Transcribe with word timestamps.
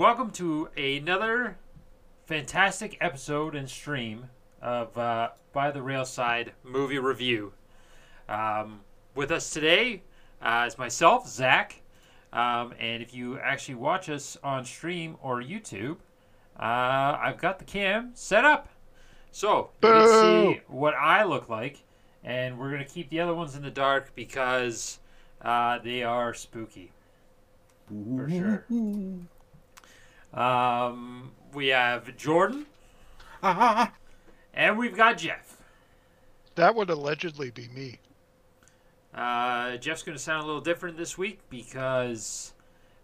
All 0.00 0.06
right, 0.06 0.18
and 0.18 0.18
welcome 0.18 0.30
to 0.32 0.68
another 0.80 1.58
fantastic 2.24 2.96
episode 3.02 3.54
and 3.54 3.68
stream 3.68 4.30
of 4.62 4.96
uh, 4.96 5.28
By 5.52 5.70
the 5.70 5.80
Railside 5.80 6.52
movie 6.64 6.98
review. 6.98 7.52
Um, 8.26 8.80
with 9.14 9.30
us 9.30 9.50
today 9.50 10.02
uh, 10.40 10.64
is 10.66 10.78
myself, 10.78 11.28
Zach, 11.28 11.82
um, 12.32 12.72
and 12.80 13.02
if 13.02 13.12
you 13.12 13.38
actually 13.40 13.74
watch 13.74 14.08
us 14.08 14.38
on 14.42 14.64
stream 14.64 15.16
or 15.22 15.42
YouTube, 15.42 15.96
uh, 16.58 17.18
I've 17.20 17.38
got 17.38 17.58
the 17.58 17.66
cam 17.66 18.12
set 18.14 18.46
up, 18.46 18.70
so 19.30 19.68
you 19.82 19.88
can 19.88 20.08
see 20.08 20.60
what 20.68 20.94
I 20.94 21.24
look 21.24 21.50
like, 21.50 21.78
and 22.24 22.58
we're 22.58 22.70
gonna 22.70 22.86
keep 22.86 23.10
the 23.10 23.20
other 23.20 23.34
ones 23.34 23.54
in 23.54 23.62
the 23.62 23.70
dark 23.70 24.12
because 24.14 24.98
uh, 25.42 25.78
they 25.78 26.02
are 26.02 26.32
spooky 26.32 26.90
for 27.86 28.30
sure. 28.30 28.64
Um, 30.32 31.32
we 31.52 31.68
have 31.68 32.16
Jordan 32.16 32.66
Ah, 33.42 33.92
and 34.54 34.78
we've 34.78 34.96
got 34.96 35.18
Jeff. 35.18 35.56
that 36.54 36.74
would 36.74 36.90
allegedly 36.90 37.50
be 37.50 37.68
me. 37.68 37.98
Uh, 39.14 39.76
Jeff's 39.78 40.02
going 40.02 40.16
to 40.16 40.22
sound 40.22 40.44
a 40.44 40.46
little 40.46 40.60
different 40.60 40.96
this 40.96 41.16
week 41.18 41.40
because. 41.48 42.52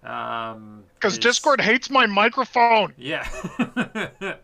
Um, 0.04 0.84
Because 0.94 1.14
his- 1.16 1.24
Discord 1.24 1.60
hates 1.60 1.90
my 1.90 2.06
microphone. 2.06 2.92
Yeah. 2.96 3.26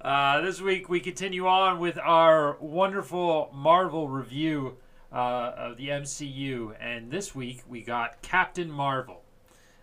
uh, 0.00 0.40
this 0.42 0.60
week 0.60 0.88
we 0.88 1.00
continue 1.00 1.46
on 1.46 1.80
with 1.80 1.98
our 1.98 2.56
wonderful 2.60 3.50
Marvel 3.52 4.08
review 4.08 4.76
uh, 5.12 5.52
of 5.56 5.76
the 5.76 5.88
MCU, 5.88 6.74
and 6.80 7.10
this 7.10 7.34
week 7.34 7.62
we 7.68 7.80
got 7.82 8.20
Captain 8.22 8.70
Marvel, 8.70 9.22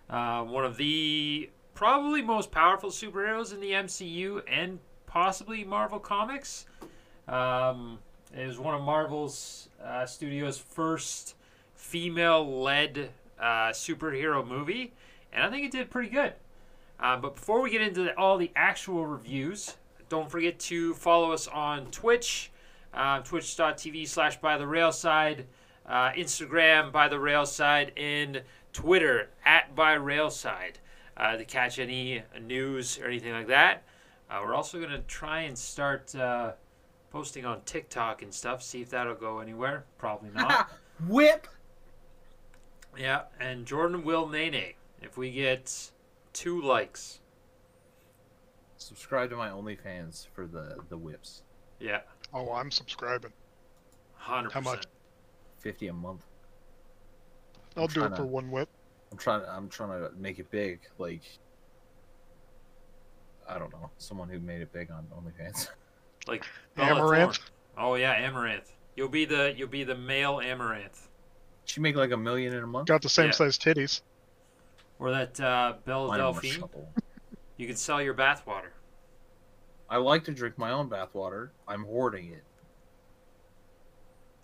uh, 0.09 0.43
one 0.43 0.65
of 0.65 0.77
the 0.77 1.49
probably 1.73 2.21
most 2.21 2.51
powerful 2.51 2.89
superheroes 2.89 3.53
in 3.53 3.59
the 3.59 3.71
MCU 3.71 4.43
and 4.47 4.79
possibly 5.07 5.63
Marvel 5.63 5.99
Comics. 5.99 6.65
Um, 7.27 7.99
it 8.35 8.45
was 8.47 8.59
one 8.59 8.75
of 8.75 8.81
Marvel's 8.81 9.69
uh, 9.83 10.05
Studios' 10.05 10.57
first 10.57 11.35
female-led 11.75 13.09
uh, 13.39 13.69
superhero 13.69 14.45
movie, 14.45 14.93
and 15.31 15.43
I 15.43 15.49
think 15.49 15.65
it 15.65 15.71
did 15.71 15.89
pretty 15.89 16.09
good. 16.09 16.33
Uh, 16.99 17.17
but 17.17 17.35
before 17.35 17.61
we 17.61 17.69
get 17.69 17.81
into 17.81 18.03
the, 18.03 18.17
all 18.17 18.37
the 18.37 18.51
actual 18.55 19.05
reviews, 19.05 19.75
don't 20.09 20.29
forget 20.29 20.59
to 20.59 20.93
follow 20.93 21.31
us 21.31 21.47
on 21.47 21.87
Twitch, 21.87 22.51
uh, 22.93 23.19
twitch.tv 23.19 24.07
slash 24.07 24.39
by 24.39 24.57
the 24.57 24.63
railside, 24.63 25.43
uh, 25.85 26.11
Instagram 26.11 26.91
by 26.91 27.07
the 27.07 27.15
railside, 27.15 27.91
and 27.97 28.41
Twitter 28.73 29.29
at 29.45 29.75
by 29.75 29.95
railside 29.97 30.75
uh, 31.15 31.37
to 31.37 31.45
catch 31.45 31.79
any 31.79 32.23
news 32.41 32.99
or 32.99 33.05
anything 33.05 33.31
like 33.31 33.47
that. 33.47 33.83
Uh, 34.29 34.41
we're 34.43 34.55
also 34.55 34.79
going 34.79 34.89
to 34.91 34.99
try 35.01 35.41
and 35.41 35.57
start 35.57 36.13
uh, 36.15 36.53
posting 37.11 37.45
on 37.45 37.61
TikTok 37.61 38.21
and 38.23 38.33
stuff, 38.33 38.63
see 38.63 38.81
if 38.81 38.89
that'll 38.89 39.13
go 39.15 39.39
anywhere. 39.39 39.85
Probably 39.97 40.29
not. 40.33 40.69
Whip. 41.07 41.47
yeah, 42.97 43.23
and 43.39 43.65
Jordan 43.65 44.03
will 44.03 44.27
Nene 44.27 44.73
if 45.01 45.17
we 45.17 45.31
get 45.31 45.91
two 46.33 46.61
likes. 46.61 47.19
Subscribe 48.77 49.29
to 49.29 49.35
my 49.35 49.49
OnlyFans 49.49 50.27
for 50.33 50.45
the 50.45 50.77
the 50.89 50.97
whips. 50.97 51.43
Yeah, 51.79 52.01
Oh, 52.33 52.51
I'm 52.51 52.71
subscribing. 52.71 53.31
100%. 54.25 54.51
How 54.51 54.61
much? 54.61 54.85
Fifty 55.59 55.87
a 55.87 55.93
month. 55.93 56.25
I'll 57.77 57.87
do 57.87 58.03
it 58.03 58.11
tryna- 58.11 58.17
for 58.17 58.25
one 58.25 58.51
whip. 58.51 58.69
I'm 59.11 59.17
trying. 59.17 59.43
I'm 59.47 59.69
trying 59.69 59.89
to 60.01 60.11
make 60.17 60.39
it 60.39 60.49
big. 60.49 60.79
Like 60.97 61.21
I 63.47 63.59
don't 63.59 63.71
know, 63.71 63.89
someone 63.97 64.29
who 64.29 64.39
made 64.39 64.61
it 64.61 64.71
big 64.73 64.89
on 64.91 65.05
OnlyFans. 65.15 65.69
Like 66.25 66.45
Amouranth. 66.77 67.37
Oh 67.77 67.95
yeah, 67.95 68.15
Amouranth. 68.29 68.69
You'll 68.95 69.09
be 69.09 69.25
the 69.25 69.53
you'll 69.57 69.67
be 69.67 69.83
the 69.83 69.93
male 69.95 70.37
Amouranth, 70.37 71.07
she 71.65 71.81
make 71.81 71.97
like 71.97 72.11
a 72.11 72.17
million 72.17 72.53
in 72.53 72.63
a 72.63 72.67
month. 72.67 72.87
Got 72.87 73.01
the 73.01 73.09
same 73.09 73.25
Yeah. 73.25 73.31
size 73.31 73.57
titties. 73.57 73.99
or 74.99 75.11
that 75.11 75.37
uh, 75.41 75.73
Belle 75.85 76.07
Mine 76.07 76.19
Delphine. 76.19 76.63
You 77.57 77.67
can 77.67 77.75
sell 77.75 78.01
your 78.01 78.13
bathwater. 78.13 78.69
I 79.89 79.97
like 79.97 80.23
to 80.25 80.31
drink 80.31 80.57
my 80.57 80.71
own 80.71 80.89
bathwater. 80.89 81.49
I'm 81.67 81.83
hoarding 81.83 82.31
it. 82.31 82.43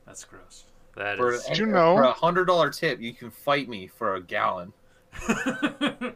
That's 0.06 0.26
gross. 0.26 0.66
That 1.00 1.16
For, 1.18 1.32
is. 1.32 1.46
Did 1.46 1.58
you 1.58 1.66
know- 1.66 1.96
for 1.96 2.04
a 2.04 2.12
hundred 2.12 2.46
dollar 2.46 2.70
tip, 2.70 3.00
you 3.00 3.14
can 3.14 3.32
fight 3.32 3.70
me 3.70 3.88
for 3.88 4.16
a 4.16 4.22
gallon. 4.22 4.74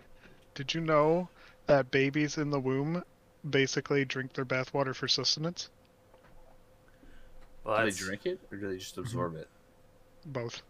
Did 0.56 0.74
you 0.74 0.82
know 0.82 1.30
that 1.68 1.90
babies 1.90 2.38
in 2.38 2.50
the 2.50 2.60
womb 2.60 3.02
basically 3.50 4.04
drink 4.04 4.34
their 4.34 4.44
bathwater 4.46 4.94
for 4.94 5.08
sustenance? 5.08 5.70
well, 7.64 7.78
Do 7.86 7.90
they 7.92 7.98
drink 7.98 8.26
it 8.26 8.42
or 8.52 8.58
do 8.58 8.68
they 8.68 8.78
just 8.78 8.98
mhm. 8.98 9.04
absorb 9.04 9.36
it? 9.38 9.48
Both. 10.26 10.62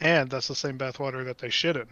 And 0.00 0.30
that's 0.30 0.46
the 0.46 0.54
same 0.54 0.78
bathwater 0.78 1.24
that 1.24 1.38
they 1.38 1.50
shit 1.50 1.74
in. 1.76 1.88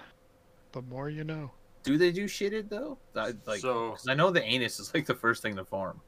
The 0.71 0.83
more 0.83 1.11
you 1.11 1.25
know. 1.25 1.51
Do 1.83 1.99
they 1.99 2.13
do 2.13 2.29
shit 2.29 2.53
shitted 2.53 2.69
though? 2.69 2.97
I, 3.17 3.33
like, 3.45 3.59
So- 3.59 3.97
I 4.09 4.15
know 4.15 4.31
the 4.31 4.43
anus 4.45 4.79
is 4.79 4.95
like 4.95 5.07
the 5.07 5.17
first 5.17 5.43
thing 5.43 5.57
to 5.57 5.65
form. 5.65 6.01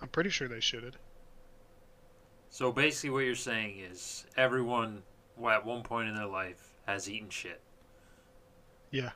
I'm 0.00 0.08
pretty 0.08 0.30
sure 0.30 0.46
they 0.46 0.58
shitted. 0.58 0.92
So 2.50 2.72
basically, 2.72 3.10
what 3.10 3.20
you're 3.20 3.34
saying 3.34 3.78
is 3.78 4.26
everyone, 4.36 5.02
at 5.48 5.64
one 5.64 5.82
point 5.82 6.08
in 6.08 6.14
their 6.14 6.26
life, 6.26 6.72
has 6.86 7.08
eaten 7.08 7.28
shit. 7.28 7.60
Yeah. 8.90 9.10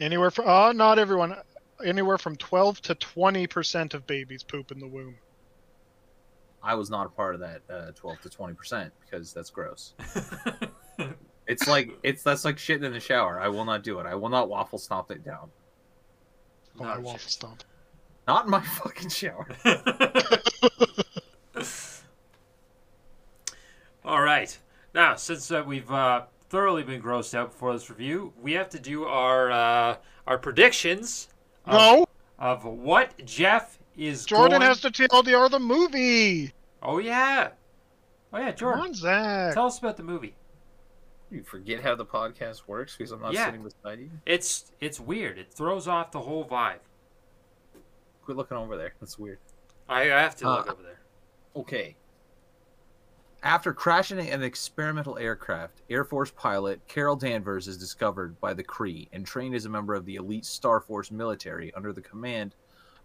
Anywhere 0.00 0.30
from 0.30 0.44
oh, 0.48 0.72
not 0.72 0.98
everyone. 0.98 1.36
Anywhere 1.84 2.18
from 2.18 2.36
12 2.36 2.80
to 2.82 2.94
20 2.94 3.46
percent 3.46 3.94
of 3.94 4.06
babies 4.06 4.42
poop 4.42 4.70
in 4.70 4.78
the 4.78 4.86
womb. 4.86 5.16
I 6.62 6.74
was 6.74 6.88
not 6.88 7.06
a 7.06 7.10
part 7.10 7.34
of 7.34 7.40
that 7.40 7.62
uh, 7.68 7.90
12 7.92 8.22
to 8.22 8.30
20 8.30 8.54
percent 8.54 8.92
because 9.04 9.32
that's 9.32 9.50
gross. 9.50 9.94
It's 11.46 11.68
like 11.68 11.90
it's 12.02 12.22
that's 12.22 12.44
like 12.44 12.56
shitting 12.56 12.84
in 12.84 12.92
the 12.92 13.00
shower. 13.00 13.40
I 13.40 13.48
will 13.48 13.64
not 13.64 13.82
do 13.82 13.98
it. 14.00 14.06
I 14.06 14.14
will 14.14 14.30
not 14.30 14.48
waffle 14.48 14.78
stomp 14.78 15.10
it 15.10 15.24
down. 15.24 15.50
Oh, 16.80 16.84
No 16.84 16.90
I 16.90 16.98
waffle 16.98 17.18
stomp. 17.28 17.64
Not 18.26 18.46
in 18.46 18.50
my 18.50 18.60
fucking 18.62 19.10
shower. 19.10 19.46
All 24.04 24.20
right. 24.22 24.56
Now, 24.94 25.16
since 25.16 25.50
uh, 25.50 25.62
we've 25.66 25.90
uh, 25.90 26.24
thoroughly 26.50 26.82
been 26.82 27.02
grossed 27.02 27.34
out 27.34 27.50
before 27.52 27.72
this 27.72 27.88
review, 27.90 28.32
we 28.40 28.52
have 28.52 28.68
to 28.70 28.78
do 28.78 29.04
our 29.04 29.50
uh, 29.50 29.96
our 30.26 30.38
predictions 30.38 31.28
of, 31.66 31.72
No, 31.72 32.06
of 32.38 32.64
what 32.64 33.24
Jeff 33.24 33.78
is. 33.96 34.24
Jordan 34.24 34.58
going- 34.60 34.68
has 34.68 34.80
to 34.82 34.90
tell 34.90 35.22
the 35.22 35.38
other 35.38 35.58
movie. 35.58 36.52
Oh 36.82 36.98
yeah. 36.98 37.50
Oh 38.32 38.38
yeah, 38.38 38.46
Come 38.48 38.56
Jordan. 38.56 38.82
on, 38.82 38.94
Zach. 38.94 39.54
Tell 39.54 39.66
us 39.66 39.78
about 39.78 39.96
the 39.96 40.02
movie. 40.02 40.34
You 41.30 41.42
forget 41.42 41.82
how 41.82 41.94
the 41.94 42.04
podcast 42.04 42.62
works 42.68 42.96
because 42.96 43.10
I'm 43.10 43.20
not 43.22 43.32
Yeah. 43.32 43.46
sitting 43.46 43.62
beside 43.62 43.98
you. 44.00 44.10
It's 44.26 44.72
it's 44.80 45.00
weird. 45.00 45.38
It 45.38 45.52
throws 45.52 45.88
off 45.88 46.12
the 46.12 46.20
whole 46.20 46.44
vibe. 46.44 46.78
Quit 48.24 48.36
looking 48.36 48.56
over 48.56 48.76
there. 48.76 48.94
That's 49.00 49.18
weird. 49.18 49.38
I, 49.88 50.02
I 50.02 50.20
have 50.20 50.36
to 50.36 50.48
look 50.48 50.68
Uh, 50.68 50.72
over 50.72 50.82
there. 50.82 51.00
Okay. 51.56 51.96
After 53.44 53.74
crashing 53.74 54.18
an 54.30 54.42
experimental 54.42 55.18
aircraft, 55.18 55.82
Air 55.90 56.04
Force 56.04 56.30
pilot 56.30 56.80
Carol 56.88 57.14
Danvers 57.14 57.68
is 57.68 57.76
discovered 57.76 58.40
by 58.40 58.54
the 58.54 58.64
Kree 58.64 59.10
and 59.12 59.26
trained 59.26 59.54
as 59.54 59.66
a 59.66 59.68
member 59.68 59.92
of 59.92 60.06
the 60.06 60.14
elite 60.14 60.46
Star 60.46 60.80
Force 60.80 61.10
military 61.10 61.70
under 61.74 61.92
the 61.92 62.00
command 62.00 62.54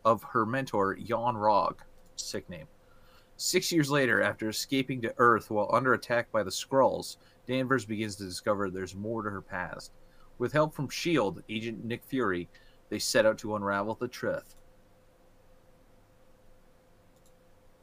of 0.05 0.23
her 0.23 0.45
mentor, 0.45 0.95
Yon-Rogg. 0.95 1.79
Sick 2.15 2.49
name. 2.49 2.67
Six 3.35 3.69
years 3.69 3.91
later, 3.91 4.21
after 4.21 4.47
escaping 4.47 5.01
to 5.01 5.13
Earth 5.17 5.51
while 5.51 5.69
under 5.73 5.93
attack 5.93 6.31
by 6.31 6.43
the 6.43 6.51
Skrulls, 6.51 7.17
Danvers 7.45 7.83
begins 7.83 8.15
to 8.15 8.23
discover 8.23 8.69
there's 8.69 8.95
more 8.95 9.23
to 9.23 9.29
her 9.29 9.41
past. 9.41 9.91
With 10.37 10.53
help 10.53 10.73
from 10.73 10.85
S.H.I.E.L.D., 10.85 11.41
Agent 11.49 11.83
Nick 11.83 12.05
Fury, 12.05 12.47
they 12.87 12.99
set 12.99 13.25
out 13.25 13.37
to 13.39 13.57
unravel 13.57 13.95
the 13.95 14.07
truth. 14.07 14.55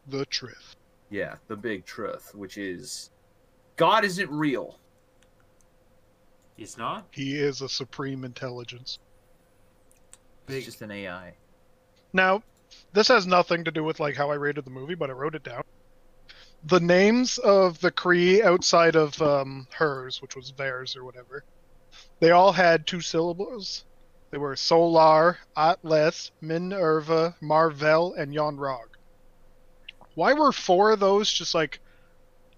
The 0.07 0.25
truth. 0.25 0.76
Yeah, 1.11 1.37
the 1.49 1.57
big 1.57 1.85
truth, 1.85 2.35
which 2.35 2.59
is 2.59 3.11
God 3.77 4.05
isn't 4.05 4.31
real. 4.31 4.79
He's 6.57 6.79
not 6.79 7.07
He 7.11 7.39
is 7.39 7.61
a 7.61 7.69
supreme 7.69 8.25
intelligence. 8.25 8.99
big. 10.47 10.57
It's 10.57 10.67
just 10.67 10.83
an 10.83 10.91
AI. 10.91 11.35
Now, 12.13 12.43
this 12.93 13.09
has 13.09 13.27
nothing 13.27 13.65
to 13.65 13.71
do 13.71 13.85
with 13.85 14.01
like 14.01 14.17
how 14.17 14.31
I 14.31 14.35
rated 14.37 14.65
the 14.65 14.71
movie, 14.71 14.95
but 14.95 15.11
I 15.11 15.13
wrote 15.13 15.35
it 15.35 15.45
down. 15.45 15.63
The 16.65 16.81
names 16.81 17.39
of 17.39 17.81
the 17.81 17.93
Kree 17.93 18.43
outside 18.43 18.97
of 18.97 19.21
um, 19.23 19.69
hers, 19.71 20.21
which 20.23 20.35
was 20.35 20.53
theirs 20.53 20.97
or 20.97 21.05
whatever, 21.05 21.45
they 22.19 22.31
all 22.31 22.53
had 22.53 22.87
two 22.87 23.01
syllables. 23.01 23.85
They 24.31 24.39
were 24.39 24.57
Solar, 24.57 25.39
Atlas, 25.57 26.33
Minerva, 26.41 27.37
Marvel, 27.41 28.15
and 28.15 28.35
Yon-Rogg. 28.35 28.96
Why 30.17 30.33
were 30.33 30.51
four 30.51 30.91
of 30.91 30.99
those 30.99 31.33
just 31.33 31.55
like 31.55 31.79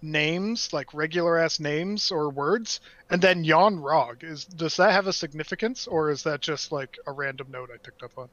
names, 0.01 0.73
like 0.73 0.95
regular 0.95 1.39
ass 1.39 1.61
names 1.61 2.11
or 2.11 2.31
words, 2.31 2.81
and 3.11 3.21
then 3.21 3.45
Yon-Rogg. 3.45 4.23
Is 4.23 4.45
does 4.45 4.77
that 4.77 4.93
have 4.93 5.07
a 5.07 5.13
significance, 5.13 5.87
or 5.87 6.11
is 6.11 6.23
that 6.23 6.41
just 6.41 6.73
like 6.73 6.97
a 7.07 7.13
random 7.13 7.49
note 7.51 7.71
I 7.75 7.79
picked 7.79 8.03
up 8.03 8.13
on? 8.17 8.29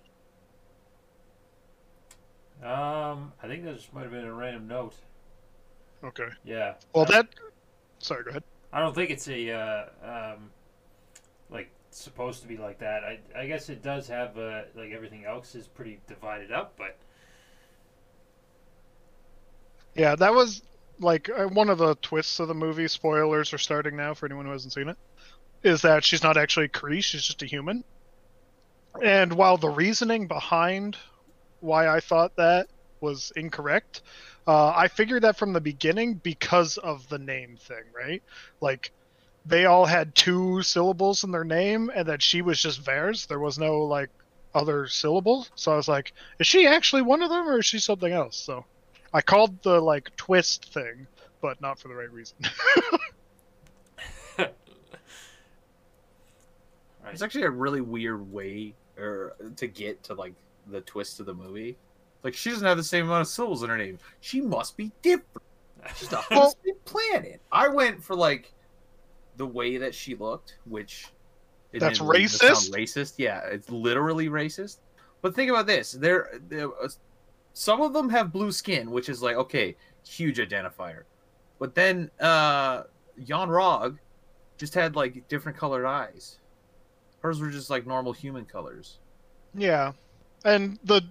Um, 2.63 3.33
I 3.43 3.47
think 3.47 3.65
that 3.65 3.75
just 3.75 3.93
might 3.93 4.03
have 4.03 4.11
been 4.11 4.25
a 4.25 4.33
random 4.33 4.67
note. 4.67 4.93
Okay. 6.03 6.29
Yeah. 6.43 6.75
Well, 6.93 7.05
that. 7.05 7.27
Sorry, 7.99 8.23
go 8.23 8.29
ahead. 8.29 8.43
I 8.71 8.79
don't 8.79 8.93
think 8.93 9.09
it's 9.09 9.27
a 9.27 9.51
uh, 9.51 9.85
um, 10.03 10.51
like 11.49 11.71
supposed 11.89 12.41
to 12.41 12.47
be 12.47 12.57
like 12.57 12.79
that. 12.79 13.03
I 13.03 13.19
I 13.35 13.47
guess 13.47 13.69
it 13.69 13.81
does 13.81 14.07
have 14.07 14.37
uh, 14.37 14.63
like 14.75 14.91
everything 14.91 15.25
else 15.25 15.55
is 15.55 15.67
pretty 15.67 15.99
divided 16.07 16.51
up, 16.51 16.73
but 16.77 16.95
Yeah, 19.95 20.15
that 20.15 20.33
was 20.33 20.61
like 20.99 21.29
uh, 21.29 21.45
one 21.47 21.69
of 21.69 21.77
the 21.77 21.95
twists 21.95 22.39
of 22.39 22.47
the 22.47 22.53
movie. 22.53 22.87
Spoilers 22.87 23.53
are 23.53 23.57
starting 23.57 23.95
now 23.95 24.13
for 24.13 24.25
anyone 24.25 24.45
who 24.45 24.51
hasn't 24.51 24.73
seen 24.73 24.89
it. 24.89 24.97
Is 25.63 25.81
that 25.81 26.03
she's 26.03 26.23
not 26.23 26.37
actually 26.37 26.69
Kree? 26.69 27.03
She's 27.03 27.23
just 27.23 27.41
a 27.41 27.45
human. 27.47 27.83
And 29.01 29.33
while 29.33 29.57
the 29.57 29.69
reasoning 29.69 30.27
behind 30.27 30.97
why 31.59 31.87
I 31.87 31.99
thought 31.99 32.35
that 32.37 32.67
was 33.01 33.31
incorrect, 33.35 34.01
uh, 34.47 34.73
I 34.75 34.87
figured 34.87 35.23
that 35.23 35.37
from 35.37 35.53
the 35.53 35.61
beginning 35.61 36.15
because 36.15 36.77
of 36.77 37.07
the 37.09 37.19
name 37.19 37.57
thing, 37.57 37.83
right? 37.95 38.23
Like 38.61 38.91
they 39.45 39.65
all 39.65 39.85
had 39.85 40.15
two 40.15 40.61
syllables 40.63 41.23
in 41.23 41.31
their 41.31 41.43
name, 41.45 41.91
and 41.93 42.07
that 42.07 42.21
she 42.21 42.41
was 42.41 42.61
just 42.61 42.81
Vers. 42.81 43.27
There 43.27 43.39
was 43.39 43.57
no 43.59 43.81
like 43.83 44.09
other 44.53 44.87
syllable. 44.87 45.47
So 45.55 45.73
I 45.73 45.75
was 45.77 45.87
like, 45.87 46.13
is 46.39 46.47
she 46.47 46.67
actually 46.67 47.01
one 47.03 47.21
of 47.23 47.29
them, 47.29 47.47
or 47.47 47.59
is 47.59 47.65
she 47.65 47.79
something 47.79 48.11
else? 48.11 48.37
So. 48.37 48.65
I 49.15 49.21
called 49.21 49.63
the 49.63 49.79
like 49.79 50.13
twist 50.17 50.73
thing, 50.73 51.07
but 51.41 51.61
not 51.61 51.79
for 51.79 51.87
the 51.87 51.95
right 51.95 52.11
reason. 52.11 52.37
It's 57.11 57.21
actually 57.21 57.43
a 57.43 57.49
really 57.49 57.79
weird 57.81 58.29
way 58.33 58.73
or 58.97 59.35
to 59.55 59.67
get 59.67 60.03
to 60.03 60.15
like 60.15 60.33
the 60.67 60.81
twist 60.81 61.19
of 61.21 61.25
the 61.25 61.33
movie. 61.33 61.77
Like 62.23 62.33
she 62.33 62.49
doesn't 62.49 62.67
have 62.67 62.75
the 62.75 62.83
same 62.83 63.05
amount 63.05 63.21
of 63.21 63.27
syllables 63.27 63.63
in 63.63 63.69
her 63.69 63.77
name. 63.77 63.99
She 64.19 64.41
must 64.41 64.75
be 64.75 64.91
different. 65.01 65.47
She's 65.95 66.11
a 66.11 66.17
husband 66.17 66.75
planet. 66.83 67.39
I 67.51 67.67
went 67.69 68.03
for 68.03 68.15
like 68.15 68.51
the 69.37 69.45
way 69.45 69.77
that 69.77 69.93
she 69.93 70.15
looked, 70.15 70.57
which 70.65 71.07
That's 71.71 71.99
didn't 71.99 72.09
really 72.09 72.27
sound 72.27 72.55
racist? 72.55 72.71
Racist, 72.71 73.13
yeah, 73.17 73.45
it's 73.45 73.69
literally 73.69 74.27
racist. 74.27 74.79
But 75.21 75.35
think 75.35 75.49
about 75.49 75.67
this: 75.67 75.91
there, 75.91 76.39
there 76.49 76.69
some 77.55 77.81
of 77.81 77.93
them 77.93 78.09
have 78.09 78.31
blue 78.33 78.51
skin, 78.51 78.91
which 78.91 79.09
is 79.09 79.23
like 79.23 79.37
okay, 79.37 79.75
huge 80.05 80.37
identifier. 80.37 81.03
But 81.57 81.73
then 81.73 82.11
uh 82.19 82.83
Yon-Rogg 83.17 83.97
just 84.57 84.73
had 84.75 84.95
like 84.95 85.27
different 85.29 85.57
colored 85.57 85.85
eyes. 85.85 86.39
Hers 87.21 87.39
were 87.39 87.49
just 87.49 87.69
like 87.69 87.87
normal 87.87 88.13
human 88.13 88.45
colors. 88.45 88.99
yeah, 89.55 89.93
and 90.43 90.77
the 90.83 91.01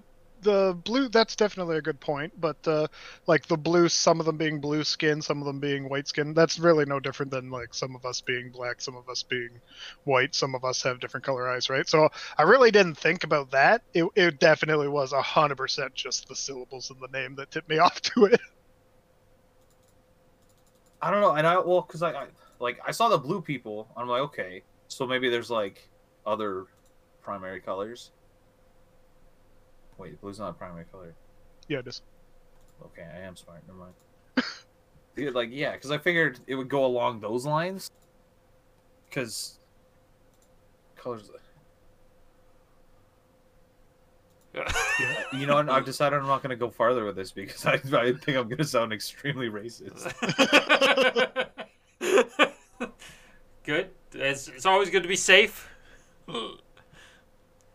the 0.44 0.78
blue 0.84 1.08
that's 1.08 1.34
definitely 1.34 1.76
a 1.76 1.82
good 1.82 1.98
point. 1.98 2.32
But 2.40 2.56
uh, 2.68 2.86
like 3.26 3.46
the 3.46 3.56
blue, 3.56 3.88
some 3.88 4.20
of 4.20 4.26
them 4.26 4.36
being 4.36 4.60
blue 4.60 4.84
skin, 4.84 5.20
some 5.20 5.40
of 5.40 5.46
them 5.46 5.58
being 5.58 5.88
white 5.88 6.06
skin. 6.06 6.34
That's 6.34 6.58
really 6.58 6.84
no 6.84 7.00
different 7.00 7.32
than 7.32 7.50
like 7.50 7.74
some 7.74 7.96
of 7.96 8.04
us 8.06 8.20
being 8.20 8.50
black, 8.50 8.80
some 8.80 8.96
of 8.96 9.08
us 9.08 9.22
being 9.22 9.60
white, 10.04 10.34
some 10.34 10.54
of 10.54 10.64
us 10.64 10.82
have 10.82 11.00
different 11.00 11.26
color 11.26 11.48
eyes, 11.50 11.68
right? 11.68 11.88
So 11.88 12.08
I 12.38 12.42
really 12.42 12.70
didn't 12.70 12.96
think 12.96 13.24
about 13.24 13.50
that. 13.50 13.82
It 13.92 14.06
it 14.14 14.38
definitely 14.38 14.88
was 14.88 15.12
a 15.12 15.22
hundred 15.22 15.56
percent 15.56 15.94
just 15.94 16.28
the 16.28 16.36
syllables 16.36 16.90
in 16.90 17.00
the 17.00 17.18
name 17.18 17.34
that 17.36 17.50
tipped 17.50 17.68
me 17.68 17.78
off 17.80 18.00
to 18.02 18.26
it. 18.26 18.40
I 21.02 21.10
don't 21.10 21.20
know, 21.20 21.32
and 21.32 21.46
I 21.46 21.58
well, 21.58 21.82
cause 21.82 22.02
I, 22.02 22.12
I 22.12 22.26
like 22.60 22.78
I 22.86 22.92
saw 22.92 23.08
the 23.08 23.18
blue 23.18 23.40
people. 23.42 23.88
I'm 23.96 24.08
like, 24.08 24.22
okay, 24.22 24.62
so 24.88 25.06
maybe 25.06 25.28
there's 25.28 25.50
like 25.50 25.88
other 26.24 26.66
primary 27.22 27.60
colors. 27.60 28.10
Wait, 29.98 30.20
blue's 30.20 30.38
not 30.38 30.50
a 30.50 30.52
primary 30.52 30.84
color. 30.90 31.14
Yeah, 31.68 31.82
just 31.82 32.02
Okay, 32.82 33.06
I 33.14 33.20
am 33.20 33.36
smart. 33.36 33.62
Never 33.66 33.78
mind. 33.78 33.94
Dude, 35.16 35.34
like 35.34 35.50
yeah, 35.52 35.72
because 35.72 35.90
I 35.90 35.98
figured 35.98 36.40
it 36.46 36.54
would 36.54 36.68
go 36.68 36.84
along 36.84 37.20
those 37.20 37.46
lines. 37.46 37.90
Because 39.08 39.58
colors. 40.96 41.30
Yeah. 45.00 45.24
You 45.32 45.46
know. 45.46 45.56
I've 45.56 45.84
decided 45.84 46.20
I'm 46.20 46.28
not 46.28 46.40
going 46.40 46.50
to 46.50 46.56
go 46.56 46.70
farther 46.70 47.04
with 47.04 47.16
this 47.16 47.32
because 47.32 47.66
I, 47.66 47.72
I 47.92 48.12
think 48.12 48.38
I'm 48.38 48.44
going 48.44 48.58
to 48.58 48.64
sound 48.64 48.92
extremely 48.92 49.48
racist. 49.48 50.14
good. 53.64 53.90
It's, 54.12 54.46
it's 54.46 54.64
always 54.64 54.90
good 54.90 55.02
to 55.02 55.08
be 55.08 55.16
safe. 55.16 55.68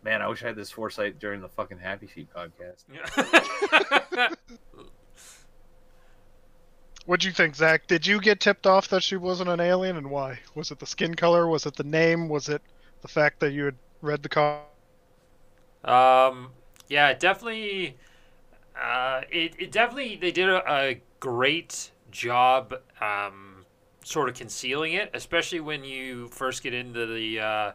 Man, 0.03 0.21
I 0.21 0.27
wish 0.27 0.43
I 0.43 0.47
had 0.47 0.55
this 0.55 0.71
foresight 0.71 1.19
during 1.19 1.41
the 1.41 1.49
fucking 1.49 1.79
Happy 1.79 2.07
Feet 2.07 2.29
podcast. 2.33 2.85
What'd 7.05 7.23
you 7.25 7.31
think, 7.31 7.55
Zach? 7.55 7.87
Did 7.87 8.05
you 8.05 8.21
get 8.21 8.39
tipped 8.39 8.67
off 8.67 8.87
that 8.89 9.03
she 9.03 9.17
wasn't 9.17 9.49
an 9.49 9.59
alien, 9.59 9.97
and 9.97 10.09
why? 10.09 10.39
Was 10.55 10.71
it 10.71 10.79
the 10.79 10.85
skin 10.85 11.15
color? 11.15 11.47
Was 11.47 11.65
it 11.65 11.75
the 11.75 11.83
name? 11.83 12.29
Was 12.29 12.49
it 12.49 12.61
the 13.01 13.07
fact 13.07 13.39
that 13.39 13.51
you 13.51 13.65
had 13.65 13.75
read 14.01 14.23
the 14.23 14.29
comic? 14.29 14.61
Um, 15.83 16.51
yeah, 16.87 17.13
definitely. 17.13 17.97
Uh, 18.79 19.21
it, 19.31 19.53
it 19.59 19.71
definitely 19.71 20.15
they 20.15 20.31
did 20.31 20.49
a, 20.49 20.63
a 20.71 21.01
great 21.19 21.91
job, 22.11 22.75
um, 23.01 23.65
sort 24.03 24.29
of 24.29 24.35
concealing 24.35 24.93
it, 24.93 25.09
especially 25.13 25.59
when 25.59 25.83
you 25.83 26.27
first 26.29 26.63
get 26.63 26.73
into 26.73 27.05
the, 27.05 27.39
uh, 27.39 27.71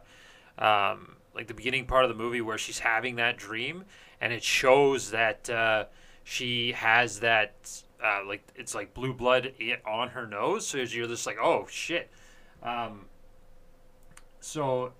um, 0.59 1.14
like 1.35 1.47
the 1.47 1.55
beginning 1.55 1.87
part 1.87 2.05
of 2.05 2.09
the 2.09 2.17
movie 2.17 2.41
where 2.41 2.59
she's 2.59 2.79
having 2.79 3.17
that 3.17 3.37
dream, 3.37 3.85
and 4.21 4.33
it 4.33 4.43
shows 4.43 5.11
that 5.11 5.51
uh, 5.51 5.85
she 6.23 6.73
has 6.73 7.21
that, 7.21 7.83
uh, 8.03 8.21
like 8.27 8.43
it's 8.55 8.75
like 8.75 8.95
blue 8.95 9.13
blood 9.13 9.53
on 9.87 10.09
her 10.11 10.27
nose, 10.27 10.67
so 10.67 10.79
you're 10.79 11.07
just 11.09 11.27
like, 11.27 11.39
oh 11.41 11.67
shit. 11.71 12.11
Um, 12.63 13.07
so 14.41 14.93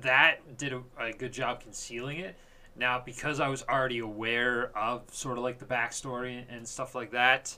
that 0.00 0.56
did 0.56 0.72
a, 0.72 0.82
a 0.98 1.12
good 1.12 1.32
job 1.32 1.60
concealing 1.60 2.18
it. 2.18 2.36
Now, 2.74 3.02
because 3.04 3.38
I 3.38 3.48
was 3.48 3.62
already 3.68 3.98
aware 3.98 4.76
of 4.76 5.02
sort 5.12 5.36
of 5.36 5.44
like 5.44 5.58
the 5.58 5.66
backstory 5.66 6.44
and 6.48 6.66
stuff 6.66 6.94
like 6.94 7.10
that, 7.10 7.56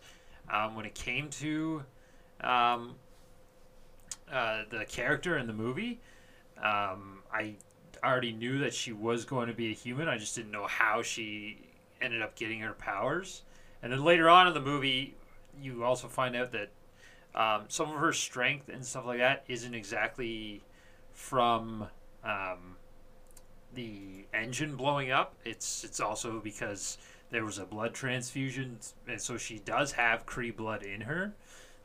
um, 0.53 0.75
when 0.75 0.85
it 0.85 0.95
came 0.95 1.29
to 1.31 1.85
um, 2.41 2.97
uh, 4.31 4.63
the 4.71 4.85
character 4.87 5.39
in 5.39 5.47
the 5.47 5.53
movie, 5.53 6.01
um, 6.59 7.21
I 7.33 7.55
already 8.07 8.33
knew 8.33 8.59
that 8.59 8.75
she 8.75 8.93
was 8.93 9.25
going 9.25 9.49
to 9.49 9.55
be 9.55 9.71
a 9.71 9.75
human. 9.75 10.09
I 10.09 10.19
just 10.19 10.35
didn't 10.35 10.51
know 10.51 10.67
how 10.67 11.03
she 11.03 11.59
ended 12.01 12.23
up 12.23 12.35
getting 12.37 12.61
her 12.61 12.73
powers. 12.73 13.43
And 13.83 13.93
then 13.93 14.03
later 14.05 14.29
on 14.29 14.47
in 14.49 14.55
the 14.55 14.61
movie, 14.61 15.15
you 15.61 15.85
also 15.85 16.09
find 16.09 16.35
out 16.37 16.53
that 16.53 16.71
um, 17.35 17.65
some 17.69 17.91
of 17.91 17.97
her 17.99 18.13
strength 18.13 18.69
and 18.69 18.85
stuff 18.85 19.07
like 19.07 19.19
that 19.19 19.45
isn't 19.49 19.75
exactly 19.75 20.63
from 21.13 21.89
um, 22.25 22.77
the 23.75 24.27
engine 24.33 24.77
blowing 24.77 25.11
up. 25.11 25.35
It's 25.45 25.85
it's 25.85 26.01
also 26.01 26.41
because 26.41 26.99
there 27.31 27.45
was 27.45 27.59
a 27.59 27.65
blood 27.65 27.95
transfusion, 27.95 28.79
and 29.09 29.21
so 29.21 29.37
she 29.37 29.59
does 29.59 29.93
have 29.93 30.27
Kree 30.27 30.55
blood 30.55 30.83
in 30.83 31.03
her. 31.03 31.35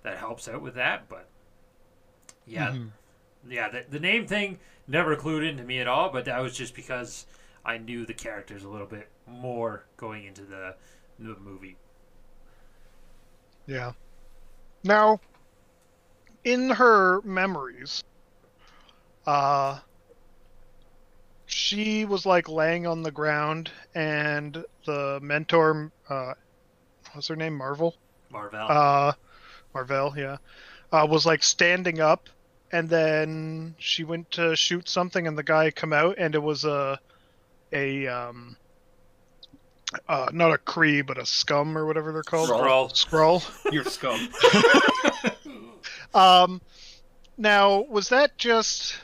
That 0.04 0.18
helps 0.18 0.48
out 0.48 0.62
with 0.62 0.76
that, 0.76 1.10
but 1.10 1.28
yeah, 2.46 2.72
Mhm. 2.72 2.90
yeah. 3.50 3.70
The, 3.70 3.86
the 3.90 4.00
name 4.00 4.26
thing 4.28 4.60
never 4.90 5.16
clued 5.16 5.48
into 5.48 5.64
me 5.64 5.80
at 5.80 5.88
all, 5.88 6.10
but 6.10 6.26
that 6.26 6.42
was 6.42 6.58
just 6.58 6.76
because 6.76 7.26
I 7.64 7.78
knew 7.78 8.06
the 8.06 8.14
characters 8.14 8.64
a 8.64 8.70
little 8.70 8.88
bit 8.88 9.10
more 9.28 9.86
going 9.96 10.26
into 10.26 10.42
the 10.42 10.76
the 11.20 11.36
movie. 11.40 11.78
Yeah. 13.68 13.92
Now, 14.84 15.20
in 16.44 16.70
her 16.70 17.22
memories, 17.22 18.04
uh, 19.28 19.80
she 21.46 22.06
was 22.06 22.26
like 22.26 22.48
laying 22.50 22.88
on 22.88 23.04
the 23.04 23.12
ground, 23.12 23.72
and 23.94 24.64
the 24.86 25.20
mentor, 25.22 25.92
uh, 26.10 26.34
what's 27.12 27.28
her 27.28 27.36
name, 27.36 27.56
Marvel? 27.56 27.96
Marvel. 28.32 28.66
Uh, 28.70 29.14
Marvel, 29.74 30.14
yeah, 30.18 30.38
uh, 30.92 31.06
was 31.10 31.26
like 31.26 31.44
standing 31.44 32.00
up, 32.00 32.30
and 32.72 32.90
then 32.90 33.76
she 33.80 34.04
went 34.04 34.32
to 34.32 34.56
shoot 34.56 34.90
something, 34.90 35.28
and 35.28 35.38
the 35.38 35.44
guy 35.44 35.72
come 35.72 35.94
out, 35.94 36.16
and 36.18 36.36
it 36.36 36.44
was 36.44 36.66
a, 36.66 37.00
a 37.72 38.08
um, 38.08 38.58
uh, 40.08 40.28
not 40.32 40.54
a 40.54 40.58
Kree, 40.58 41.06
but 41.06 41.18
a 41.18 41.26
scum 41.26 41.78
or 41.78 41.86
whatever 41.86 42.12
they're 42.12 42.24
called. 42.24 42.50
Skrull. 42.50 42.96
Scroll. 42.96 43.44
You're 43.72 43.86
scum. 43.86 44.30
Um, 46.14 46.62
now 47.38 47.82
was 47.82 48.10
that 48.10 48.38
just? 48.38 48.96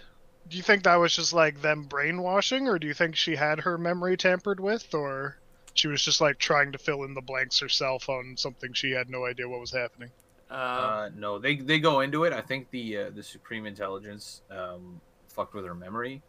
Do 0.49 0.57
you 0.57 0.63
think 0.63 0.83
that 0.83 0.95
was 0.95 1.15
just 1.15 1.33
like 1.33 1.61
them 1.61 1.83
brainwashing, 1.83 2.67
or 2.67 2.77
do 2.79 2.87
you 2.87 2.93
think 2.93 3.15
she 3.15 3.35
had 3.35 3.59
her 3.61 3.77
memory 3.77 4.17
tampered 4.17 4.59
with, 4.59 4.93
or 4.93 5.37
she 5.73 5.87
was 5.87 6.01
just 6.01 6.21
like 6.21 6.37
trying 6.37 6.71
to 6.71 6.77
fill 6.77 7.03
in 7.03 7.13
the 7.13 7.21
blanks 7.21 7.59
herself 7.59 8.09
on 8.09 8.37
something 8.37 8.73
she 8.73 8.91
had 8.91 9.09
no 9.09 9.25
idea 9.25 9.47
what 9.47 9.59
was 9.59 9.71
happening? 9.71 10.11
Um, 10.49 10.57
Uh, 10.59 11.09
no, 11.15 11.39
they 11.39 11.55
they 11.55 11.79
go 11.79 12.01
into 12.01 12.23
it. 12.23 12.33
I 12.33 12.41
think 12.41 12.69
the 12.71 12.97
uh, 12.97 13.09
the 13.09 13.23
supreme 13.23 13.65
intelligence 13.65 14.43
um, 14.51 15.01
fucked 15.27 15.53
with 15.53 15.65
her 15.65 15.75
memory. 15.75 16.21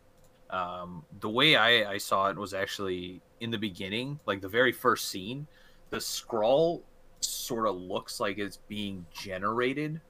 Um, 0.51 1.05
the 1.21 1.29
way 1.29 1.57
I, 1.57 1.93
I 1.93 1.99
saw 1.99 2.29
it 2.31 2.37
was 2.37 2.55
actually 2.55 3.21
in 3.41 3.51
the 3.51 3.59
beginning, 3.59 4.21
like 4.27 4.41
the 4.41 4.49
very 4.49 4.73
first 4.73 5.09
scene, 5.09 5.47
the 5.91 5.97
Skrull 5.99 6.83
sort 7.21 7.67
of 7.67 7.77
looks 7.77 8.21
like 8.21 8.39
it's 8.39 8.59
being 8.69 9.05
generated. 9.13 10.01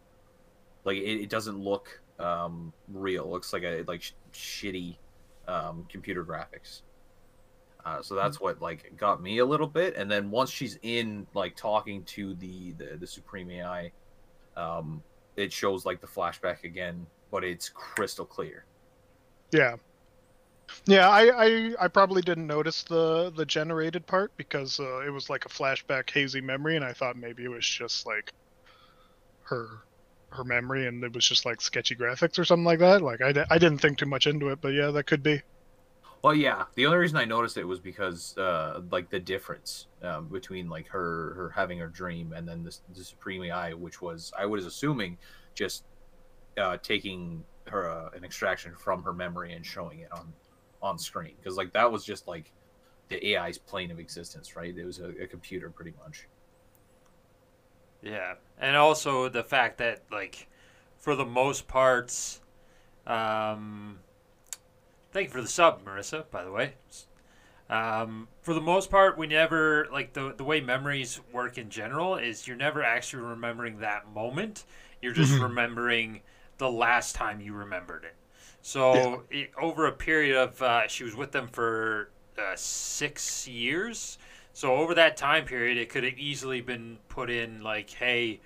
Like 0.85 0.99
it, 0.99 1.23
it 1.23 1.31
doesn't 1.31 1.59
look 1.59 2.01
um, 2.19 2.73
real. 2.89 3.25
It 3.25 3.31
looks 3.31 3.53
like 3.53 3.63
a 3.65 3.83
like 3.87 4.03
sh- 4.03 4.13
shitty 4.33 4.97
um, 5.49 5.87
computer 5.89 6.25
graphics. 6.25 6.83
Uh, 7.87 8.03
so 8.03 8.17
that's 8.17 8.41
what 8.41 8.61
like 8.61 8.93
got 8.97 9.23
me 9.23 9.39
a 9.39 9.47
little 9.47 9.69
bit. 9.69 9.95
And 9.97 10.11
then 10.11 10.29
once 10.29 10.51
she's 10.51 10.77
in 10.83 11.29
like 11.35 11.55
talking 11.55 12.03
to 12.07 12.35
the 12.35 12.73
the, 12.73 12.97
the 12.99 13.07
supreme 13.07 13.49
AI, 13.49 13.93
um, 14.57 15.05
it 15.37 15.53
shows 15.53 15.87
like 15.87 16.01
the 16.01 16.09
flashback 16.09 16.65
again, 16.65 17.07
but 17.31 17.45
it's 17.45 17.69
crystal 17.69 18.27
clear. 18.27 18.67
Yeah. 19.53 19.77
Yeah, 20.87 21.09
I, 21.09 21.47
I 21.47 21.75
I 21.85 21.89
probably 21.89 22.23
didn't 22.23 22.49
notice 22.49 22.83
the 22.83 23.31
the 23.37 23.47
generated 23.47 24.05
part 24.07 24.33
because 24.37 24.81
uh, 24.81 25.01
it 25.07 25.11
was 25.11 25.31
like 25.31 25.45
a 25.45 25.49
flashback 25.49 26.11
hazy 26.11 26.41
memory, 26.41 26.75
and 26.77 26.85
I 26.85 26.93
thought 26.93 27.17
maybe 27.17 27.45
it 27.45 27.49
was 27.49 27.67
just 27.67 28.05
like 28.05 28.33
her 29.43 29.69
her 30.31 30.45
memory, 30.45 30.87
and 30.87 31.03
it 31.05 31.15
was 31.15 31.27
just 31.27 31.47
like 31.47 31.61
sketchy 31.61 31.95
graphics 31.97 32.39
or 32.39 32.45
something 32.45 32.65
like 32.65 32.81
that. 32.81 33.03
Like 33.03 33.21
I, 33.23 33.47
I 33.51 33.59
didn't 33.59 33.79
think 33.79 33.99
too 33.99 34.07
much 34.07 34.27
into 34.27 34.49
it, 34.51 34.61
but 34.61 34.75
yeah, 34.75 34.91
that 34.91 35.07
could 35.07 35.23
be. 35.23 35.43
Well, 36.27 36.35
yeah. 36.35 36.65
The 36.75 36.87
only 36.87 36.99
reason 36.99 37.19
I 37.19 37.25
noticed 37.25 37.57
it 37.57 37.63
was 37.63 37.79
because, 37.79 38.37
uh, 38.37 38.81
like 38.91 39.11
the 39.11 39.21
difference 39.21 39.87
um, 40.03 40.27
between 40.27 40.69
like 40.69 40.89
her 40.89 41.35
her 41.35 41.51
having 41.51 41.79
her 41.79 41.87
dream 41.87 42.33
and 42.33 42.49
then 42.49 42.65
the, 42.65 42.77
the 42.93 43.05
Supreme 43.05 43.45
AI, 43.45 43.75
which 43.75 44.03
was 44.03 44.33
I 44.37 44.45
was 44.45 44.67
assuming 44.67 45.19
just 45.55 45.85
uh, 46.59 46.79
taking 46.79 47.45
her 47.69 47.89
uh, 47.89 48.11
an 48.13 48.25
extraction 48.25 48.75
from 48.75 49.05
her 49.05 49.13
memory 49.13 49.53
and 49.53 49.65
showing 49.65 50.01
it 50.01 50.11
on 50.11 50.33
on 50.83 50.99
screen 50.99 51.35
because 51.39 51.57
like 51.57 51.73
that 51.75 51.93
was 51.93 52.05
just 52.05 52.27
like 52.27 52.51
the 53.09 53.37
AI's 53.37 53.57
plane 53.57 53.93
of 53.93 54.01
existence, 54.01 54.57
right? 54.57 54.77
It 54.77 54.85
was 54.85 54.99
a, 54.99 55.11
a 55.23 55.29
computer 55.29 55.71
pretty 55.71 55.95
much. 56.05 56.27
Yeah, 58.03 58.35
and 58.59 58.75
also 58.75 59.29
the 59.29 59.45
fact 59.45 59.79
that 59.79 60.03
like, 60.11 60.49
for 60.99 61.15
the 61.15 61.25
most 61.25 61.69
parts, 61.69 62.41
um, 63.07 64.01
thank 65.17 65.29
you 65.29 65.33
for 65.33 65.41
the 65.41 65.49
sub, 65.49 65.83
Marissa. 65.83 66.31
By 66.31 66.45
the 66.45 66.53
way, 66.53 66.75
um, 67.71 68.29
for 68.43 68.53
the 68.53 68.61
most 68.61 68.91
part, 68.91 69.17
we 69.17 69.27
never 69.27 69.89
like 69.91 70.13
the 70.13 70.35
the 70.37 70.45
way 70.45 70.61
memories 70.61 71.21
work 71.33 71.57
in 71.57 71.71
general 71.71 72.17
is 72.17 72.47
you're 72.47 72.57
never 72.57 72.83
actually 72.83 73.23
remembering 73.23 73.79
that 73.79 74.13
moment. 74.13 74.65
You're 75.01 75.15
just 75.15 75.33
Mhm. 75.33 75.41
remembering 75.41 76.21
the 76.59 76.71
last 76.71 77.15
time 77.15 77.41
you 77.41 77.55
remembered 77.55 78.05
it. 78.05 78.15
So 78.61 79.25
it, 79.31 79.53
over 79.61 79.87
a 79.87 79.93
period 79.93 80.37
of 80.37 80.61
uh, 80.61 80.87
she 80.87 81.03
was 81.03 81.17
with 81.17 81.33
them 81.33 81.49
for 81.49 82.11
uh, 82.39 82.55
six 82.55 83.49
years. 83.49 84.19
So 84.53 84.75
over 84.77 84.95
that 84.95 85.17
time 85.17 85.47
period, 85.47 85.79
it 85.79 85.89
could 85.89 86.05
have 86.05 86.19
easily 86.19 86.61
been 86.61 86.99
put 87.09 87.31
in 87.31 87.63
like, 87.63 87.91
hey, 87.91 88.41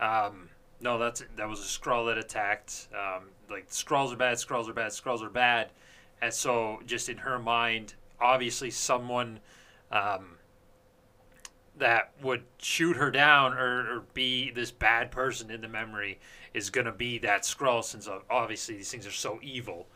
um, 0.00 0.50
no, 0.80 0.98
that's 0.98 1.22
that 1.36 1.48
was 1.48 1.60
a 1.60 1.64
Skrull 1.64 2.06
that 2.08 2.18
attacked. 2.18 2.88
Um, 2.94 3.24
like 3.50 3.70
Skrulls 3.70 4.12
are 4.12 4.16
bad, 4.16 4.36
Skrulls 4.36 4.68
are 4.68 4.74
bad, 4.74 4.90
Skrulls 4.92 5.22
are 5.22 5.30
bad, 5.30 5.70
and 6.22 6.32
so 6.32 6.80
just 6.86 7.08
in 7.08 7.18
her 7.18 7.38
mind, 7.38 7.94
obviously 8.20 8.70
someone 8.70 9.40
um, 9.90 10.36
that 11.78 12.12
would 12.22 12.44
shoot 12.58 12.96
her 12.96 13.10
down 13.10 13.54
or, 13.54 13.96
or 13.96 14.04
be 14.14 14.50
this 14.50 14.70
bad 14.70 15.10
person 15.10 15.50
in 15.50 15.60
the 15.60 15.68
memory 15.68 16.18
is 16.52 16.70
gonna 16.70 16.92
be 16.92 17.18
that 17.18 17.42
Skrull, 17.42 17.82
since 17.82 18.06
uh, 18.08 18.18
obviously 18.28 18.76
these 18.76 18.90
things 18.90 19.06
are 19.06 19.12
so 19.12 19.38
evil. 19.42 19.86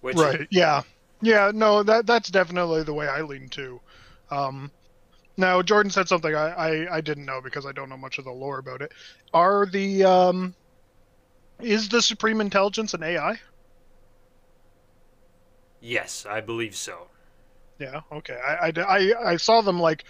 Which 0.00 0.16
Right. 0.16 0.46
Yeah. 0.50 0.82
Yeah. 1.20 1.50
No, 1.54 1.82
that 1.82 2.06
that's 2.06 2.30
definitely 2.30 2.82
the 2.82 2.94
way 2.94 3.08
I 3.08 3.22
lean 3.22 3.48
too. 3.48 3.80
Um, 4.30 4.70
now 5.36 5.62
Jordan 5.62 5.90
said 5.90 6.08
something 6.08 6.34
I, 6.34 6.48
I 6.48 6.96
I 6.96 7.00
didn't 7.00 7.24
know 7.24 7.40
because 7.40 7.66
I 7.66 7.72
don't 7.72 7.88
know 7.88 7.96
much 7.96 8.18
of 8.18 8.24
the 8.24 8.30
lore 8.32 8.58
about 8.58 8.82
it. 8.82 8.92
Are 9.32 9.66
the 9.66 10.04
um, 10.04 10.54
is 11.60 11.88
the 11.88 12.02
supreme 12.02 12.40
intelligence 12.40 12.94
an 12.94 13.02
AI? 13.02 13.38
Yes, 15.80 16.26
I 16.28 16.40
believe 16.40 16.74
so. 16.76 17.08
Yeah. 17.78 18.00
Okay. 18.12 18.34
I, 18.36 18.72
I, 18.76 18.82
I, 18.82 19.30
I 19.32 19.36
saw 19.36 19.60
them 19.60 19.78
like 19.80 20.04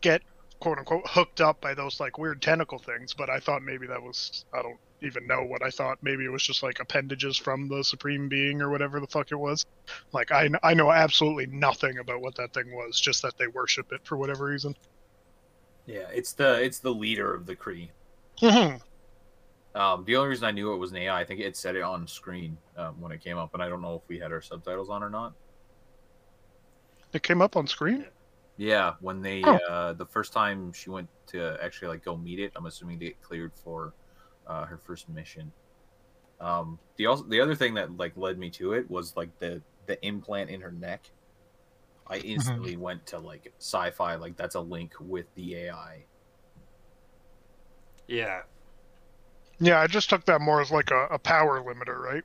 get 0.00 0.22
quote 0.60 0.78
unquote 0.78 1.06
hooked 1.06 1.40
up 1.40 1.60
by 1.60 1.74
those 1.74 2.00
like 2.00 2.18
weird 2.18 2.40
tentacle 2.42 2.78
things, 2.78 3.14
but 3.14 3.28
I 3.30 3.38
thought 3.40 3.62
maybe 3.62 3.86
that 3.86 4.02
was 4.02 4.44
I 4.52 4.62
don't 4.62 4.78
even 5.02 5.26
know 5.26 5.42
what 5.44 5.62
I 5.62 5.70
thought. 5.70 5.98
Maybe 6.02 6.24
it 6.24 6.32
was 6.32 6.42
just 6.42 6.62
like 6.62 6.80
appendages 6.80 7.36
from 7.36 7.68
the 7.68 7.84
supreme 7.84 8.28
being 8.28 8.62
or 8.62 8.70
whatever 8.70 8.98
the 9.00 9.06
fuck 9.06 9.30
it 9.30 9.36
was. 9.36 9.64
Like 10.12 10.32
I 10.32 10.48
I 10.62 10.74
know 10.74 10.90
absolutely 10.90 11.46
nothing 11.46 11.98
about 11.98 12.22
what 12.22 12.36
that 12.36 12.54
thing 12.54 12.74
was. 12.74 12.98
Just 13.00 13.22
that 13.22 13.36
they 13.38 13.46
worship 13.48 13.92
it 13.92 14.00
for 14.04 14.16
whatever 14.16 14.46
reason. 14.46 14.74
Yeah, 15.86 16.08
it's 16.12 16.32
the 16.32 16.62
it's 16.62 16.78
the 16.78 16.94
leader 16.94 17.34
of 17.34 17.46
the 17.46 17.56
Kree. 17.56 17.90
Mhm. 18.40 18.80
Um, 19.76 20.04
the 20.04 20.16
only 20.16 20.30
reason 20.30 20.46
I 20.46 20.52
knew 20.52 20.72
it 20.72 20.78
was 20.78 20.90
an 20.92 20.96
AI, 20.98 21.20
I 21.20 21.24
think 21.24 21.40
it 21.40 21.56
said 21.56 21.76
it 21.76 21.82
on 21.82 22.08
screen 22.08 22.58
um, 22.76 23.00
when 23.00 23.12
it 23.12 23.22
came 23.22 23.36
up, 23.36 23.52
and 23.54 23.62
I 23.62 23.68
don't 23.68 23.82
know 23.82 23.96
if 23.96 24.02
we 24.08 24.18
had 24.18 24.32
our 24.32 24.40
subtitles 24.40 24.88
on 24.88 25.02
or 25.02 25.10
not. 25.10 25.34
it 27.12 27.22
came 27.22 27.42
up 27.42 27.56
on 27.56 27.66
screen. 27.66 28.06
Yeah, 28.56 28.94
when 29.00 29.20
they 29.20 29.42
Oh. 29.44 29.58
uh, 29.68 29.92
the 29.92 30.06
first 30.06 30.32
time 30.32 30.72
she 30.72 30.88
went 30.90 31.10
to 31.28 31.58
actually 31.62 31.88
like 31.88 32.04
go 32.04 32.16
meet 32.16 32.40
it, 32.40 32.52
I'm 32.56 32.66
assuming 32.66 32.98
to 33.00 33.04
get 33.06 33.20
cleared 33.20 33.54
for 33.54 33.94
uh, 34.46 34.64
her 34.64 34.78
first 34.78 35.08
mission. 35.08 35.52
Um, 36.40 36.80
the 36.96 37.06
also 37.06 37.24
the 37.24 37.40
other 37.40 37.54
thing 37.54 37.74
that 37.74 37.96
like 37.96 38.16
led 38.16 38.38
me 38.38 38.50
to 38.52 38.74
it 38.74 38.90
was 38.90 39.16
like 39.16 39.38
the 39.38 39.62
the 39.86 40.04
implant 40.06 40.50
in 40.50 40.62
her 40.62 40.72
neck. 40.72 41.12
I 42.06 42.18
instantly 42.18 42.76
went 42.76 43.06
to 43.08 43.18
like 43.18 43.54
sci-fi, 43.58 44.16
like 44.16 44.36
that's 44.36 44.56
a 44.56 44.60
link 44.60 44.94
with 45.00 45.26
the 45.34 45.56
AI. 45.56 46.06
Yeah, 48.08 48.42
Yeah, 49.58 49.80
I 49.80 49.86
just 49.86 50.10
took 50.10 50.24
that 50.26 50.40
more 50.40 50.60
as 50.60 50.70
like 50.70 50.90
a, 50.90 51.06
a 51.10 51.18
power 51.18 51.62
limiter, 51.62 51.98
right? 51.98 52.24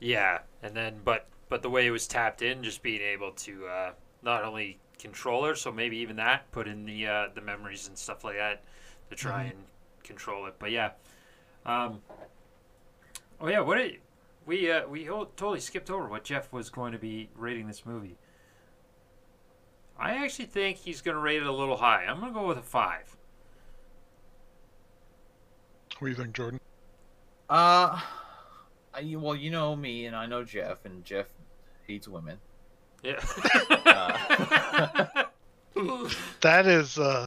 yeah, 0.00 0.38
and 0.62 0.74
then 0.74 1.00
but 1.04 1.28
but 1.48 1.62
the 1.62 1.70
way 1.70 1.86
it 1.86 1.90
was 1.90 2.08
tapped 2.08 2.42
in, 2.42 2.62
just 2.62 2.82
being 2.82 3.02
able 3.02 3.32
to 3.32 3.66
uh, 3.66 3.92
not 4.22 4.44
only 4.44 4.78
control 4.98 5.44
her, 5.44 5.54
so 5.54 5.70
maybe 5.70 5.98
even 5.98 6.16
that, 6.16 6.50
put 6.52 6.66
in 6.66 6.84
the 6.86 7.06
uh, 7.06 7.28
the 7.34 7.40
memories 7.40 7.86
and 7.86 7.96
stuff 7.96 8.24
like 8.24 8.36
that 8.36 8.62
to 9.10 9.16
try 9.16 9.44
and 9.44 9.58
control 10.02 10.46
it. 10.46 10.54
But 10.58 10.70
yeah, 10.70 10.92
um, 11.66 12.00
oh 13.40 13.48
yeah, 13.48 13.60
what 13.60 13.76
did 13.76 13.98
we 14.46 14.72
uh, 14.72 14.88
we 14.88 15.04
totally 15.04 15.60
skipped 15.60 15.90
over 15.90 16.08
what 16.08 16.24
Jeff 16.24 16.52
was 16.52 16.70
going 16.70 16.92
to 16.92 16.98
be 16.98 17.28
rating 17.36 17.66
this 17.66 17.84
movie. 17.84 18.16
I 19.98 20.24
actually 20.24 20.46
think 20.46 20.78
he's 20.78 21.02
going 21.02 21.14
to 21.14 21.20
rate 21.20 21.42
it 21.42 21.46
a 21.46 21.52
little 21.52 21.76
high. 21.76 22.04
I'm 22.06 22.20
going 22.20 22.32
to 22.32 22.40
go 22.40 22.46
with 22.46 22.56
a 22.56 22.62
five. 22.62 23.16
What 26.00 26.06
do 26.06 26.08
you 26.08 26.14
think, 26.16 26.34
Jordan? 26.34 26.58
Uh, 27.48 28.00
I, 28.94 29.14
well, 29.16 29.36
you 29.36 29.50
know 29.50 29.76
me, 29.76 30.06
and 30.06 30.16
I 30.16 30.26
know 30.26 30.42
Jeff, 30.42 30.84
and 30.84 31.04
Jeff 31.04 31.26
hates 31.86 32.08
women. 32.08 32.38
Yeah. 33.02 33.20
That 36.42 36.66
is 36.66 36.98
uh, 36.98 37.24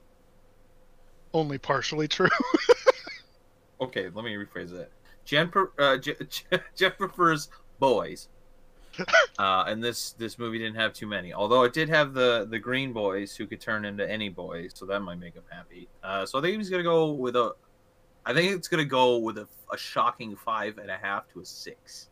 only 1.34 1.58
partially 1.58 2.08
true. 2.08 2.30
Okay, 3.82 4.10
let 4.14 4.24
me 4.24 4.34
rephrase 4.36 4.70
that. 4.72 4.92
Jen, 5.26 5.50
pre- 5.50 5.66
uh, 5.78 5.98
Je- 5.98 6.16
Je- 6.30 6.58
Jeff 6.76 6.98
prefers 6.98 7.50
boys, 7.80 8.30
uh, 9.38 9.66
and 9.68 9.84
this 9.84 10.14
this 10.14 10.40
movie 10.40 10.58
didn't 10.58 10.76
have 10.76 10.94
too 10.94 11.08
many. 11.08 11.34
Although 11.34 11.64
it 11.64 11.74
did 11.74 11.90
have 11.90 12.14
the 12.14 12.48
the 12.50 12.60
green 12.60 12.94
boys 12.94 13.36
who 13.36 13.46
could 13.46 13.60
turn 13.60 13.84
into 13.84 14.10
any 14.10 14.30
boys, 14.30 14.72
so 14.76 14.86
that 14.86 15.02
might 15.02 15.20
make 15.20 15.34
him 15.34 15.44
happy. 15.50 15.90
Uh, 16.02 16.26
so 16.26 16.40
I 16.40 16.42
think 16.42 16.58
he's 16.58 16.70
gonna 16.70 16.84
go 16.84 17.12
with 17.12 17.36
a. 17.36 17.56
I 18.26 18.34
think 18.34 18.52
it's 18.54 18.68
gonna 18.68 18.86
go 18.86 19.18
with 19.18 19.38
a, 19.38 19.48
a 19.72 19.78
shocking 19.78 20.36
five 20.36 20.78
and 20.78 20.90
a 20.90 20.98
half 20.98 21.28
to 21.34 21.42
a 21.42 21.46
six. 21.46 22.10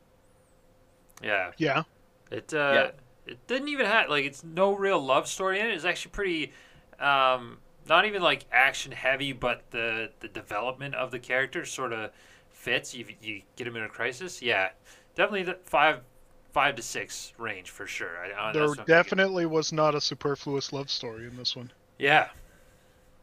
yeah. 1.24 1.52
yeah. 1.58 1.84
It 2.32 2.54
uh, 2.54 2.92
it 3.26 3.46
didn't 3.48 3.68
even 3.68 3.86
have 3.86 4.10
like 4.10 4.26
it's 4.26 4.44
no 4.44 4.74
real 4.74 5.00
love 5.00 5.28
story 5.28 5.60
in 5.60 5.68
it. 5.68 5.74
It's 5.74 5.86
actually 5.86 6.12
pretty, 6.12 6.54
um, 7.00 7.60
not 7.88 8.06
even 8.06 8.22
like 8.22 8.46
action 8.52 8.92
heavy, 8.92 9.34
but 9.34 9.64
the 9.72 10.12
the 10.20 10.28
development 10.28 10.96
of 10.96 11.12
the 11.12 11.20
character 11.20 11.66
sort 11.66 11.94
of 11.94 12.12
fits. 12.50 12.94
You 12.96 13.06
you 13.22 13.42
get 13.56 13.68
him 13.68 13.76
in 13.76 13.84
a 13.84 13.90
crisis, 13.90 14.42
yeah, 14.42 14.70
definitely 15.16 15.44
the 15.44 15.58
five 15.66 16.02
five 16.52 16.76
to 16.76 16.82
six 16.82 17.34
range 17.38 17.70
for 17.70 17.88
sure. 17.88 18.18
I, 18.20 18.50
I, 18.50 18.54
There 18.54 18.64
that's 18.64 18.78
what 18.78 18.80
I'm 18.80 18.90
thinking. 18.90 19.20
definitely 19.20 19.46
was 19.46 19.72
not 19.74 19.96
a 19.96 20.02
superfluous 20.02 20.74
love 20.74 20.90
story 20.90 21.28
in 21.28 21.36
this 21.36 21.56
one. 21.56 21.72
yeah, 22.00 22.30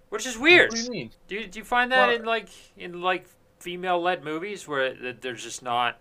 which 0.09 0.27
is 0.27 0.39
weird. 0.39 0.71
What 0.71 0.79
do 0.79 0.85
you 0.85 0.91
mean? 0.91 1.11
Do 1.27 1.35
you, 1.37 1.47
do 1.47 1.59
you 1.59 1.65
find 1.65 1.93
that 1.93 2.09
Well- 2.09 2.17
in 2.17 2.25
like 2.25 2.49
in 2.77 3.01
like 3.01 3.27
female 3.59 4.01
led 4.01 4.25
movies 4.25 4.67
where 4.69 4.95
there's 5.13 5.43
just 5.43 5.63
not 5.63 5.99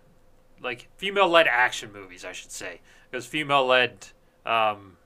like 0.62 0.88
female 0.96 1.28
led 1.28 1.46
action 1.46 1.92
movies, 1.92 2.24
I 2.24 2.32
should 2.32 2.50
say, 2.52 2.80
because 3.10 3.26
female 3.26 3.66
led 3.66 4.06
um, 4.46 4.96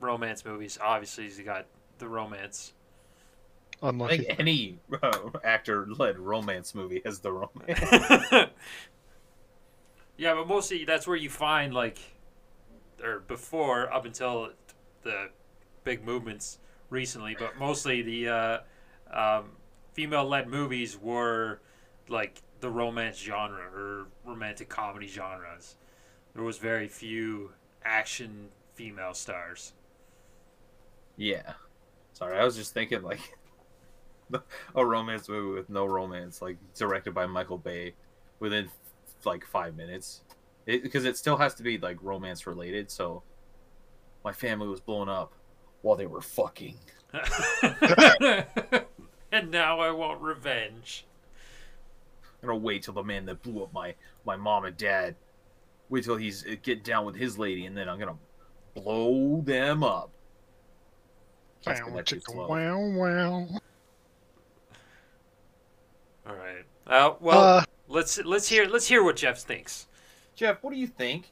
romance 0.00 0.44
movies 0.44 0.78
obviously 0.80 1.28
you 1.28 1.44
got 1.44 1.66
the 1.98 2.08
romance. 2.08 2.72
I 3.82 3.90
think 4.08 4.26
any 4.38 4.78
uh, 5.02 5.30
actor-led 5.44 6.18
romance 6.18 6.74
movie 6.74 7.02
has 7.04 7.18
the 7.18 7.32
romance. 7.32 7.80
yeah, 10.16 10.34
but 10.34 10.48
mostly 10.48 10.84
that's 10.84 11.06
where 11.06 11.16
you 11.16 11.28
find 11.28 11.74
like, 11.74 11.98
or 13.02 13.20
before 13.20 13.92
up 13.92 14.06
until 14.06 14.50
the 15.02 15.28
big 15.82 16.04
movements 16.04 16.58
recently, 16.94 17.36
but 17.38 17.58
mostly 17.58 18.00
the 18.00 18.28
uh, 18.28 18.58
um, 19.12 19.50
female-led 19.92 20.48
movies 20.48 20.96
were 20.96 21.60
like 22.08 22.40
the 22.60 22.70
romance 22.70 23.18
genre 23.18 23.68
or 23.74 24.06
romantic 24.24 24.68
comedy 24.68 25.08
genres. 25.08 25.76
There 26.34 26.44
was 26.44 26.56
very 26.58 26.88
few 26.88 27.52
action 27.84 28.48
female 28.74 29.12
stars. 29.12 29.74
yeah. 31.16 31.52
Sorry, 32.12 32.38
I 32.38 32.44
was 32.44 32.54
just 32.54 32.72
thinking 32.72 33.02
like 33.02 33.20
a 34.74 34.86
romance 34.86 35.28
movie 35.28 35.52
with 35.52 35.68
no 35.68 35.84
romance, 35.84 36.40
like 36.40 36.56
directed 36.76 37.12
by 37.12 37.26
Michael 37.26 37.58
Bay, 37.58 37.94
within 38.38 38.70
like 39.24 39.44
five 39.44 39.76
minutes, 39.76 40.22
because 40.64 41.04
it, 41.04 41.16
still 41.16 41.36
has 41.36 41.54
to 41.54 41.64
be 41.64 41.76
like 41.76 41.98
romance 42.02 42.46
related. 42.46 42.88
So, 42.88 43.24
my 44.24 44.32
family 44.32 44.68
was 44.68 44.80
blown 44.80 45.08
up 45.08 45.32
while 45.84 45.96
they 45.96 46.06
were 46.06 46.22
fucking. 46.22 46.78
and 49.30 49.50
now 49.50 49.78
I 49.80 49.90
want 49.90 50.20
revenge. 50.22 51.04
I'm 52.42 52.48
gonna 52.48 52.58
wait 52.58 52.82
till 52.84 52.94
the 52.94 53.02
man 53.02 53.26
that 53.26 53.42
blew 53.42 53.62
up 53.62 53.72
my 53.72 53.94
my 54.24 54.34
mom 54.36 54.64
and 54.64 54.76
dad. 54.76 55.14
Wait 55.90 56.04
till 56.04 56.16
he's 56.16 56.44
uh, 56.46 56.54
get 56.62 56.82
down 56.84 57.04
with 57.04 57.14
his 57.16 57.38
lady, 57.38 57.66
and 57.66 57.76
then 57.76 57.88
I'm 57.88 57.98
gonna 57.98 58.16
blow 58.74 59.42
them 59.42 59.84
up. 59.84 60.10
Can't 61.64 61.76
spell 61.76 61.90
Wow, 61.90 61.96
that 61.96 62.08
shit 62.08 62.22
chicka, 62.24 62.32
slow. 62.32 62.48
wow, 62.48 62.78
wow. 62.80 63.48
All 66.26 66.34
right. 66.34 66.64
Uh, 66.86 67.14
well, 67.20 67.40
Uh, 67.58 67.64
let's 67.88 68.18
let's 68.24 68.48
hear 68.48 68.66
let's 68.66 68.86
hear 68.86 69.02
what 69.04 69.16
Jeff 69.16 69.38
thinks. 69.40 69.86
Jeff, 70.34 70.62
what 70.62 70.72
do 70.72 70.78
you 70.78 70.86
think? 70.86 71.30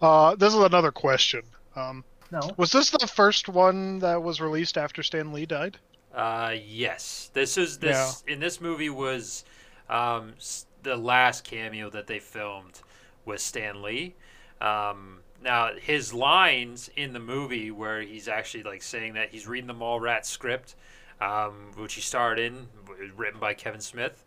uh, 0.00 0.34
this 0.34 0.52
is 0.54 0.60
another 0.60 0.90
question. 0.90 1.42
Um, 1.76 2.04
No. 2.30 2.50
was 2.56 2.72
this 2.72 2.90
the 2.90 3.06
first 3.06 3.48
one 3.48 3.98
that 4.00 4.22
was 4.22 4.40
released 4.40 4.76
after 4.76 5.02
Stan 5.02 5.32
Lee 5.32 5.46
died? 5.46 5.78
Uh, 6.14 6.54
yes, 6.64 7.30
this 7.34 7.58
is 7.58 7.78
this 7.78 8.22
in 8.26 8.38
this 8.40 8.60
movie 8.60 8.90
was 8.90 9.44
um, 9.88 10.34
the 10.82 10.96
last 10.96 11.44
cameo 11.44 11.90
that 11.90 12.06
they 12.06 12.18
filmed 12.18 12.80
with 13.24 13.40
Stan 13.40 13.82
Lee. 13.82 14.14
Um, 14.60 15.20
now 15.42 15.70
his 15.74 16.14
lines 16.14 16.90
in 16.96 17.12
the 17.12 17.20
movie 17.20 17.70
where 17.70 18.00
he's 18.00 18.28
actually 18.28 18.62
like 18.62 18.82
saying 18.82 19.14
that 19.14 19.30
he's 19.30 19.46
reading 19.46 19.66
the 19.66 19.74
Mallrats 19.74 20.26
script, 20.26 20.76
um, 21.20 21.72
which 21.76 21.94
he 21.94 22.00
starred 22.00 22.38
in, 22.38 22.68
written 23.16 23.40
by 23.40 23.54
Kevin 23.54 23.80
Smith. 23.80 24.24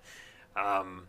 Um, 0.56 1.08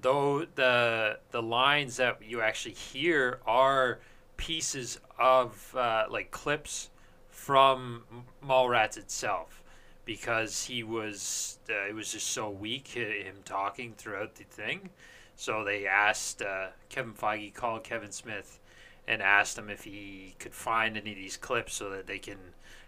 though 0.00 0.44
the 0.54 1.18
the 1.30 1.42
lines 1.42 1.96
that 1.96 2.18
you 2.22 2.40
actually 2.40 2.74
hear 2.74 3.40
are 3.46 4.00
pieces 4.36 5.00
of 5.18 5.74
uh, 5.76 6.04
like 6.10 6.30
clips 6.30 6.90
from 7.28 8.04
Mallrats 8.44 8.96
itself 8.96 9.62
because 10.04 10.64
he 10.64 10.82
was 10.82 11.58
uh, 11.70 11.88
it 11.88 11.94
was 11.94 12.12
just 12.12 12.28
so 12.28 12.50
weak 12.50 12.88
him 12.88 13.36
talking 13.44 13.94
throughout 13.96 14.34
the 14.34 14.44
thing. 14.44 14.90
So 15.36 15.64
they 15.64 15.86
asked 15.86 16.42
uh, 16.42 16.68
Kevin 16.88 17.12
Feige 17.12 17.52
called 17.52 17.84
Kevin 17.84 18.12
Smith 18.12 18.60
and 19.06 19.20
asked 19.20 19.58
him 19.58 19.68
if 19.68 19.84
he 19.84 20.34
could 20.38 20.54
find 20.54 20.96
any 20.96 21.10
of 21.10 21.16
these 21.16 21.36
clips 21.36 21.74
so 21.74 21.90
that 21.90 22.06
they 22.06 22.18
can 22.18 22.38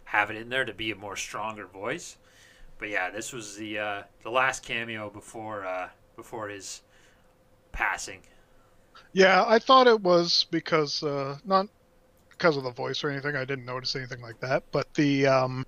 have 0.04 0.30
it 0.30 0.36
in 0.36 0.48
there 0.48 0.64
to 0.64 0.72
be 0.72 0.90
a 0.90 0.96
more 0.96 1.16
stronger 1.16 1.66
voice. 1.66 2.16
But 2.78 2.90
yeah, 2.90 3.10
this 3.10 3.32
was 3.32 3.56
the 3.56 3.78
uh, 3.78 4.02
the 4.22 4.30
last 4.30 4.62
cameo 4.62 5.10
before 5.10 5.66
uh, 5.66 5.88
before 6.14 6.48
his 6.48 6.82
passing. 7.72 8.20
Yeah, 9.16 9.46
I 9.48 9.58
thought 9.58 9.86
it 9.86 10.02
was 10.02 10.44
because 10.50 11.02
uh, 11.02 11.38
not 11.42 11.66
because 12.30 12.56
of 12.58 12.64
the 12.64 12.72
voice 12.72 13.02
or 13.04 13.10
anything. 13.10 13.36
I 13.36 13.46
didn't 13.46 13.64
notice 13.64 13.96
anything 13.96 14.20
like 14.20 14.38
that, 14.40 14.64
but 14.72 14.86
the 14.94 15.26
um, 15.26 15.64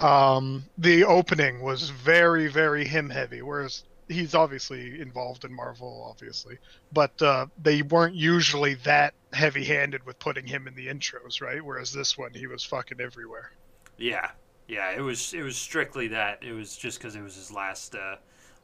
um, 0.00 0.68
the 0.78 1.04
opening 1.04 1.62
was 1.62 1.90
very, 1.90 2.48
very 2.48 2.86
him 2.86 3.08
heavy. 3.10 3.42
Whereas 3.42 3.84
he's 4.08 4.34
obviously 4.34 5.00
involved 5.00 5.44
in 5.44 5.54
Marvel, 5.54 6.06
obviously, 6.10 6.58
but 6.92 7.20
uh, 7.22 7.46
they 7.56 7.82
weren't 7.82 8.14
usually 8.14 8.74
that 8.84 9.14
heavy 9.32 9.64
handed 9.64 10.04
with 10.04 10.18
putting 10.18 10.46
him 10.46 10.66
in 10.66 10.74
the 10.74 10.86
intros, 10.88 11.40
right? 11.40 11.64
Whereas 11.64 11.92
this 11.92 12.16
one, 12.16 12.32
he 12.34 12.46
was 12.46 12.64
fucking 12.64 13.00
everywhere. 13.00 13.50
Yeah, 13.98 14.30
yeah, 14.68 14.92
it 14.92 15.00
was 15.00 15.32
it 15.32 15.42
was 15.42 15.56
strictly 15.56 16.08
that. 16.08 16.42
It 16.42 16.52
was 16.52 16.76
just 16.76 16.98
because 16.98 17.16
it 17.16 17.22
was 17.22 17.36
his 17.36 17.50
last 17.52 17.94
uh, 17.94 18.16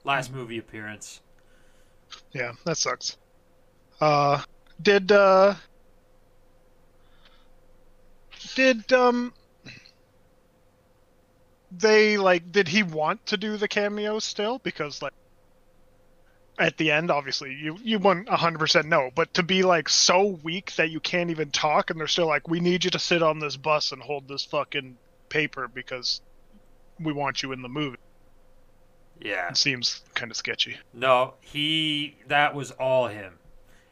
last 0.05 0.33
Mm-hmm. 0.33 0.35
movie 0.35 0.59
appearance. 0.59 1.21
Yeah, 2.33 2.53
that 2.65 2.79
sucks. 2.79 3.17
Uh, 4.01 4.43
did 4.81 5.13
uh, 5.13 5.55
did 8.55 8.93
um, 8.93 9.33
they 11.71 12.17
like? 12.17 12.51
Did 12.51 12.69
he 12.69 12.83
want 12.83 13.25
to 13.27 13.37
do 13.37 13.57
the 13.57 13.69
cameo 13.69 14.19
still? 14.19 14.59
Because 14.59 15.03
like, 15.03 15.13
at 16.59 16.77
the 16.79 16.91
end, 16.91 17.11
obviously, 17.11 17.55
you 17.55 17.79
you 17.83 17.99
wouldn't 17.99 18.29
hundred 18.29 18.59
percent 18.59 18.89
know. 18.89 19.11
But 19.15 19.35
to 19.35 19.43
be 19.43 19.63
like 19.63 19.89
so 19.89 20.39
weak 20.43 20.75
that 20.77 20.91
you 20.91 21.01
can't 21.01 21.31
even 21.31 21.51
talk, 21.51 21.91
and 21.91 22.01
they're 22.01 22.09
still 22.09 22.27
like, 22.27 22.49
"We 22.49 22.61
need 22.61 22.85
you 22.85 22.91
to 22.91 22.99
sit 22.99 23.23
on 23.23 23.39
this 23.39 23.57
bus 23.57 23.93
and 23.93 24.03
hold 24.03 24.27
this 24.29 24.45
fucking 24.45 24.97
paper 25.29 25.69
because 25.69 26.21
we 26.99 27.13
want 27.13 27.43
you 27.43 27.53
in 27.53 27.63
the 27.63 27.69
movie." 27.69 27.99
Yeah. 29.25 29.49
It 29.51 29.57
seems 29.57 30.03
kind 30.15 30.31
of 30.31 30.37
sketchy. 30.37 30.77
No, 30.93 31.35
he 31.41 32.17
that 32.27 32.55
was 32.55 32.71
all 32.73 33.07
him. 33.09 33.39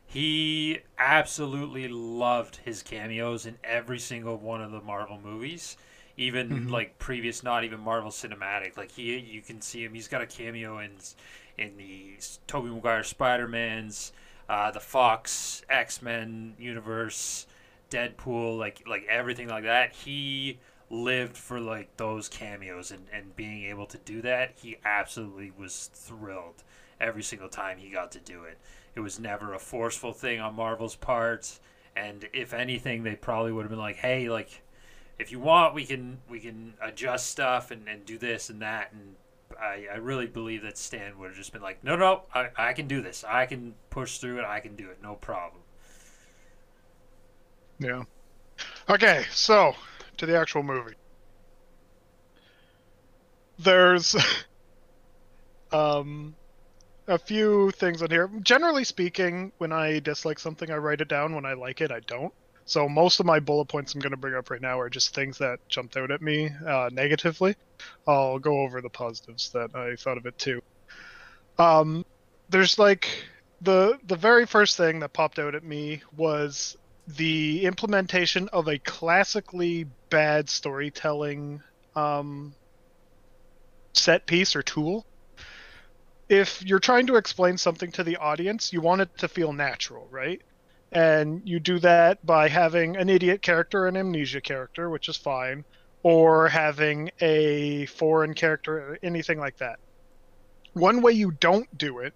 He 0.07 0.81
absolutely 0.99 1.87
loved 1.87 2.57
his 2.65 2.83
cameos 2.83 3.47
in 3.47 3.59
every 3.63 4.01
single 4.01 4.37
one 4.37 4.61
of 4.61 4.73
the 4.73 4.81
Marvel 4.81 5.21
movies, 5.23 5.77
even 6.17 6.67
Mhm. 6.67 6.71
like 6.71 6.99
previous 6.99 7.45
not 7.45 7.63
even 7.63 7.79
Marvel 7.79 8.11
cinematic. 8.11 8.77
Like 8.77 8.91
he 8.91 9.17
you 9.19 9.41
can 9.41 9.61
see 9.61 9.85
him, 9.85 9.95
he's 9.95 10.09
got 10.09 10.21
a 10.23 10.27
cameo 10.27 10.79
in 10.79 10.99
in 11.57 11.77
the 11.77 12.17
Tobey 12.47 12.71
Maguire 12.71 13.05
Spider-Mans, 13.05 14.13
uh, 14.49 14.71
the 14.71 14.81
Fox 14.81 15.63
X-Men 15.69 16.55
universe, 16.59 17.47
Deadpool, 17.91 18.59
like 18.59 18.83
like 18.87 19.05
everything 19.09 19.49
like 19.49 19.63
that. 19.65 19.93
He 19.93 20.59
lived 20.91 21.37
for 21.37 21.61
like 21.61 21.97
those 21.97 22.29
cameos 22.29 22.91
and, 22.91 23.07
and 23.13 23.37
being 23.37 23.65
able 23.65 23.87
to 23.87 23.99
do 23.99 24.21
that 24.21 24.53
he 24.61 24.77
absolutely 24.85 25.53
was 25.57 25.89
thrilled 25.95 26.65
every 27.01 27.23
single 27.23 27.49
time 27.49 27.79
he 27.79 27.89
got 27.89 28.11
to 28.13 28.19
do 28.19 28.45
it. 28.45 28.59
It 28.95 29.01
was 29.01 29.21
never 29.21 29.55
a 29.55 29.59
forceful 29.59 30.13
thing 30.13 30.41
on 30.41 30.55
marvel's 30.55 30.97
part 30.97 31.59
and 31.97 32.29
if 32.33 32.53
anything 32.53 33.03
they 33.03 33.15
probably 33.15 33.53
would 33.53 33.63
have 33.63 33.71
been 33.71 33.79
like 33.79 33.97
hey 33.97 34.29
like 34.29 34.63
if 35.19 35.31
you 35.31 35.39
want 35.39 35.75
we 35.75 35.85
can 35.85 36.19
we 36.29 36.41
can 36.41 36.75
adjust 36.81 37.27
stuff 37.27 37.71
and, 37.71 37.89
and 37.89 38.05
do 38.05 38.19
this 38.19 38.51
and 38.51 38.61
that 38.63 38.93
and 38.93 39.15
I, 39.61 39.87
I 39.93 39.97
really 39.97 40.27
believe 40.27 40.63
that 40.63 40.79
stan 40.79 41.19
would 41.19 41.29
have 41.29 41.37
just 41.37 41.53
been 41.53 41.63
like 41.63 41.83
no 41.85 41.97
no 41.97 42.23
I, 42.35 42.49
I 42.57 42.73
can 42.73 42.87
do 42.87 43.01
this. 43.01 43.25
I 43.27 43.47
can 43.47 43.75
push 43.91 44.19
through 44.19 44.39
it. 44.39 44.45
I 44.45 44.61
can 44.61 44.77
do 44.77 44.89
it. 44.91 45.03
No 45.03 45.15
problem. 45.15 45.63
Yeah. 47.79 48.05
Okay, 48.89 49.25
so 49.33 49.75
to 50.21 50.27
the 50.27 50.39
actual 50.39 50.63
movie. 50.63 50.95
There's 53.59 54.17
um 55.73 56.35
a 57.09 57.19
few 57.19 57.71
things 57.73 58.03
in 58.03 58.11
here. 58.11 58.31
Generally 58.43 58.85
speaking, 58.85 59.51
when 59.59 59.73
I 59.73 59.99
dislike 59.99 60.39
something, 60.39 60.71
I 60.71 60.77
write 60.77 61.01
it 61.01 61.09
down. 61.09 61.35
When 61.35 61.45
I 61.45 61.55
like 61.55 61.81
it, 61.81 61.91
I 61.91 62.01
don't. 62.01 62.33
So 62.67 62.89
most 62.89 63.19
of 63.19 63.27
my 63.27 63.41
bullet 63.41 63.65
points 63.65 63.95
I'm 63.95 64.01
going 64.01 64.13
to 64.13 64.17
bring 64.17 64.35
up 64.35 64.49
right 64.49 64.61
now 64.61 64.79
are 64.79 64.89
just 64.89 65.13
things 65.13 65.39
that 65.39 65.59
jumped 65.69 65.97
out 65.97 66.13
at 66.13 66.23
me 66.23 66.51
uh, 66.65 66.89
negatively. 66.93 67.57
I'll 68.07 68.39
go 68.39 68.61
over 68.61 68.81
the 68.81 68.91
positives 68.91 69.51
that 69.51 69.75
I 69.75 69.97
thought 69.97 70.19
of 70.19 70.27
it 70.27 70.39
too. 70.39 70.63
Um, 71.59 72.05
there's 72.49 72.79
like 72.79 73.09
the 73.61 73.99
the 74.07 74.17
very 74.17 74.47
first 74.47 74.77
thing 74.77 75.01
that 75.01 75.13
popped 75.13 75.41
out 75.41 75.57
at 75.57 75.65
me 75.65 76.03
was 76.17 76.77
the 77.07 77.65
implementation 77.65 78.49
of 78.49 78.69
a 78.69 78.79
classically 78.79 79.87
bad 80.11 80.49
storytelling 80.49 81.63
um, 81.97 82.55
set 83.95 84.27
piece 84.27 84.55
or 84.55 84.63
tool. 84.63 85.05
If 86.29 86.63
you're 86.65 86.79
trying 86.79 87.07
to 87.09 87.17
explain 87.17 87.59
something 87.59 87.91
to 87.93 88.05
the 88.05 88.17
audience, 88.17 88.73
you 88.73 88.81
want 88.81 89.01
it 89.01 89.19
to 89.19 89.29
feel 89.29 89.53
natural, 89.53 90.07
right? 90.11 90.41
And 90.93 91.43
you 91.45 91.59
do 91.61 91.79
that 91.81 92.25
by 92.25 92.49
having 92.49 92.97
an 92.97 93.09
idiot 93.09 93.43
character, 93.43 93.87
an 93.87 93.97
amnesia 93.97 94.41
character, 94.41 94.91
which 94.91 95.09
is 95.09 95.17
fine, 95.17 95.65
or 96.03 96.49
having 96.49 97.11
a 97.21 97.87
foreign 97.87 98.35
character, 98.35 98.99
anything 99.03 99.39
like 99.39 99.57
that. 99.59 99.79
One 100.73 101.03
way 101.03 101.13
you 101.13 101.33
don't 101.33 101.77
do 101.77 101.99
it 101.99 102.15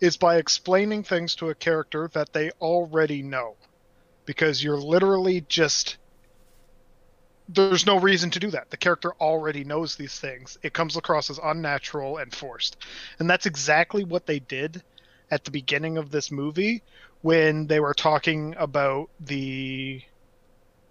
is 0.00 0.16
by 0.16 0.36
explaining 0.36 1.02
things 1.02 1.34
to 1.36 1.50
a 1.50 1.54
character 1.54 2.08
that 2.14 2.32
they 2.32 2.50
already 2.60 3.22
know 3.22 3.56
because 4.28 4.62
you're 4.62 4.76
literally 4.76 5.40
just 5.48 5.96
there's 7.48 7.86
no 7.86 7.98
reason 7.98 8.30
to 8.30 8.38
do 8.38 8.50
that. 8.50 8.68
The 8.68 8.76
character 8.76 9.14
already 9.14 9.64
knows 9.64 9.96
these 9.96 10.20
things. 10.20 10.58
It 10.62 10.74
comes 10.74 10.98
across 10.98 11.30
as 11.30 11.40
unnatural 11.42 12.18
and 12.18 12.30
forced. 12.34 12.76
And 13.18 13.30
that's 13.30 13.46
exactly 13.46 14.04
what 14.04 14.26
they 14.26 14.38
did 14.38 14.82
at 15.30 15.44
the 15.44 15.50
beginning 15.50 15.96
of 15.96 16.10
this 16.10 16.30
movie 16.30 16.82
when 17.22 17.66
they 17.68 17.80
were 17.80 17.94
talking 17.94 18.54
about 18.58 19.08
the 19.18 20.02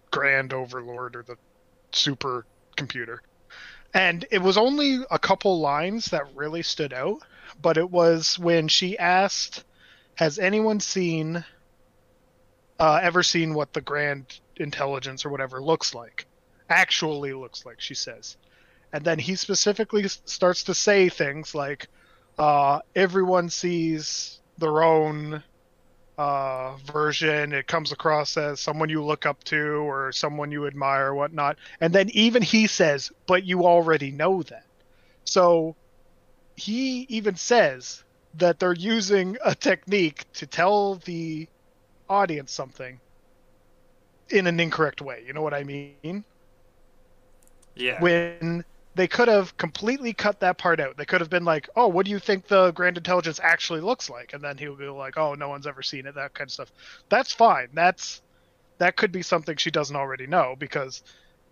grand 0.09 0.51
overlord 0.51 1.15
or 1.15 1.21
the 1.21 1.37
super 1.91 2.43
computer. 2.75 3.21
And 3.93 4.25
it 4.31 4.41
was 4.41 4.57
only 4.57 5.01
a 5.11 5.19
couple 5.19 5.59
lines 5.59 6.05
that 6.05 6.33
really 6.33 6.63
stood 6.63 6.91
out, 6.91 7.21
but 7.61 7.77
it 7.77 7.91
was 7.91 8.39
when 8.39 8.67
she 8.67 8.97
asked, 8.97 9.63
Has 10.15 10.39
anyone 10.39 10.79
seen, 10.79 11.45
uh, 12.79 12.99
ever 13.01 13.23
seen 13.23 13.53
what 13.53 13.73
the 13.73 13.81
grand 13.81 14.39
intelligence 14.57 15.25
or 15.25 15.29
whatever 15.29 15.61
looks 15.61 15.93
like? 15.93 16.25
Actually 16.69 17.33
looks 17.33 17.65
like, 17.65 17.79
she 17.81 17.93
says. 17.93 18.37
And 18.93 19.03
then 19.03 19.19
he 19.19 19.35
specifically 19.35 20.07
starts 20.07 20.63
to 20.65 20.73
say 20.73 21.09
things 21.09 21.53
like, 21.55 21.87
uh, 22.37 22.79
Everyone 22.95 23.49
sees 23.49 24.39
their 24.57 24.83
own 24.83 25.43
uh, 26.17 26.75
version. 26.77 27.53
It 27.53 27.67
comes 27.67 27.91
across 27.91 28.37
as 28.37 28.59
someone 28.59 28.89
you 28.89 29.03
look 29.03 29.25
up 29.25 29.43
to 29.45 29.57
or 29.57 30.11
someone 30.11 30.51
you 30.51 30.67
admire 30.67 31.07
or 31.07 31.15
whatnot. 31.15 31.57
And 31.79 31.93
then 31.93 32.09
even 32.09 32.41
he 32.41 32.67
says, 32.67 33.11
but 33.27 33.43
you 33.43 33.65
already 33.65 34.11
know 34.11 34.43
that. 34.43 34.65
So 35.25 35.75
he 36.55 37.05
even 37.09 37.35
says 37.35 38.03
that 38.35 38.59
they're 38.59 38.73
using 38.73 39.37
a 39.45 39.53
technique 39.53 40.25
to 40.33 40.47
tell 40.47 40.95
the 41.05 41.47
audience 42.09 42.51
something 42.51 42.99
in 44.29 44.47
an 44.47 44.59
incorrect 44.59 45.01
way. 45.01 45.23
You 45.25 45.33
know 45.33 45.41
what 45.41 45.53
I 45.53 45.63
mean? 45.63 46.23
Yeah. 47.75 48.01
when 48.01 48.65
they 48.95 49.07
could 49.07 49.27
have 49.27 49.55
completely 49.57 50.11
cut 50.11 50.39
that 50.39 50.57
part 50.57 50.79
out. 50.79 50.97
They 50.97 51.05
could 51.05 51.21
have 51.21 51.29
been 51.29 51.45
like, 51.45 51.69
"Oh, 51.75 51.87
what 51.87 52.05
do 52.05 52.11
you 52.11 52.17
think 52.19 52.47
the 52.47 52.71
Grand 52.71 52.97
Intelligence 52.97 53.39
actually 53.41 53.81
looks 53.81 54.09
like?" 54.09 54.33
And 54.33 54.43
then 54.43 54.57
he 54.57 54.67
would 54.67 54.79
be 54.79 54.87
like, 54.87 55.17
"Oh, 55.17 55.35
no 55.35 55.47
one's 55.49 55.67
ever 55.67 55.83
seen 55.83 56.07
it." 56.07 56.15
That 56.15 56.33
kind 56.33 56.47
of 56.47 56.51
stuff. 56.51 56.71
That's 57.07 57.31
fine. 57.31 57.69
That's 57.73 58.21
that 58.79 58.95
could 58.97 59.11
be 59.11 59.21
something 59.21 59.55
she 59.57 59.71
doesn't 59.71 59.95
already 59.95 60.25
know 60.27 60.55
because 60.57 61.03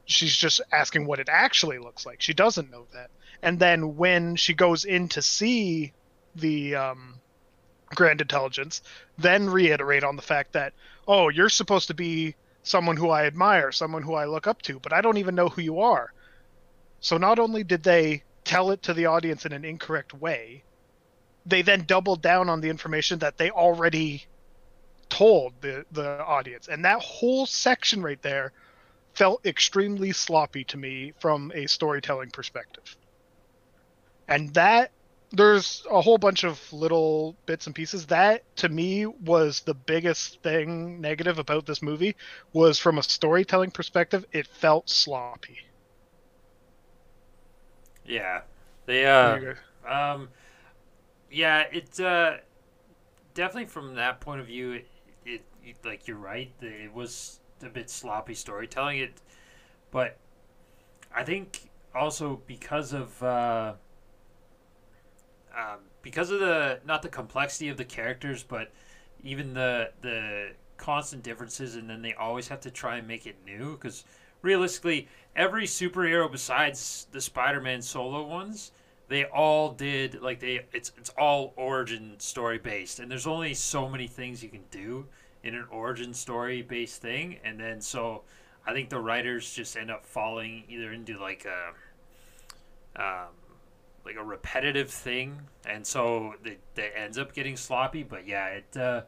she's 0.05 0.35
just 0.35 0.61
asking 0.71 1.05
what 1.05 1.19
it 1.19 1.29
actually 1.29 1.77
looks 1.77 2.05
like. 2.05 2.21
She 2.21 2.33
doesn't 2.33 2.71
know 2.71 2.87
that. 2.93 3.11
And 3.41 3.59
then 3.59 3.95
when 3.95 4.35
she 4.35 4.53
goes 4.53 4.85
in 4.85 5.09
to 5.09 5.21
see 5.21 5.93
the 6.35 6.75
um, 6.75 7.19
Grand 7.93 8.21
Intelligence, 8.21 8.81
then 9.17 9.49
reiterate 9.49 10.03
on 10.03 10.15
the 10.15 10.21
fact 10.21 10.53
that, 10.53 10.73
"Oh, 11.07 11.29
you're 11.29 11.49
supposed 11.49 11.87
to 11.87 11.93
be." 11.93 12.35
Someone 12.63 12.97
who 12.97 13.11
I 13.11 13.25
admire, 13.27 13.71
someone 13.71 14.01
who 14.01 14.15
I 14.15 14.25
look 14.25 14.47
up 14.47 14.63
to, 14.63 14.79
but 14.79 14.91
I 14.91 15.01
don't 15.01 15.17
even 15.17 15.35
know 15.35 15.49
who 15.49 15.61
you 15.61 15.81
are. 15.81 16.11
So 16.99 17.17
not 17.19 17.37
only 17.37 17.63
did 17.63 17.83
they 17.83 18.23
tell 18.43 18.71
it 18.71 18.81
to 18.83 18.93
the 18.95 19.05
audience 19.05 19.45
in 19.45 19.51
an 19.51 19.63
incorrect 19.63 20.15
way, 20.15 20.63
they 21.45 21.61
then 21.61 21.83
doubled 21.83 22.23
down 22.23 22.49
on 22.49 22.61
the 22.61 22.69
information 22.69 23.19
that 23.19 23.37
they 23.37 23.51
already 23.51 24.25
told 25.09 25.53
the 25.61 25.85
the 25.91 26.23
audience. 26.23 26.67
And 26.67 26.83
that 26.85 27.01
whole 27.01 27.45
section 27.45 28.01
right 28.01 28.21
there 28.23 28.51
felt 29.13 29.45
extremely 29.45 30.11
sloppy 30.11 30.63
to 30.65 30.77
me 30.77 31.13
from 31.19 31.51
a 31.53 31.67
storytelling 31.67 32.31
perspective. 32.31 32.97
And 34.27 34.53
that 34.55 34.91
there's 35.31 35.85
a 35.91 36.01
whole 36.01 36.17
bunch 36.17 36.43
of 36.43 36.61
little 36.73 37.37
bits 37.45 37.65
and 37.67 37.75
pieces 37.75 38.07
that 38.07 38.43
to 38.57 38.69
me 38.69 39.05
was 39.05 39.61
the 39.61 39.73
biggest 39.75 40.41
thing 40.43 40.99
negative 41.01 41.39
about 41.39 41.65
this 41.65 41.81
movie 41.81 42.15
was 42.53 42.79
from 42.79 42.97
a 42.97 43.03
storytelling 43.03 43.71
perspective 43.71 44.25
it 44.31 44.47
felt 44.47 44.89
sloppy 44.89 45.57
Yeah. 48.05 48.41
They 48.85 49.05
uh 49.05 49.39
um 49.87 50.29
yeah, 51.31 51.65
it 51.71 51.99
uh 51.99 52.37
definitely 53.33 53.65
from 53.67 53.95
that 53.95 54.21
point 54.21 54.41
of 54.41 54.47
view 54.47 54.73
it, 54.73 54.87
it, 55.25 55.41
it 55.65 55.75
like 55.85 56.07
you're 56.07 56.17
right, 56.17 56.51
it 56.61 56.93
was 56.93 57.39
a 57.63 57.69
bit 57.69 57.89
sloppy 57.89 58.33
storytelling 58.33 58.99
it 58.99 59.21
but 59.91 60.17
I 61.13 61.23
think 61.23 61.69
also 61.95 62.41
because 62.47 62.93
of 62.93 63.21
uh 63.23 63.73
um, 65.57 65.79
because 66.01 66.31
of 66.31 66.39
the 66.39 66.79
not 66.85 67.01
the 67.01 67.09
complexity 67.09 67.69
of 67.69 67.77
the 67.77 67.85
characters, 67.85 68.43
but 68.43 68.71
even 69.23 69.53
the 69.53 69.91
the 70.01 70.51
constant 70.77 71.23
differences, 71.23 71.75
and 71.75 71.89
then 71.89 72.01
they 72.01 72.13
always 72.13 72.47
have 72.47 72.59
to 72.61 72.71
try 72.71 72.97
and 72.97 73.07
make 73.07 73.25
it 73.25 73.37
new. 73.45 73.73
Because 73.73 74.03
realistically, 74.41 75.07
every 75.35 75.65
superhero 75.65 76.31
besides 76.31 77.07
the 77.11 77.21
Spider-Man 77.21 77.81
solo 77.81 78.25
ones, 78.27 78.71
they 79.07 79.25
all 79.25 79.71
did 79.71 80.21
like 80.21 80.39
they 80.39 80.65
it's 80.73 80.91
it's 80.97 81.09
all 81.11 81.53
origin 81.55 82.19
story 82.19 82.57
based, 82.57 82.99
and 82.99 83.09
there's 83.09 83.27
only 83.27 83.53
so 83.53 83.87
many 83.87 84.07
things 84.07 84.43
you 84.43 84.49
can 84.49 84.65
do 84.71 85.05
in 85.43 85.55
an 85.55 85.65
origin 85.69 86.13
story 86.13 86.61
based 86.61 87.01
thing, 87.01 87.37
and 87.43 87.59
then 87.59 87.79
so 87.81 88.23
I 88.67 88.73
think 88.73 88.89
the 88.89 88.99
writers 88.99 89.53
just 89.53 89.77
end 89.77 89.91
up 89.91 90.05
falling 90.05 90.63
either 90.67 90.91
into 90.91 91.19
like 91.19 91.45
a 91.45 93.01
um, 93.01 93.29
like 94.05 94.15
a 94.15 94.23
repetitive 94.23 94.89
thing, 94.89 95.41
and 95.67 95.85
so 95.85 96.35
it, 96.43 96.59
it 96.75 96.93
ends 96.95 97.17
up 97.17 97.33
getting 97.33 97.57
sloppy. 97.57 98.03
But 98.03 98.27
yeah, 98.27 98.47
it 98.47 98.77
uh, 98.77 99.01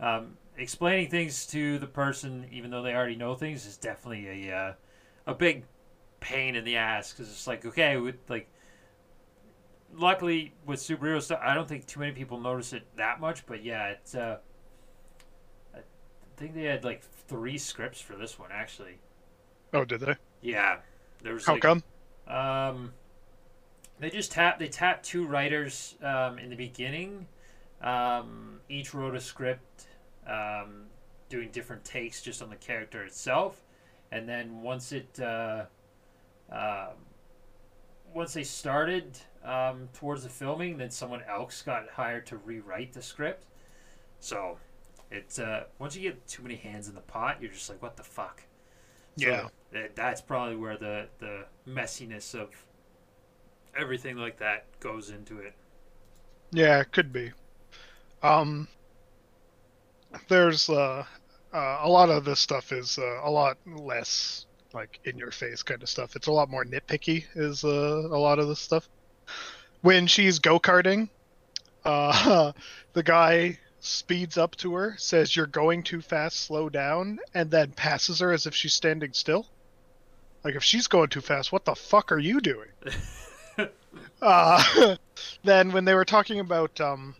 um, 0.00 0.36
explaining 0.56 1.10
things 1.10 1.46
to 1.48 1.78
the 1.78 1.86
person, 1.86 2.46
even 2.50 2.70
though 2.70 2.82
they 2.82 2.94
already 2.94 3.16
know 3.16 3.34
things, 3.34 3.66
is 3.66 3.76
definitely 3.76 4.48
a 4.48 4.56
uh, 4.56 4.72
a 5.26 5.34
big 5.34 5.64
pain 6.20 6.56
in 6.56 6.64
the 6.64 6.76
ass 6.76 7.12
because 7.12 7.30
it's 7.30 7.46
like 7.46 7.64
okay, 7.64 7.96
with 7.96 8.16
like. 8.28 8.48
Luckily, 9.98 10.52
with 10.66 10.78
superhero 10.80 11.22
stuff, 11.22 11.40
I 11.42 11.54
don't 11.54 11.66
think 11.66 11.86
too 11.86 12.00
many 12.00 12.12
people 12.12 12.38
notice 12.38 12.74
it 12.74 12.82
that 12.96 13.18
much. 13.18 13.46
But 13.46 13.64
yeah, 13.64 13.86
it's. 13.86 14.14
Uh, 14.14 14.38
I 15.74 15.78
think 16.36 16.54
they 16.54 16.64
had 16.64 16.84
like 16.84 17.02
three 17.28 17.56
scripts 17.56 18.00
for 18.00 18.14
this 18.14 18.38
one 18.38 18.50
actually. 18.52 18.98
oh 19.72 19.84
did 19.84 20.00
they 20.00 20.14
Yeah, 20.42 20.78
there 21.22 21.32
was 21.32 21.46
how 21.46 21.54
like, 21.54 21.62
come 21.62 21.82
um, 22.26 22.92
they 23.98 24.10
just 24.10 24.32
tap. 24.32 24.58
They 24.58 24.68
tapped 24.68 25.04
two 25.04 25.26
writers 25.26 25.94
um, 26.02 26.38
in 26.38 26.50
the 26.50 26.56
beginning. 26.56 27.26
Um, 27.82 28.60
each 28.68 28.94
wrote 28.94 29.14
a 29.14 29.20
script, 29.20 29.86
um, 30.26 30.86
doing 31.28 31.50
different 31.50 31.84
takes 31.84 32.22
just 32.22 32.42
on 32.42 32.50
the 32.50 32.56
character 32.56 33.02
itself, 33.04 33.62
and 34.10 34.28
then 34.28 34.62
once 34.62 34.92
it, 34.92 35.20
uh, 35.20 35.64
um 36.50 36.94
once 38.14 38.32
they 38.32 38.44
started 38.44 39.18
um, 39.44 39.88
towards 39.92 40.22
the 40.22 40.28
filming, 40.28 40.78
then 40.78 40.90
someone 40.90 41.22
else 41.28 41.62
got 41.62 41.88
hired 41.90 42.26
to 42.26 42.36
rewrite 42.38 42.92
the 42.92 43.02
script. 43.02 43.44
So, 44.20 44.58
it's 45.10 45.38
uh, 45.38 45.64
once 45.78 45.94
you 45.96 46.02
get 46.02 46.26
too 46.26 46.42
many 46.42 46.56
hands 46.56 46.88
in 46.88 46.94
the 46.94 47.00
pot, 47.02 47.38
you're 47.40 47.50
just 47.50 47.68
like, 47.68 47.82
what 47.82 47.96
the 47.96 48.02
fuck. 48.04 48.42
So 49.16 49.50
Yeah. 49.72 49.88
that's 49.94 50.20
probably 50.20 50.56
where 50.56 50.76
the 50.76 51.08
the 51.18 51.46
messiness 51.66 52.34
of 52.34 52.50
everything 53.78 54.16
like 54.16 54.38
that 54.38 54.64
goes 54.80 55.10
into 55.10 55.38
it. 55.38 55.54
Yeah, 56.52 56.80
it 56.80 56.92
could 56.92 57.12
be. 57.12 57.32
Um, 58.22 58.68
there's 60.28 60.68
uh, 60.68 61.04
uh, 61.52 61.78
a 61.82 61.88
lot 61.88 62.10
of 62.10 62.24
this 62.24 62.40
stuff 62.40 62.72
is 62.72 62.98
uh, 62.98 63.20
a 63.24 63.30
lot 63.30 63.58
less 63.66 64.46
like 64.72 65.00
in 65.04 65.16
your 65.16 65.30
face 65.30 65.62
kind 65.62 65.82
of 65.82 65.88
stuff. 65.88 66.16
It's 66.16 66.26
a 66.26 66.32
lot 66.32 66.50
more 66.50 66.64
nitpicky. 66.64 67.24
Is 67.34 67.64
uh, 67.64 67.68
a 67.68 68.18
lot 68.18 68.38
of 68.38 68.48
this 68.48 68.60
stuff. 68.60 68.88
When 69.82 70.06
she's 70.06 70.38
go 70.38 70.58
karting, 70.58 71.08
uh, 71.84 72.52
the 72.92 73.02
guy 73.02 73.58
speeds 73.80 74.36
up 74.36 74.56
to 74.56 74.74
her, 74.74 74.94
says 74.98 75.34
"You're 75.34 75.46
going 75.46 75.82
too 75.82 76.00
fast, 76.00 76.40
slow 76.40 76.68
down," 76.68 77.18
and 77.34 77.50
then 77.50 77.72
passes 77.72 78.20
her 78.20 78.32
as 78.32 78.46
if 78.46 78.54
she's 78.54 78.74
standing 78.74 79.12
still. 79.12 79.46
Like 80.44 80.54
if 80.54 80.62
she's 80.62 80.86
going 80.86 81.08
too 81.08 81.20
fast, 81.20 81.52
what 81.52 81.64
the 81.64 81.74
fuck 81.74 82.12
are 82.12 82.18
you 82.18 82.40
doing? 82.40 82.68
uh, 84.22 84.96
then 85.44 85.72
when 85.72 85.84
they 85.84 85.94
were 85.94 86.04
talking 86.04 86.40
about 86.40 86.80
um, 86.80 87.14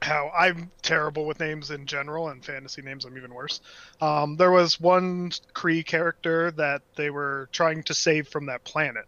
how 0.00 0.30
I'm 0.36 0.70
terrible 0.82 1.26
with 1.26 1.40
names 1.40 1.70
in 1.70 1.86
general 1.86 2.28
and 2.28 2.44
fantasy 2.44 2.82
names, 2.82 3.04
I'm 3.04 3.16
even 3.16 3.34
worse. 3.34 3.60
Um, 4.00 4.36
there 4.36 4.50
was 4.50 4.80
one 4.80 5.30
Kree 5.54 5.84
character 5.84 6.50
that 6.52 6.82
they 6.96 7.10
were 7.10 7.48
trying 7.52 7.82
to 7.84 7.94
save 7.94 8.28
from 8.28 8.46
that 8.46 8.64
planet, 8.64 9.06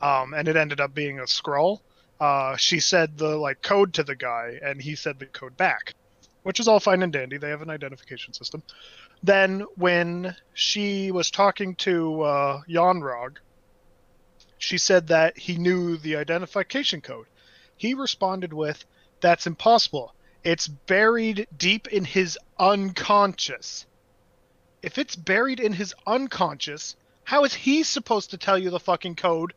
um, 0.00 0.34
and 0.34 0.48
it 0.48 0.56
ended 0.56 0.80
up 0.80 0.94
being 0.94 1.18
a 1.18 1.24
Skrull. 1.24 1.80
Uh, 2.20 2.56
she 2.56 2.80
said 2.80 3.18
the 3.18 3.36
like 3.36 3.62
code 3.62 3.94
to 3.94 4.04
the 4.04 4.16
guy, 4.16 4.58
and 4.62 4.80
he 4.80 4.94
said 4.94 5.18
the 5.18 5.26
code 5.26 5.56
back, 5.56 5.94
which 6.42 6.60
is 6.60 6.68
all 6.68 6.80
fine 6.80 7.02
and 7.02 7.12
dandy. 7.12 7.36
They 7.36 7.50
have 7.50 7.62
an 7.62 7.70
identification 7.70 8.32
system. 8.32 8.62
Then 9.22 9.64
when 9.76 10.36
she 10.52 11.10
was 11.10 11.30
talking 11.30 11.74
to 11.76 12.22
uh, 12.22 12.60
Yon-Rogg, 12.66 13.38
she 14.58 14.78
said 14.78 15.08
that 15.08 15.38
he 15.38 15.56
knew 15.56 15.96
the 15.96 16.16
identification 16.16 17.00
code. 17.00 17.26
He 17.76 17.94
responded 17.94 18.52
with, 18.52 18.84
That's 19.20 19.46
impossible. 19.46 20.14
It's 20.42 20.68
buried 20.68 21.46
deep 21.56 21.88
in 21.88 22.04
his 22.04 22.38
unconscious. 22.58 23.86
If 24.82 24.98
it's 24.98 25.16
buried 25.16 25.60
in 25.60 25.72
his 25.72 25.94
unconscious, 26.06 26.96
how 27.24 27.44
is 27.44 27.54
he 27.54 27.82
supposed 27.82 28.30
to 28.30 28.38
tell 28.38 28.58
you 28.58 28.70
the 28.70 28.78
fucking 28.78 29.16
code 29.16 29.54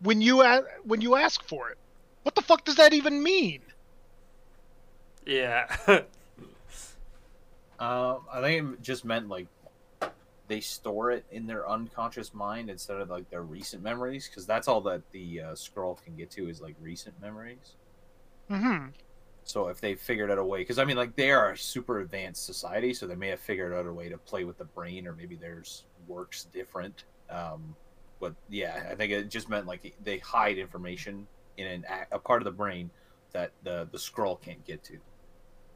when 0.00 0.20
you 0.20 0.42
a- 0.42 0.64
when 0.84 1.00
you 1.00 1.16
ask 1.16 1.42
for 1.42 1.70
it? 1.70 1.78
What 2.22 2.36
the 2.36 2.42
fuck 2.42 2.64
does 2.64 2.76
that 2.76 2.92
even 2.92 3.22
mean? 3.22 3.62
Yeah. 5.26 5.66
Um, 5.88 6.02
I 8.32 8.40
think 8.40 8.74
it 8.74 8.82
just 8.82 9.04
meant 9.04 9.28
like 9.28 9.46
they 10.48 10.60
store 10.60 11.10
it 11.12 11.26
in 11.30 11.46
their 11.46 11.68
unconscious 11.68 12.34
mind 12.34 12.70
instead 12.70 13.00
of 13.00 13.10
like 13.10 13.30
their 13.30 13.42
recent 13.42 13.82
memories, 13.82 14.28
because 14.28 14.46
that's 14.46 14.68
all 14.68 14.80
that 14.82 15.02
the 15.12 15.40
uh, 15.42 15.52
Skrull 15.54 16.02
can 16.02 16.16
get 16.16 16.30
to 16.32 16.48
is 16.48 16.60
like 16.60 16.76
recent 16.80 17.20
memories. 17.20 17.76
hmm 18.48 18.88
So 19.44 19.68
if 19.68 19.80
they 19.80 19.94
figured 19.94 20.30
out 20.30 20.38
a 20.38 20.44
way, 20.44 20.60
because 20.60 20.78
I 20.78 20.84
mean, 20.84 20.96
like 20.96 21.16
they 21.16 21.30
are 21.30 21.52
a 21.52 21.58
super 21.58 22.00
advanced 22.00 22.44
society, 22.46 22.92
so 22.94 23.06
they 23.06 23.16
may 23.16 23.28
have 23.28 23.40
figured 23.40 23.72
out 23.72 23.86
a 23.86 23.92
way 23.92 24.08
to 24.10 24.18
play 24.18 24.44
with 24.44 24.58
the 24.58 24.66
brain, 24.66 25.06
or 25.06 25.14
maybe 25.14 25.36
theirs 25.36 25.86
works 26.06 26.44
different. 26.44 27.04
Um, 27.30 27.76
but 28.20 28.34
yeah, 28.48 28.88
I 28.90 28.94
think 28.94 29.12
it 29.12 29.30
just 29.30 29.48
meant 29.48 29.66
like 29.66 29.96
they 30.02 30.18
hide 30.18 30.58
information 30.58 31.28
in 31.56 31.66
an 31.66 31.86
a, 31.88 32.16
a 32.16 32.18
part 32.18 32.42
of 32.42 32.44
the 32.44 32.52
brain 32.52 32.90
that 33.32 33.52
the 33.62 33.88
the 33.92 33.98
Skrull 33.98 34.40
can't 34.40 34.64
get 34.64 34.84
to. 34.84 34.98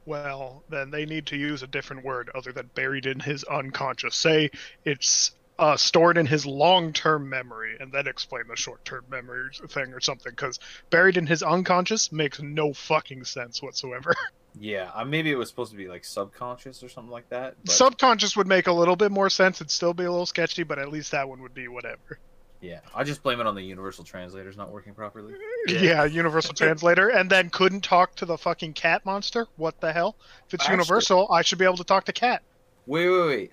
Well, 0.05 0.63
then 0.69 0.91
they 0.91 1.05
need 1.05 1.27
to 1.27 1.37
use 1.37 1.63
a 1.63 1.67
different 1.67 2.03
word 2.03 2.29
other 2.35 2.51
than 2.51 2.69
buried 2.75 3.05
in 3.05 3.19
his 3.19 3.43
unconscious. 3.43 4.15
Say 4.15 4.51
it's 4.83 5.31
uh, 5.57 5.77
stored 5.77 6.17
in 6.17 6.25
his 6.25 6.45
long-term 6.45 7.29
memory, 7.29 7.77
and 7.79 7.91
then 7.91 8.07
explain 8.07 8.43
the 8.47 8.55
short-term 8.55 9.05
memory 9.09 9.49
thing 9.69 9.93
or 9.93 10.01
something. 10.01 10.31
Because 10.31 10.59
buried 10.89 11.17
in 11.17 11.27
his 11.27 11.43
unconscious 11.43 12.11
makes 12.11 12.41
no 12.41 12.73
fucking 12.73 13.23
sense 13.25 13.61
whatsoever. 13.61 14.13
Yeah, 14.59 14.91
uh, 14.93 15.03
maybe 15.03 15.31
it 15.31 15.35
was 15.35 15.49
supposed 15.49 15.71
to 15.71 15.77
be 15.77 15.87
like 15.87 16.05
subconscious 16.05 16.83
or 16.83 16.89
something 16.89 17.11
like 17.11 17.29
that. 17.29 17.55
But 17.65 17.73
Subconscious 17.73 18.37
would 18.37 18.45
make 18.45 18.67
a 18.67 18.71
little 18.71 18.95
bit 18.95 19.11
more 19.11 19.29
sense. 19.29 19.59
It'd 19.59 19.71
still 19.71 19.95
be 19.95 20.03
a 20.03 20.11
little 20.11 20.27
sketchy, 20.27 20.61
but 20.61 20.77
at 20.77 20.89
least 20.89 21.11
that 21.11 21.27
one 21.27 21.41
would 21.41 21.55
be 21.55 21.67
whatever. 21.67 22.19
Yeah, 22.63 22.79
I 22.95 23.03
just 23.03 23.21
blame 23.21 23.41
it 23.41 23.45
on 23.45 23.55
the 23.55 23.61
universal 23.61 24.05
translators 24.05 24.55
not 24.55 24.71
working 24.71 24.93
properly. 24.93 25.33
Yeah. 25.67 25.81
Yeah, 25.81 26.03
Universal 26.05 26.53
Translator, 26.53 27.09
and 27.09 27.29
then 27.29 27.49
couldn't 27.49 27.81
talk 27.81 28.15
to 28.15 28.25
the 28.25 28.37
fucking 28.37 28.71
cat 28.71 29.05
monster. 29.05 29.47
What 29.57 29.81
the 29.81 29.91
hell? 29.91 30.15
If 30.47 30.53
it's 30.53 30.63
Actually- 30.63 30.75
Universal, 30.75 31.29
I 31.29 31.41
should 31.41 31.57
be 31.57 31.65
able 31.65 31.77
to 31.77 31.83
talk 31.83 32.05
to 32.05 32.13
cat. 32.13 32.41
Wait, 32.85 33.09
wait, 33.09 33.27
wait. 33.27 33.51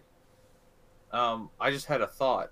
Um, 1.12 1.51
I 1.61 1.73
just 1.73 1.87
had 1.87 2.03
a 2.03 2.07
thought. 2.07 2.51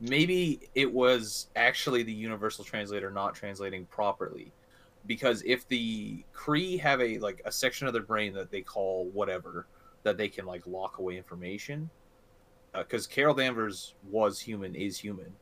Maybe 0.00 0.70
it 0.74 0.90
was 0.90 1.48
actually 1.54 2.02
the 2.02 2.12
universal 2.12 2.64
translator 2.64 3.10
not 3.10 3.34
translating 3.34 3.84
properly, 3.84 4.52
because 5.06 5.42
if 5.44 5.68
the 5.68 6.24
Kree 6.34 6.80
have 6.80 7.02
a 7.02 7.18
like 7.18 7.42
a 7.44 7.52
section 7.52 7.86
of 7.86 7.92
their 7.92 8.02
brain 8.02 8.32
that 8.32 8.50
they 8.50 8.62
call 8.62 9.04
whatever 9.12 9.66
that 10.02 10.16
they 10.16 10.28
can 10.28 10.46
like 10.46 10.66
lock 10.66 10.98
away 10.98 11.18
information, 11.18 11.90
because 12.72 13.06
Carol 13.06 13.34
Danvers 13.34 13.94
was 14.10 14.40
human, 14.40 14.74
is 14.74 14.98
human, 14.98 15.34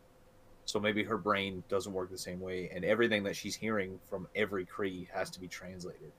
so 0.68 0.78
maybe 0.78 1.02
her 1.02 1.16
brain 1.16 1.64
doesn't 1.70 1.94
work 1.94 2.10
the 2.10 2.18
same 2.18 2.40
way, 2.40 2.70
and 2.74 2.84
everything 2.84 3.22
that 3.22 3.34
she's 3.34 3.56
hearing 3.56 3.98
from 4.10 4.28
every 4.36 4.66
Kree 4.66 5.08
has 5.08 5.30
to 5.30 5.40
be 5.40 5.48
translated. 5.48 6.12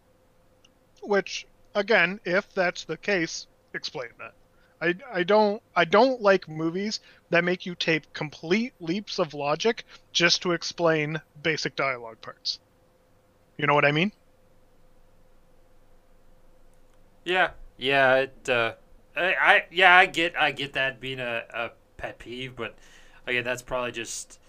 Which, 1.04 1.46
again, 1.76 2.20
if 2.26 2.52
that's 2.56 2.84
the 2.84 2.98
case, 2.98 3.46
explain 3.76 4.10
that. 4.18 4.34
I, 4.82 5.20
I 5.20 5.24
don't 5.24 5.62
I 5.76 5.86
don't 5.86 6.20
like 6.20 6.50
movies 6.50 7.00
that 7.30 7.44
make 7.44 7.68
you 7.68 7.76
take 7.76 8.12
complete 8.14 8.74
leaps 8.80 9.20
of 9.20 9.36
logic 9.36 9.84
just 10.14 10.42
to 10.42 10.54
explain 10.54 11.22
basic 11.44 11.76
dialogue 11.76 12.20
parts. 12.22 12.58
You 13.56 13.68
know 13.68 13.76
what 13.76 13.86
I 13.86 13.92
mean? 13.92 14.12
Yeah, 17.24 17.52
yeah, 17.78 18.16
it. 18.16 18.50
Uh, 18.50 18.74
I, 19.16 19.36
I, 19.36 19.66
yeah, 19.70 19.96
I 19.96 20.08
get, 20.08 20.36
I 20.36 20.52
get 20.54 20.74
that 20.74 21.00
being 21.00 21.20
a, 21.20 21.44
a 21.54 21.72
pet 21.98 22.18
peeve, 22.18 22.56
but 22.56 22.74
again, 23.28 23.44
that's 23.44 23.62
probably 23.62 23.92
just, 23.92 24.40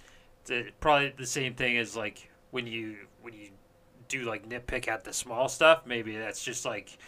probably 0.80 1.12
the 1.16 1.26
same 1.26 1.54
thing 1.54 1.76
as 1.76 1.96
like 1.96 2.30
when 2.50 2.66
you 2.66 2.96
when 3.22 3.35
you 3.35 3.50
do 4.09 4.22
like 4.22 4.48
nitpick 4.48 4.88
at 4.88 5.04
the 5.04 5.12
small 5.12 5.48
stuff. 5.48 5.83
Maybe 5.87 6.16
that's 6.16 6.44
just 6.44 6.64
like 6.64 6.98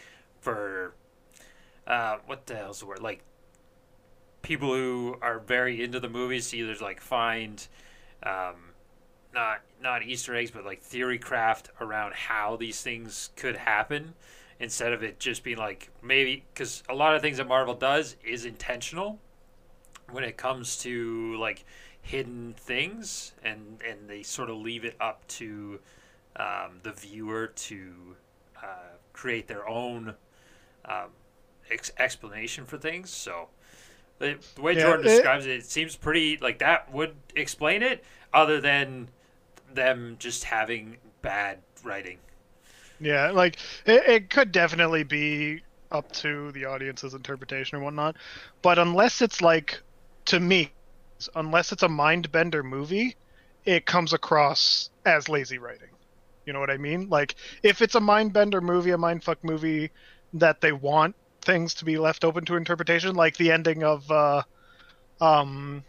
for, 0.41 0.95
uh, 1.87 2.19
what 2.27 2.47
the 2.47 2.55
hell's 2.55 2.81
the 2.81 2.87
word? 2.87 3.03
Like 3.03 3.23
people 4.43 4.73
who 4.75 5.17
are 5.21 5.39
very 5.39 5.83
into 5.83 6.01
the 6.01 6.09
movies 6.09 6.51
to 6.51 6.59
either 6.59 6.77
like 6.81 7.01
find, 7.01 7.67
um, 8.23 8.73
not 9.35 9.61
not 9.83 10.03
Easter 10.03 10.35
eggs, 10.35 10.51
but 10.51 10.65
like 10.65 10.83
theory 10.83 11.19
craft 11.19 11.71
around 11.81 12.15
how 12.15 12.57
these 12.57 12.83
things 12.83 13.31
could 13.37 13.57
happen 13.57 14.15
instead 14.61 14.93
of 14.93 15.03
it 15.03 15.19
just 15.19 15.43
being 15.43 15.57
like 15.57 15.91
maybe 16.03 16.45
because 16.55 16.83
a 16.89 16.95
lot 16.95 17.17
of 17.17 17.23
things 17.23 17.39
that 17.39 17.49
Marvel 17.49 17.75
does 17.75 18.17
is 18.25 18.45
intentional 18.45 19.19
when 20.13 20.25
it 20.25 20.37
comes 20.37 20.77
to 20.79 21.37
like 21.39 21.65
hidden 22.03 22.55
things 22.59 23.33
and 23.45 23.81
and 23.89 24.09
they 24.09 24.23
sort 24.23 24.51
of 24.51 24.57
leave 24.59 24.85
it 24.85 24.97
up 25.01 25.27
to 25.29 25.81
um, 26.37 26.81
the 26.83 26.93
viewer 26.93 27.49
to 27.49 28.17
uh, 28.63 28.97
create 29.13 29.49
their 29.49 29.69
own 29.69 30.15
um, 30.87 31.11
ex- 31.71 31.93
explanation 31.99 32.65
for 32.65 32.79
things. 32.79 33.11
So 33.11 33.49
the, 34.19 34.39
the 34.55 34.63
way 34.63 34.75
Yeah, 34.75 34.77
Jordan 34.77 35.05
it- 35.05 35.05
describes 35.05 35.47
it, 35.47 35.53
it 35.53 35.67
seems 35.67 35.97
pretty 35.97 36.39
like 36.39 36.59
that 36.61 36.93
would 36.93 37.15
explain 37.37 37.83
it 37.83 38.05
other 38.35 38.61
than 38.61 39.09
them 39.73 40.17
just 40.19 40.45
having 40.45 40.99
bad 41.23 41.61
writing. 41.85 42.19
Yeah, 42.99 43.31
like 43.31 43.57
it, 43.85 44.05
it 44.09 44.31
could 44.31 44.53
definitely 44.53 45.03
be 45.05 45.63
up 45.91 46.11
to 46.13 46.53
the 46.53 46.65
audience's 46.65 47.15
interpretation 47.15 47.79
or 47.79 47.83
whatnot, 47.83 48.17
but 48.63 48.79
unless 48.79 49.21
it's 49.21 49.41
like, 49.43 49.83
to 50.27 50.41
me, 50.41 50.73
unless 51.35 51.73
it's 51.73 51.83
a 51.83 51.89
mind 51.89 52.31
bender 52.33 52.63
movie, 52.63 53.17
it 53.65 53.87
comes 53.87 54.13
across 54.13 54.91
as 55.05 55.29
lazy 55.29 55.59
writing. 55.59 55.91
You 56.47 56.53
know 56.53 56.61
what 56.61 56.71
I 56.71 56.79
mean? 56.79 57.09
Like 57.09 57.37
if 57.63 57.83
it's 57.83 57.95
a 57.95 58.01
mind 58.01 58.33
bender 58.33 58.61
movie, 58.61 58.91
a 58.91 58.99
mindfuck 58.99 59.39
movie 59.43 59.91
that 60.35 60.61
they 60.61 60.73
want 60.73 61.15
things 61.43 61.75
to 61.75 61.85
be 61.85 61.99
left 61.99 62.25
open 62.25 62.45
to 62.47 62.57
interpretation, 62.57 63.15
like 63.15 63.37
the 63.37 63.53
ending 63.53 63.85
of 63.85 64.11
uh 64.11 64.43
um 65.21 65.85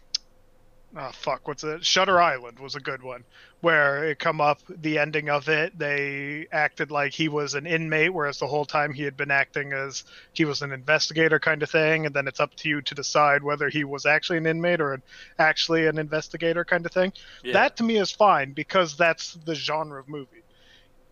oh 0.96 1.10
fuck, 1.12 1.46
what's 1.48 1.64
it? 1.64 1.84
Shutter 1.84 2.20
Island 2.20 2.58
was 2.58 2.74
a 2.74 2.80
good 2.80 3.02
one 3.02 3.24
where 3.64 4.04
it 4.04 4.18
come 4.18 4.42
up 4.42 4.60
the 4.68 4.98
ending 4.98 5.30
of 5.30 5.48
it 5.48 5.76
they 5.78 6.46
acted 6.52 6.90
like 6.90 7.14
he 7.14 7.28
was 7.28 7.54
an 7.54 7.66
inmate 7.66 8.12
whereas 8.12 8.38
the 8.38 8.46
whole 8.46 8.66
time 8.66 8.92
he 8.92 9.02
had 9.02 9.16
been 9.16 9.30
acting 9.30 9.72
as 9.72 10.04
he 10.34 10.44
was 10.44 10.60
an 10.60 10.70
investigator 10.70 11.40
kind 11.40 11.62
of 11.62 11.70
thing 11.70 12.04
and 12.04 12.14
then 12.14 12.28
it's 12.28 12.40
up 12.40 12.54
to 12.54 12.68
you 12.68 12.82
to 12.82 12.94
decide 12.94 13.42
whether 13.42 13.70
he 13.70 13.82
was 13.82 14.04
actually 14.04 14.36
an 14.36 14.46
inmate 14.46 14.82
or 14.82 14.92
an, 14.92 15.02
actually 15.38 15.86
an 15.86 15.98
investigator 15.98 16.62
kind 16.62 16.84
of 16.84 16.92
thing 16.92 17.10
yeah. 17.42 17.54
that 17.54 17.74
to 17.74 17.82
me 17.82 17.96
is 17.96 18.10
fine 18.10 18.52
because 18.52 18.98
that's 18.98 19.32
the 19.46 19.54
genre 19.54 19.98
of 19.98 20.08
movie 20.10 20.44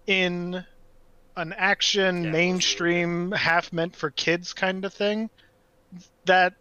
in 0.07 0.63
an 1.39 1.55
action 1.57 2.25
Yeah, 2.25 2.31
mainstream 2.33 3.33
half 3.33 3.73
meant 3.73 3.97
for 3.97 4.11
kids 4.11 4.53
kind 4.53 4.85
of 4.85 4.93
thing 4.93 5.31
that 6.27 6.53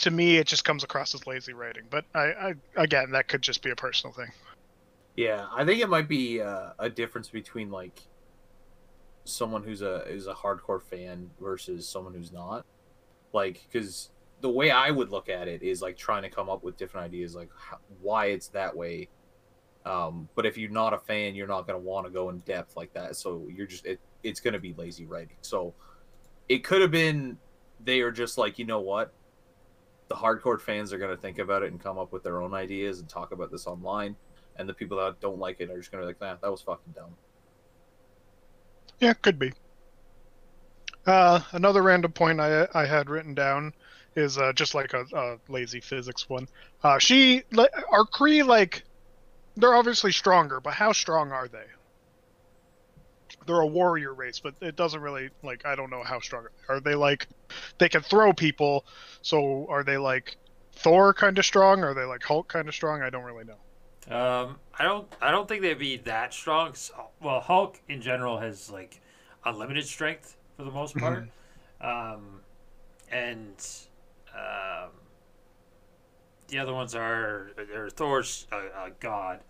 to 0.00 0.10
me 0.10 0.36
it 0.38 0.46
just 0.46 0.64
comes 0.64 0.84
across 0.84 1.14
as 1.14 1.26
lazy 1.26 1.52
writing 1.52 1.84
but 1.90 2.04
I, 2.14 2.20
I 2.20 2.54
again 2.76 3.12
that 3.12 3.28
could 3.28 3.42
just 3.42 3.62
be 3.62 3.70
a 3.70 3.76
personal 3.76 4.14
thing 4.14 4.30
Yeah, 5.16 5.46
I 5.54 5.64
think 5.64 5.82
it 5.82 5.88
might 5.88 6.08
be 6.08 6.40
uh, 6.40 6.70
a 6.78 6.88
difference 6.88 7.28
between 7.28 7.70
like 7.70 8.00
someone 9.24 9.62
who's 9.62 9.82
a 9.82 10.04
is 10.08 10.26
a 10.26 10.34
hardcore 10.34 10.82
fan 10.82 11.30
versus 11.40 11.88
someone 11.88 12.14
who's 12.14 12.32
not. 12.32 12.64
Like, 13.32 13.66
because 13.70 14.10
the 14.40 14.48
way 14.50 14.70
I 14.70 14.90
would 14.90 15.10
look 15.10 15.28
at 15.28 15.48
it 15.48 15.62
is 15.62 15.82
like 15.82 15.96
trying 15.96 16.22
to 16.22 16.30
come 16.30 16.48
up 16.48 16.64
with 16.64 16.76
different 16.76 17.06
ideas, 17.06 17.34
like 17.34 17.50
how, 17.56 17.78
why 18.00 18.26
it's 18.26 18.48
that 18.48 18.74
way. 18.74 19.08
Um, 19.84 20.28
but 20.34 20.46
if 20.46 20.58
you're 20.58 20.70
not 20.70 20.94
a 20.94 20.98
fan, 20.98 21.34
you're 21.34 21.46
not 21.46 21.66
going 21.66 21.78
to 21.78 21.86
want 21.86 22.06
to 22.06 22.10
go 22.12 22.30
in 22.30 22.38
depth 22.40 22.76
like 22.76 22.92
that. 22.94 23.16
So 23.16 23.46
you're 23.52 23.66
just 23.66 23.86
it, 23.86 24.00
it's 24.22 24.40
going 24.40 24.54
to 24.54 24.60
be 24.60 24.74
lazy 24.74 25.06
writing. 25.06 25.36
So 25.42 25.74
it 26.48 26.64
could 26.64 26.80
have 26.82 26.90
been 26.90 27.38
they 27.84 28.00
are 28.00 28.10
just 28.12 28.38
like, 28.38 28.58
you 28.58 28.66
know 28.66 28.80
what, 28.80 29.12
the 30.10 30.14
hardcore 30.14 30.60
fans 30.60 30.92
are 30.92 30.98
going 30.98 31.14
to 31.14 31.20
think 31.20 31.38
about 31.38 31.62
it 31.62 31.72
and 31.72 31.82
come 31.82 31.96
up 31.96 32.12
with 32.12 32.22
their 32.22 32.42
own 32.42 32.52
ideas 32.52 33.00
and 33.00 33.08
talk 33.08 33.32
about 33.32 33.50
this 33.50 33.66
online 33.66 34.14
and 34.60 34.68
the 34.68 34.74
people 34.74 34.98
that 34.98 35.18
don't 35.20 35.38
like 35.38 35.60
it 35.60 35.70
are 35.70 35.78
just 35.78 35.90
gonna 35.90 36.02
be 36.02 36.08
like, 36.08 36.20
nah, 36.20 36.36
that 36.42 36.50
was 36.50 36.60
fucking 36.60 36.92
dumb. 36.94 37.16
Yeah, 38.98 39.14
could 39.14 39.38
be. 39.38 39.52
Uh, 41.06 41.40
another 41.52 41.82
random 41.82 42.12
point 42.12 42.40
I 42.40 42.68
I 42.74 42.84
had 42.84 43.08
written 43.08 43.34
down 43.34 43.72
is 44.16 44.36
uh, 44.36 44.52
just 44.52 44.74
like 44.74 44.92
a, 44.92 45.06
a 45.14 45.38
lazy 45.48 45.80
physics 45.80 46.28
one. 46.28 46.46
Uh, 46.82 46.98
she 46.98 47.42
are 47.90 48.04
Kree 48.04 48.46
like 48.46 48.84
they're 49.56 49.74
obviously 49.74 50.12
stronger, 50.12 50.60
but 50.60 50.74
how 50.74 50.92
strong 50.92 51.32
are 51.32 51.48
they? 51.48 51.64
They're 53.46 53.60
a 53.60 53.66
warrior 53.66 54.14
race, 54.14 54.40
but 54.40 54.54
it 54.60 54.76
doesn't 54.76 55.00
really 55.00 55.30
like 55.42 55.64
I 55.66 55.74
don't 55.74 55.90
know 55.90 56.02
how 56.02 56.20
strong 56.20 56.46
are 56.68 56.80
they. 56.80 56.94
Like 56.94 57.28
they 57.78 57.88
can 57.88 58.02
throw 58.02 58.32
people, 58.32 58.84
so 59.22 59.66
are 59.68 59.84
they 59.84 59.96
like 59.96 60.36
Thor 60.72 61.12
kind 61.12 61.38
of 61.38 61.44
strong? 61.44 61.82
Are 61.84 61.94
they 61.94 62.04
like 62.04 62.22
Hulk 62.22 62.48
kind 62.48 62.68
of 62.68 62.74
strong? 62.74 63.02
I 63.02 63.10
don't 63.10 63.24
really 63.24 63.44
know. 63.44 63.58
Um, 64.08 64.56
I 64.78 64.84
don't. 64.84 65.06
I 65.20 65.30
don't 65.30 65.48
think 65.48 65.62
they'd 65.62 65.78
be 65.78 65.98
that 65.98 66.32
strong. 66.32 66.74
Well, 67.20 67.40
Hulk 67.40 67.80
in 67.88 68.00
general 68.00 68.38
has 68.38 68.70
like 68.70 69.00
unlimited 69.44 69.86
strength 69.86 70.36
for 70.56 70.64
the 70.64 70.70
most 70.70 70.96
part, 70.96 71.28
um, 71.80 72.40
and 73.10 73.54
um, 74.34 74.90
the 76.48 76.58
other 76.58 76.74
ones 76.74 76.94
are 76.94 77.50
they're 77.56 77.90
Thor's 77.90 78.46
a, 78.52 78.86
a 78.86 78.90
god. 79.00 79.40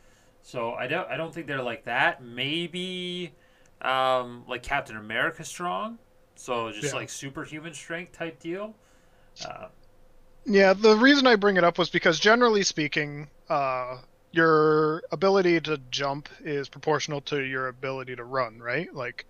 So 0.43 0.73
I 0.73 0.87
don't 0.87 1.09
I 1.09 1.17
don't 1.17 1.33
think 1.33 1.47
they're 1.47 1.63
like 1.63 1.85
that. 1.85 2.23
Maybe 2.23 3.33
um, 3.83 4.45
like 4.49 4.63
Captain 4.63 4.97
America 4.97 5.45
strong. 5.45 5.99
So 6.37 6.73
just 6.73 6.93
Yeah. 6.93 6.95
like 6.95 7.11
superhuman 7.11 7.75
strength 7.75 8.13
type 8.13 8.39
deal. 8.41 8.75
Uh, 9.41 9.69
Yeah, 10.47 10.73
the 10.75 10.97
reason 10.97 11.27
I 11.27 11.37
bring 11.37 11.57
it 11.57 11.65
up 11.65 11.79
was 11.79 11.91
because 11.91 12.19
generally 12.19 12.63
speaking, 12.63 13.31
uh, 13.49 13.99
your 14.33 15.03
ability 15.13 15.61
to 15.63 15.79
jump 15.91 16.29
is 16.41 16.69
proportional 16.69 17.21
to 17.23 17.41
your 17.41 17.69
ability 17.69 18.17
to 18.17 18.25
run, 18.25 18.59
right? 18.59 18.93
Like, 18.93 19.27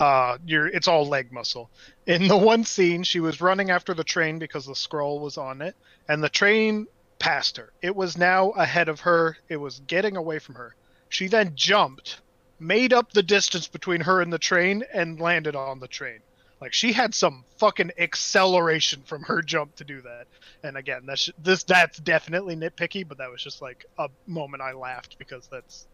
uh, 0.00 0.38
your 0.44 0.68
it's 0.68 0.88
all 0.88 1.06
leg 1.08 1.32
muscle. 1.32 1.70
In 2.06 2.28
the 2.28 2.36
one 2.36 2.64
scene, 2.64 3.02
she 3.04 3.20
was 3.20 3.40
running 3.40 3.70
after 3.70 3.94
the 3.94 4.04
train 4.04 4.38
because 4.38 4.66
the 4.66 4.74
Skrull 4.74 5.20
was 5.20 5.38
on 5.38 5.62
it, 5.62 5.76
and 6.08 6.22
the 6.22 6.28
train 6.30 6.86
passed 7.20 7.56
her. 7.58 7.72
It 7.82 7.96
was 7.96 8.18
now 8.18 8.50
ahead 8.52 8.88
of 8.88 9.00
her. 9.00 9.36
It 9.48 9.58
was 9.58 9.80
getting 9.80 10.16
away 10.16 10.38
from 10.40 10.56
her. 10.56 10.76
She 11.10 11.28
then 11.28 11.52
jumped, 11.56 12.22
made 12.58 12.92
up 12.92 13.12
the 13.12 13.22
distance 13.22 13.68
between 13.68 14.00
her 14.02 14.20
and 14.20 14.32
the 14.32 14.38
train, 14.38 14.84
and 14.92 15.20
landed 15.20 15.54
on 15.56 15.80
the 15.80 15.88
train. 15.88 16.20
Like 16.60 16.72
she 16.72 16.92
had 16.92 17.14
some 17.14 17.44
fucking 17.58 17.92
acceleration 17.98 19.02
from 19.04 19.22
her 19.24 19.42
jump 19.42 19.76
to 19.76 19.84
do 19.84 20.00
that. 20.02 20.26
And 20.62 20.76
again, 20.76 21.02
that's 21.06 21.30
this 21.42 21.64
that's 21.64 21.98
definitely 21.98 22.56
nitpicky, 22.56 23.06
but 23.06 23.18
that 23.18 23.30
was 23.30 23.42
just 23.42 23.60
like 23.60 23.84
a 23.98 24.08
moment 24.26 24.62
I 24.62 24.72
laughed 24.72 25.18
because 25.18 25.48
that's 25.52 25.86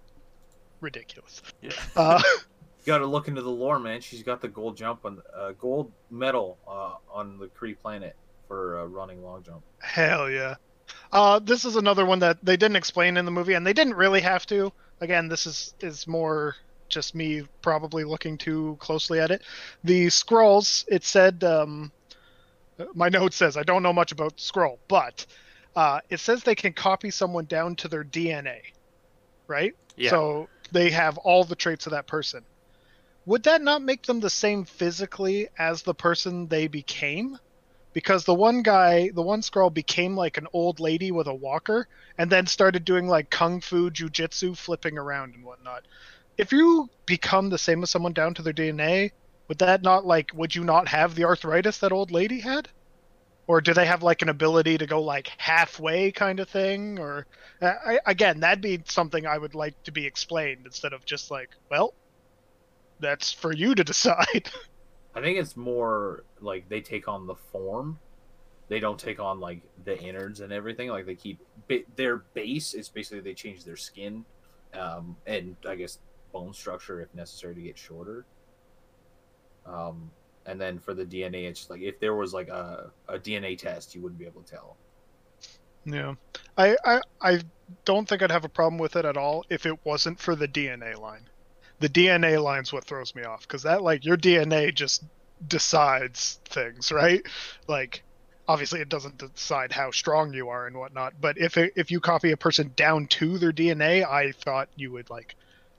ridiculous. 0.80 1.42
yeah. 1.60 1.72
Uh, 1.96 2.22
You 2.78 2.86
got 2.86 2.98
to 2.98 3.06
look 3.06 3.28
into 3.28 3.42
the 3.42 3.50
lore, 3.50 3.78
man. 3.78 4.00
She's 4.00 4.22
got 4.24 4.40
the 4.40 4.48
gold 4.48 4.76
jump 4.76 5.04
on 5.04 5.22
uh, 5.36 5.52
gold 5.52 5.92
medal 6.10 6.58
uh, 6.66 6.94
on 7.12 7.38
the 7.38 7.46
Kree 7.46 7.78
planet 7.78 8.16
for 8.48 8.80
uh, 8.80 8.84
running 8.86 9.22
long 9.22 9.42
jump. 9.44 9.62
hell 9.80 10.28
yeah. 10.30 10.56
Uh, 11.12 11.38
this 11.38 11.64
is 11.64 11.76
another 11.76 12.04
one 12.04 12.18
that 12.20 12.38
they 12.44 12.56
didn't 12.56 12.76
explain 12.76 13.16
in 13.16 13.24
the 13.24 13.30
movie, 13.30 13.54
and 13.54 13.66
they 13.66 13.72
didn't 13.72 13.94
really 13.94 14.20
have 14.20 14.46
to. 14.46 14.72
Again, 15.02 15.26
this 15.26 15.46
is 15.46 15.74
is 15.80 16.06
more 16.06 16.54
just 16.88 17.12
me 17.12 17.42
probably 17.60 18.04
looking 18.04 18.38
too 18.38 18.76
closely 18.78 19.18
at 19.18 19.32
it. 19.32 19.42
The 19.82 20.06
Skrulls, 20.06 20.84
it 20.86 21.02
said, 21.02 21.42
um, 21.42 21.90
my 22.94 23.08
note 23.08 23.32
says 23.32 23.56
I 23.56 23.64
don't 23.64 23.82
know 23.82 23.92
much 23.92 24.12
about 24.12 24.36
Skrull, 24.36 24.78
but 24.86 25.26
uh, 25.74 25.98
it 26.08 26.20
says 26.20 26.44
they 26.44 26.54
can 26.54 26.72
copy 26.72 27.10
someone 27.10 27.46
down 27.46 27.74
to 27.76 27.88
their 27.88 28.04
DNA, 28.04 28.60
right? 29.48 29.74
Yeah. 29.96 30.10
So 30.10 30.48
they 30.70 30.90
have 30.90 31.18
all 31.18 31.42
the 31.42 31.56
traits 31.56 31.86
of 31.86 31.92
that 31.92 32.06
person. 32.06 32.44
Would 33.26 33.42
that 33.42 33.60
not 33.60 33.82
make 33.82 34.04
them 34.04 34.20
the 34.20 34.30
same 34.30 34.64
physically 34.64 35.48
as 35.58 35.82
the 35.82 35.94
person 35.94 36.46
they 36.46 36.68
became? 36.68 37.38
Because 37.92 38.24
the 38.24 38.34
one 38.34 38.62
guy, 38.62 39.10
the 39.14 39.22
one 39.22 39.42
Skrull 39.42 39.72
became 39.72 40.16
like 40.16 40.38
an 40.38 40.46
old 40.52 40.80
lady 40.80 41.10
with 41.12 41.26
a 41.26 41.34
walker 41.34 41.88
and 42.18 42.30
then 42.30 42.46
started 42.46 42.84
doing 42.84 43.06
like 43.08 43.30
kung 43.30 43.60
fu 43.60 43.90
jujitsu, 43.90 44.56
flipping 44.56 44.98
around 44.98 45.34
and 45.34 45.44
whatnot. 45.44 45.86
If 46.38 46.52
you 46.52 46.90
become 47.06 47.50
the 47.50 47.58
same 47.58 47.82
as 47.82 47.90
someone 47.90 48.14
down 48.14 48.34
to 48.34 48.42
their 48.42 48.54
DNA, 48.54 49.12
would 49.48 49.58
that 49.58 49.82
not 49.82 50.06
like 50.06 50.30
would 50.34 50.54
you 50.54 50.64
not 50.64 50.88
have 50.88 51.14
the 51.14 51.24
arthritis 51.24 51.78
that 51.78 51.92
old 51.92 52.10
lady 52.10 52.40
had? 52.40 52.68
Or 53.46 53.60
do 53.60 53.74
they 53.74 53.86
have 53.86 54.02
like 54.02 54.22
an 54.22 54.28
ability 54.28 54.78
to 54.78 54.86
go 54.86 55.02
like 55.02 55.28
halfway 55.36 56.12
kind 56.12 56.40
of 56.40 56.48
thing? 56.48 56.98
Or 56.98 57.26
I, 57.60 57.98
again, 58.06 58.40
that'd 58.40 58.62
be 58.62 58.82
something 58.86 59.26
I 59.26 59.36
would 59.36 59.54
like 59.54 59.82
to 59.84 59.92
be 59.92 60.06
explained 60.06 60.64
instead 60.64 60.92
of 60.92 61.04
just 61.04 61.30
like, 61.30 61.50
well, 61.70 61.94
that's 63.00 63.32
for 63.32 63.52
you 63.52 63.74
to 63.74 63.84
decide. 63.92 64.50
I 65.14 65.20
think 65.20 65.38
it's 65.38 65.56
more 65.56 66.24
like 66.40 66.68
they 66.68 66.80
take 66.80 67.08
on 67.08 67.26
the 67.26 67.34
form. 67.34 67.98
They 68.68 68.80
don't 68.80 68.98
take 68.98 69.20
on 69.20 69.40
like 69.40 69.60
the 69.84 69.98
innards 69.98 70.40
and 70.40 70.52
everything. 70.52 70.88
Like 70.88 71.06
they 71.06 71.14
keep 71.14 71.40
their 71.96 72.18
base 72.18 72.74
is 72.74 72.88
basically 72.88 73.20
they 73.20 73.34
change 73.34 73.64
their 73.64 73.76
skin, 73.76 74.24
um, 74.72 75.16
and 75.26 75.56
I 75.68 75.74
guess 75.74 75.98
bone 76.32 76.54
structure 76.54 77.00
if 77.00 77.14
necessary 77.14 77.54
to 77.54 77.60
get 77.60 77.76
shorter. 77.76 78.24
Um, 79.66 80.10
and 80.46 80.60
then 80.60 80.78
for 80.78 80.94
the 80.94 81.04
DNA, 81.04 81.44
it's 81.44 81.60
just 81.60 81.70
like 81.70 81.82
if 81.82 82.00
there 82.00 82.14
was 82.14 82.32
like 82.32 82.48
a, 82.48 82.90
a 83.08 83.18
DNA 83.18 83.58
test, 83.58 83.94
you 83.94 84.00
wouldn't 84.00 84.18
be 84.18 84.26
able 84.26 84.42
to 84.42 84.50
tell. 84.50 84.76
Yeah, 85.84 86.14
I, 86.56 86.76
I 86.84 87.00
I 87.20 87.40
don't 87.84 88.08
think 88.08 88.22
I'd 88.22 88.30
have 88.30 88.44
a 88.44 88.48
problem 88.48 88.78
with 88.78 88.96
it 88.96 89.04
at 89.04 89.16
all 89.16 89.44
if 89.50 89.66
it 89.66 89.78
wasn't 89.84 90.18
for 90.18 90.34
the 90.34 90.48
DNA 90.48 90.98
line. 90.98 91.28
The 91.82 91.88
DNA 91.88 92.40
line's 92.40 92.72
what 92.72 92.84
throws 92.84 93.12
me 93.14 93.24
off 93.24 93.42
because 93.42 93.64
that 93.64 93.82
like 93.82 94.04
your 94.04 94.16
DNA 94.16 94.72
just 94.72 95.02
decides 95.48 96.38
things, 96.44 96.92
right? 96.92 97.26
Like 97.66 98.04
obviously 98.46 98.80
it 98.80 98.88
doesn't 98.88 99.18
decide 99.18 99.72
how 99.72 99.90
strong 99.90 100.32
you 100.32 100.48
are 100.48 100.68
and 100.68 100.76
whatnot, 100.76 101.14
but 101.20 101.38
if 101.38 101.56
it, 101.56 101.72
if 101.74 101.90
you 101.90 101.98
copy 101.98 102.30
a 102.30 102.36
person 102.36 102.72
down 102.76 103.08
to 103.08 103.36
their 103.36 103.52
DNA, 103.52 104.06
I 104.06 104.30
thought 104.30 104.68
you 104.76 104.92
would 104.92 105.10
like 105.10 105.34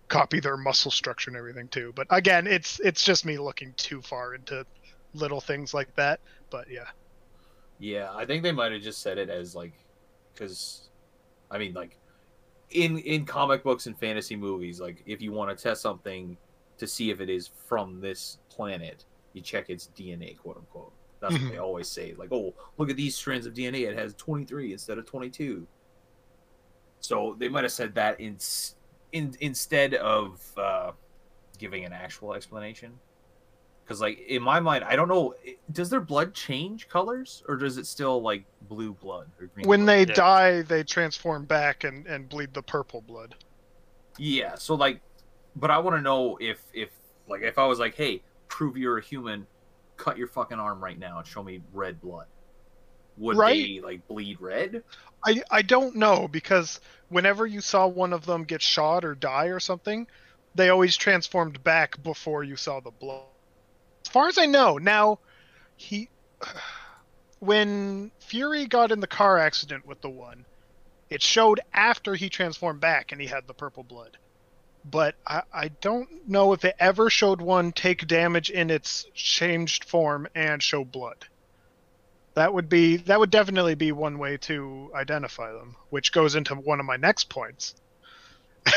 copy 0.10 0.42
their 0.42 0.58
muscle 0.58 0.92
structure 0.92 1.30
and 1.30 1.38
everything 1.38 1.70
too. 1.70 1.94
But 1.96 2.08
again, 2.10 2.48
it's 2.48 2.82
it's 2.82 3.04
just 3.04 3.26
me 3.26 3.38
looking 3.38 3.74
too 3.78 4.02
far 4.02 4.36
into 4.36 4.66
little 5.14 5.40
things 5.40 5.74
like 5.74 5.96
that. 5.96 6.20
But 6.50 6.70
yeah. 6.70 6.88
Yeah, 7.80 8.12
I 8.14 8.26
think 8.26 8.44
they 8.44 8.52
might 8.52 8.74
have 8.74 8.82
just 8.82 9.02
said 9.02 9.18
it 9.18 9.30
as 9.30 9.56
like, 9.56 9.74
because, 10.34 10.90
I 11.50 11.58
mean, 11.58 11.74
like, 11.74 11.98
in 12.74 12.98
in 13.00 13.26
comic 13.26 13.64
books 13.64 13.88
and 13.88 13.98
fantasy 13.98 14.36
movies, 14.36 14.80
like 14.80 15.04
if 15.06 15.22
you 15.22 15.32
want 15.32 15.56
to 15.56 15.62
test 15.62 15.82
something 15.82 16.38
to 16.78 16.88
see 16.88 17.12
if 17.12 17.22
it 17.22 17.30
is 17.30 17.50
from 17.68 18.02
this 18.02 18.40
planet, 18.50 19.06
you 19.34 19.42
check 19.42 19.70
its 19.70 19.90
DNA, 19.98 20.38
quote 20.38 20.58
unquote. 20.58 20.92
That's 21.20 21.42
what 21.42 21.52
they 21.52 21.58
always 21.58 21.88
say. 21.88 22.14
Like, 22.18 22.34
oh, 22.34 22.54
look 22.78 22.90
at 22.90 22.98
these 22.98 23.16
strands 23.16 23.46
of 23.46 23.54
DNA; 23.54 23.88
it 23.90 23.98
has 23.98 24.14
twenty 24.16 24.44
three 24.44 24.74
instead 24.74 24.98
of 24.98 25.06
twenty 25.06 25.30
two. 25.30 25.66
So 27.00 27.36
they 27.38 27.50
might 27.50 27.64
have 27.64 27.72
said 27.72 27.96
that 27.96 28.20
in, 28.20 28.38
in 29.14 29.34
instead 29.40 29.94
of 29.96 30.42
uh, 30.58 30.92
giving 31.58 31.86
an 31.86 31.94
actual 31.94 32.34
explanation. 32.34 33.00
Because, 33.94 34.02
like, 34.02 34.20
in 34.28 34.42
my 34.44 34.60
mind, 34.60 34.84
I 34.86 34.96
don't 34.96 35.08
know. 35.08 35.36
Does 35.72 35.90
their 35.90 36.02
blood 36.02 36.34
change 36.34 36.88
colors, 36.90 37.44
or 37.48 37.58
does 37.58 37.78
it 37.78 37.86
still 37.88 38.22
like 38.22 38.46
blue 38.62 38.94
blood 38.94 39.32
or 39.40 39.48
green? 39.48 39.70
when 39.70 39.86
blood? 39.86 39.88
they 39.88 40.06
Yeah. 40.06 40.20
die, 40.20 40.62
they 40.62 40.84
transform 40.84 41.46
back 41.46 41.84
and, 41.84 42.06
and 42.06 42.30
bleed 42.30 42.54
the 42.54 42.62
purple 42.62 43.02
blood. 43.02 43.36
Yeah, 44.18 44.56
so 44.56 44.76
like, 44.76 45.02
but 45.56 45.72
I 45.72 45.80
want 45.80 45.96
to 45.98 46.02
know 46.02 46.38
if 46.40 46.60
if 46.74 46.92
like 47.28 47.42
if 47.42 47.58
I 47.58 47.66
was 47.66 47.80
like, 47.80 47.96
hey, 47.96 48.24
prove 48.48 48.78
you're 48.78 48.98
a 48.98 49.04
human, 49.04 49.48
cut 49.98 50.18
your 50.18 50.28
fucking 50.28 50.60
arm 50.60 50.84
right 50.84 50.98
now 51.00 51.18
and 51.20 51.28
show 51.28 51.44
me 51.44 51.62
red 51.72 52.00
blood. 52.02 52.28
Would 53.18 53.40
Right. 53.40 53.48
they 53.48 53.82
like 53.84 54.08
bleed 54.08 54.42
red? 54.42 54.84
I, 55.26 55.44
I 55.52 55.62
don't 55.64 55.96
know 55.98 56.28
because 56.30 56.80
whenever 57.10 57.46
you 57.46 57.62
saw 57.62 57.88
one 57.88 58.14
of 58.14 58.26
them 58.26 58.44
get 58.46 58.62
shot 58.62 59.04
or 59.06 59.16
die 59.16 59.48
or 59.48 59.60
something, 59.60 60.08
they 60.56 60.70
always 60.70 60.96
transformed 60.98 61.64
back 61.64 62.02
before 62.04 62.44
you 62.44 62.56
saw 62.56 62.80
the 62.80 62.92
blood. 62.92 63.28
As 64.06 64.12
far 64.12 64.28
as 64.28 64.38
I 64.38 64.46
know, 64.46 64.78
now 64.78 65.20
he 65.76 66.10
when 67.40 68.12
Fury 68.20 68.66
got 68.66 68.92
in 68.92 69.00
the 69.00 69.08
car 69.08 69.38
accident 69.38 69.86
with 69.86 70.02
the 70.02 70.10
one, 70.10 70.46
it 71.10 71.22
showed 71.22 71.60
after 71.74 72.16
he 72.16 72.30
transformed 72.30 72.80
back 72.80 73.12
and 73.12 73.22
he 73.22 73.28
had 73.28 73.48
the 73.48 73.54
purple 73.54 73.84
blood. 73.84 74.18
But 74.86 75.16
I, 75.26 75.44
I 75.54 75.68
don't 75.68 76.28
know 76.28 76.54
if 76.54 76.66
it 76.66 76.76
ever 76.80 77.10
showed 77.10 77.40
one 77.40 77.72
take 77.72 78.06
damage 78.08 78.50
in 78.50 78.70
its 78.70 79.06
changed 79.14 79.86
form 79.86 80.28
and 80.36 80.62
show 80.62 80.84
blood. 80.84 81.26
That 82.34 82.54
would 82.54 82.68
be 82.68 82.98
that 82.98 83.20
would 83.20 83.30
definitely 83.30 83.76
be 83.76 83.92
one 83.92 84.18
way 84.18 84.38
to 84.38 84.92
identify 84.96 85.52
them, 85.54 85.76
which 85.90 86.12
goes 86.12 86.36
into 86.36 86.56
one 86.56 86.80
of 86.80 86.86
my 86.86 86.98
next 86.98 87.30
points. 87.30 87.76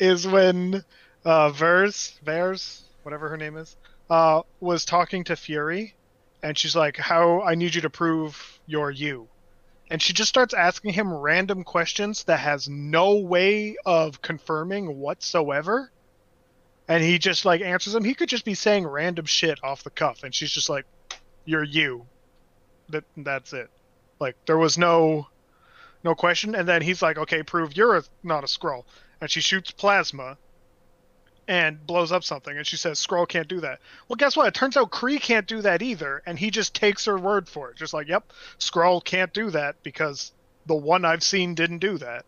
is 0.00 0.26
when 0.26 0.84
uh 1.24 1.50
Vers 1.50 2.18
Vers, 2.24 2.82
whatever 3.02 3.28
her 3.28 3.36
name 3.36 3.56
is, 3.56 3.76
uh 4.10 4.42
was 4.60 4.84
talking 4.84 5.24
to 5.24 5.36
Fury 5.36 5.94
and 6.42 6.58
she's 6.58 6.76
like, 6.76 6.96
How 6.96 7.42
I 7.42 7.54
need 7.54 7.74
you 7.74 7.82
to 7.82 7.90
prove 7.90 8.60
you're 8.66 8.90
you. 8.90 9.28
And 9.90 10.00
she 10.00 10.12
just 10.12 10.28
starts 10.28 10.54
asking 10.54 10.92
him 10.92 11.12
random 11.12 11.64
questions 11.64 12.24
that 12.24 12.40
has 12.40 12.68
no 12.68 13.16
way 13.16 13.76
of 13.84 14.22
confirming 14.22 14.98
whatsoever. 14.98 15.90
And 16.88 17.02
he 17.02 17.18
just 17.18 17.44
like 17.44 17.60
answers 17.60 17.92
them. 17.92 18.04
He 18.04 18.14
could 18.14 18.28
just 18.28 18.44
be 18.44 18.54
saying 18.54 18.86
random 18.86 19.26
shit 19.26 19.58
off 19.62 19.84
the 19.84 19.90
cuff, 19.90 20.22
and 20.24 20.34
she's 20.34 20.50
just 20.50 20.68
like, 20.68 20.86
You're 21.44 21.64
you 21.64 22.06
that 22.90 23.04
that's 23.16 23.52
it. 23.52 23.70
Like 24.18 24.36
there 24.46 24.58
was 24.58 24.76
no 24.76 25.26
no 26.04 26.14
question. 26.14 26.54
And 26.54 26.68
then 26.68 26.82
he's 26.82 27.02
like, 27.02 27.18
okay, 27.18 27.42
prove 27.42 27.76
you're 27.76 27.98
a, 27.98 28.02
not 28.22 28.44
a 28.44 28.46
Skrull. 28.46 28.84
And 29.20 29.30
she 29.30 29.40
shoots 29.40 29.70
plasma 29.70 30.38
and 31.50 31.84
blows 31.84 32.12
up 32.12 32.22
something. 32.22 32.56
And 32.56 32.64
she 32.64 32.76
says, 32.76 33.04
Skrull 33.04 33.26
can't 33.26 33.48
do 33.48 33.58
that. 33.62 33.80
Well, 34.06 34.14
guess 34.14 34.36
what? 34.36 34.46
It 34.46 34.54
turns 34.54 34.76
out 34.76 34.92
Kree 34.92 35.20
can't 35.20 35.48
do 35.48 35.60
that 35.62 35.82
either. 35.82 36.22
And 36.24 36.38
he 36.38 36.48
just 36.48 36.74
takes 36.74 37.06
her 37.06 37.18
word 37.18 37.48
for 37.48 37.70
it. 37.70 37.76
Just 37.76 37.92
like, 37.92 38.06
yep, 38.06 38.32
Skrull 38.60 39.02
can't 39.02 39.34
do 39.34 39.50
that 39.50 39.82
because 39.82 40.30
the 40.66 40.76
one 40.76 41.04
I've 41.04 41.24
seen 41.24 41.56
didn't 41.56 41.80
do 41.80 41.98
that. 41.98 42.24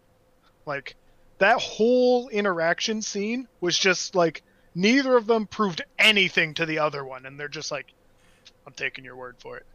Like 0.67 0.97
that 1.39 1.61
whole 1.61 2.31
interaction 2.31 3.01
scene 3.01 3.47
was 3.61 3.79
just 3.79 4.17
like 4.17 4.43
neither 4.75 5.17
of 5.17 5.29
them 5.29 5.47
proved 5.47 5.85
anything 6.01 6.55
to 6.55 6.67
the 6.67 6.81
other 6.81 7.05
one. 7.05 7.25
And 7.25 7.39
they're 7.39 7.47
just 7.47 7.71
like, 7.71 7.95
I'm 8.67 8.73
taking 8.73 9.05
your 9.05 9.15
word 9.15 9.37
for 9.39 9.57
it. 9.57 9.67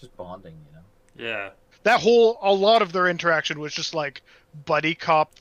Just 0.00 0.16
bonding, 0.16 0.54
you 0.68 0.76
know. 0.76 1.28
Yeah. 1.28 1.50
That 1.82 1.98
whole 1.98 2.38
a 2.40 2.52
lot 2.52 2.82
of 2.82 2.92
their 2.92 3.08
interaction 3.08 3.58
was 3.58 3.74
just 3.74 3.96
like 3.96 4.22
buddy 4.64 4.94
cop 4.94 5.32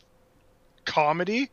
comedy 0.84 1.52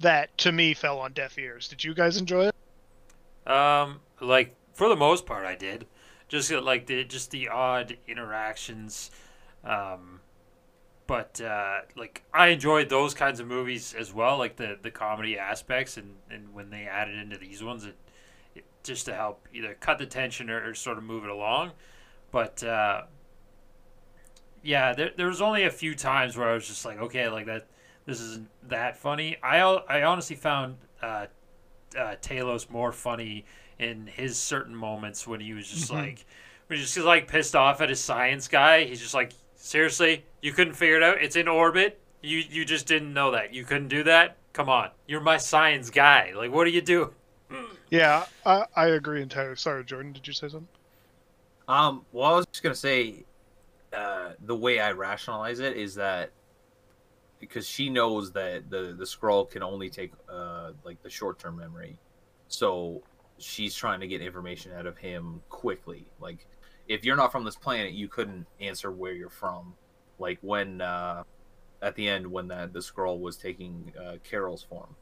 that 0.00 0.36
to 0.38 0.52
me 0.52 0.74
fell 0.74 0.98
on 0.98 1.12
deaf 1.12 1.38
ears. 1.38 1.68
Did 1.68 1.84
you 1.84 1.94
guys 1.94 2.16
enjoy 2.16 2.48
it? 2.48 3.50
Um, 3.50 4.00
like 4.20 4.54
for 4.74 4.88
the 4.88 4.96
most 4.96 5.26
part, 5.26 5.44
I 5.44 5.54
did. 5.54 5.86
Just 6.28 6.52
uh, 6.52 6.60
like 6.60 6.86
the 6.86 7.04
just 7.04 7.30
the 7.30 7.48
odd 7.48 7.96
interactions, 8.06 9.10
um, 9.64 10.20
but 11.06 11.40
uh, 11.40 11.80
like 11.96 12.22
I 12.34 12.48
enjoyed 12.48 12.90
those 12.90 13.14
kinds 13.14 13.40
of 13.40 13.46
movies 13.46 13.94
as 13.98 14.12
well, 14.12 14.36
like 14.36 14.56
the 14.56 14.78
the 14.80 14.90
comedy 14.90 15.38
aspects, 15.38 15.96
and 15.96 16.16
and 16.30 16.52
when 16.54 16.68
they 16.70 16.82
added 16.82 17.16
into 17.16 17.38
these 17.38 17.62
ones, 17.64 17.86
it, 17.86 17.96
it 18.54 18.64
just 18.82 19.06
to 19.06 19.14
help 19.14 19.48
either 19.54 19.74
cut 19.80 19.98
the 19.98 20.06
tension 20.06 20.50
or, 20.50 20.68
or 20.68 20.74
sort 20.74 20.98
of 20.98 21.04
move 21.04 21.24
it 21.24 21.30
along. 21.30 21.72
But 22.30 22.62
uh, 22.62 23.02
yeah, 24.62 24.92
there 24.92 25.10
there 25.16 25.28
was 25.28 25.40
only 25.40 25.64
a 25.64 25.70
few 25.70 25.94
times 25.94 26.36
where 26.36 26.50
I 26.50 26.54
was 26.54 26.68
just 26.68 26.84
like, 26.84 26.98
okay, 26.98 27.28
like 27.28 27.46
that, 27.46 27.66
this 28.08 28.20
isn't 28.20 28.48
that 28.68 28.96
funny. 28.96 29.36
I 29.42 29.60
I 29.60 30.02
honestly 30.02 30.34
found 30.36 30.76
uh, 31.02 31.26
uh, 31.96 32.16
Talos 32.22 32.70
more 32.70 32.90
funny 32.92 33.44
in 33.78 34.06
his 34.06 34.38
certain 34.38 34.74
moments 34.74 35.26
when 35.26 35.40
he 35.40 35.52
was 35.52 35.68
just 35.68 35.90
Mhm. 35.92 35.94
like, 35.96 36.24
when 36.66 36.78
he 36.78 36.84
just 36.84 36.96
like 36.98 37.28
pissed 37.28 37.54
off 37.54 37.80
at 37.82 37.90
his 37.90 38.00
science 38.00 38.48
guy. 38.48 38.84
He's 38.84 39.00
just 39.00 39.14
like, 39.14 39.32
seriously, 39.56 40.24
you 40.42 40.52
couldn't 40.52 40.74
figure 40.74 40.96
it 40.96 41.02
out. 41.02 41.22
It's 41.22 41.36
in 41.36 41.48
orbit. 41.48 42.00
You 42.22 42.38
you 42.38 42.64
just 42.64 42.86
didn't 42.86 43.12
know 43.12 43.30
that. 43.32 43.52
You 43.54 43.64
couldn't 43.64 43.88
do 43.88 44.02
that. 44.04 44.38
Come 44.54 44.68
on, 44.70 44.90
you're 45.06 45.20
my 45.20 45.36
science 45.36 45.90
guy. 45.90 46.32
Like, 46.34 46.50
what 46.50 46.64
do 46.64 46.70
you 46.70 46.82
do? 46.82 47.14
Yeah, 47.90 48.26
I, 48.44 48.66
I 48.76 48.86
agree 48.88 49.22
entirely. 49.22 49.56
Sorry, 49.56 49.82
Jordan, 49.84 50.12
did 50.12 50.26
you 50.26 50.34
say 50.34 50.48
something? 50.48 50.68
Um, 51.66 52.04
well, 52.12 52.32
I 52.34 52.36
was 52.36 52.46
just 52.46 52.62
gonna 52.62 52.74
say, 52.74 53.24
uh, 53.92 54.32
the 54.44 54.56
way 54.56 54.80
I 54.80 54.92
rationalize 54.92 55.60
it 55.60 55.76
is 55.76 55.94
that 55.96 56.30
because 57.40 57.66
she 57.66 57.88
knows 57.88 58.32
that 58.32 58.70
the 58.70 58.94
the 58.98 59.04
Skrull 59.04 59.48
can 59.48 59.62
only 59.62 59.90
take 59.90 60.12
uh 60.30 60.72
like 60.84 61.02
the 61.02 61.10
short 61.10 61.38
term 61.38 61.56
memory, 61.56 61.98
so 62.48 63.02
she's 63.38 63.74
trying 63.74 64.00
to 64.00 64.06
get 64.06 64.20
information 64.20 64.72
out 64.72 64.86
of 64.86 64.98
him 64.98 65.40
quickly. 65.48 66.06
Like, 66.20 66.46
if 66.88 67.04
you're 67.04 67.16
not 67.16 67.30
from 67.32 67.44
this 67.44 67.56
planet, 67.56 67.92
you 67.92 68.08
couldn't 68.08 68.46
answer 68.60 68.90
where 68.90 69.12
you're 69.12 69.30
from. 69.30 69.74
Like 70.18 70.38
when 70.40 70.80
uh, 70.80 71.22
at 71.82 71.94
the 71.94 72.08
end 72.08 72.26
when 72.26 72.48
the 72.48 72.68
the 72.72 72.80
Skrull 72.80 73.20
was 73.20 73.36
taking 73.36 73.92
uh, 73.98 74.16
Carol's 74.24 74.62
form, 74.62 74.96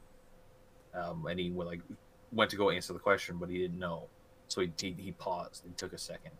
um, 0.93 1.25
and 1.25 1.39
he 1.39 1.49
went, 1.49 1.69
like 1.69 1.81
went 2.31 2.51
to 2.51 2.57
go 2.57 2.69
answer 2.69 2.93
the 2.93 2.99
question, 2.99 3.37
but 3.37 3.49
he 3.49 3.57
didn't 3.57 3.79
know, 3.79 4.07
so 4.47 4.61
he 4.61 4.71
he, 4.79 4.95
he 4.97 5.11
paused 5.11 5.65
and 5.65 5.75
took 5.77 5.93
a 5.93 5.97
second. 5.97 6.31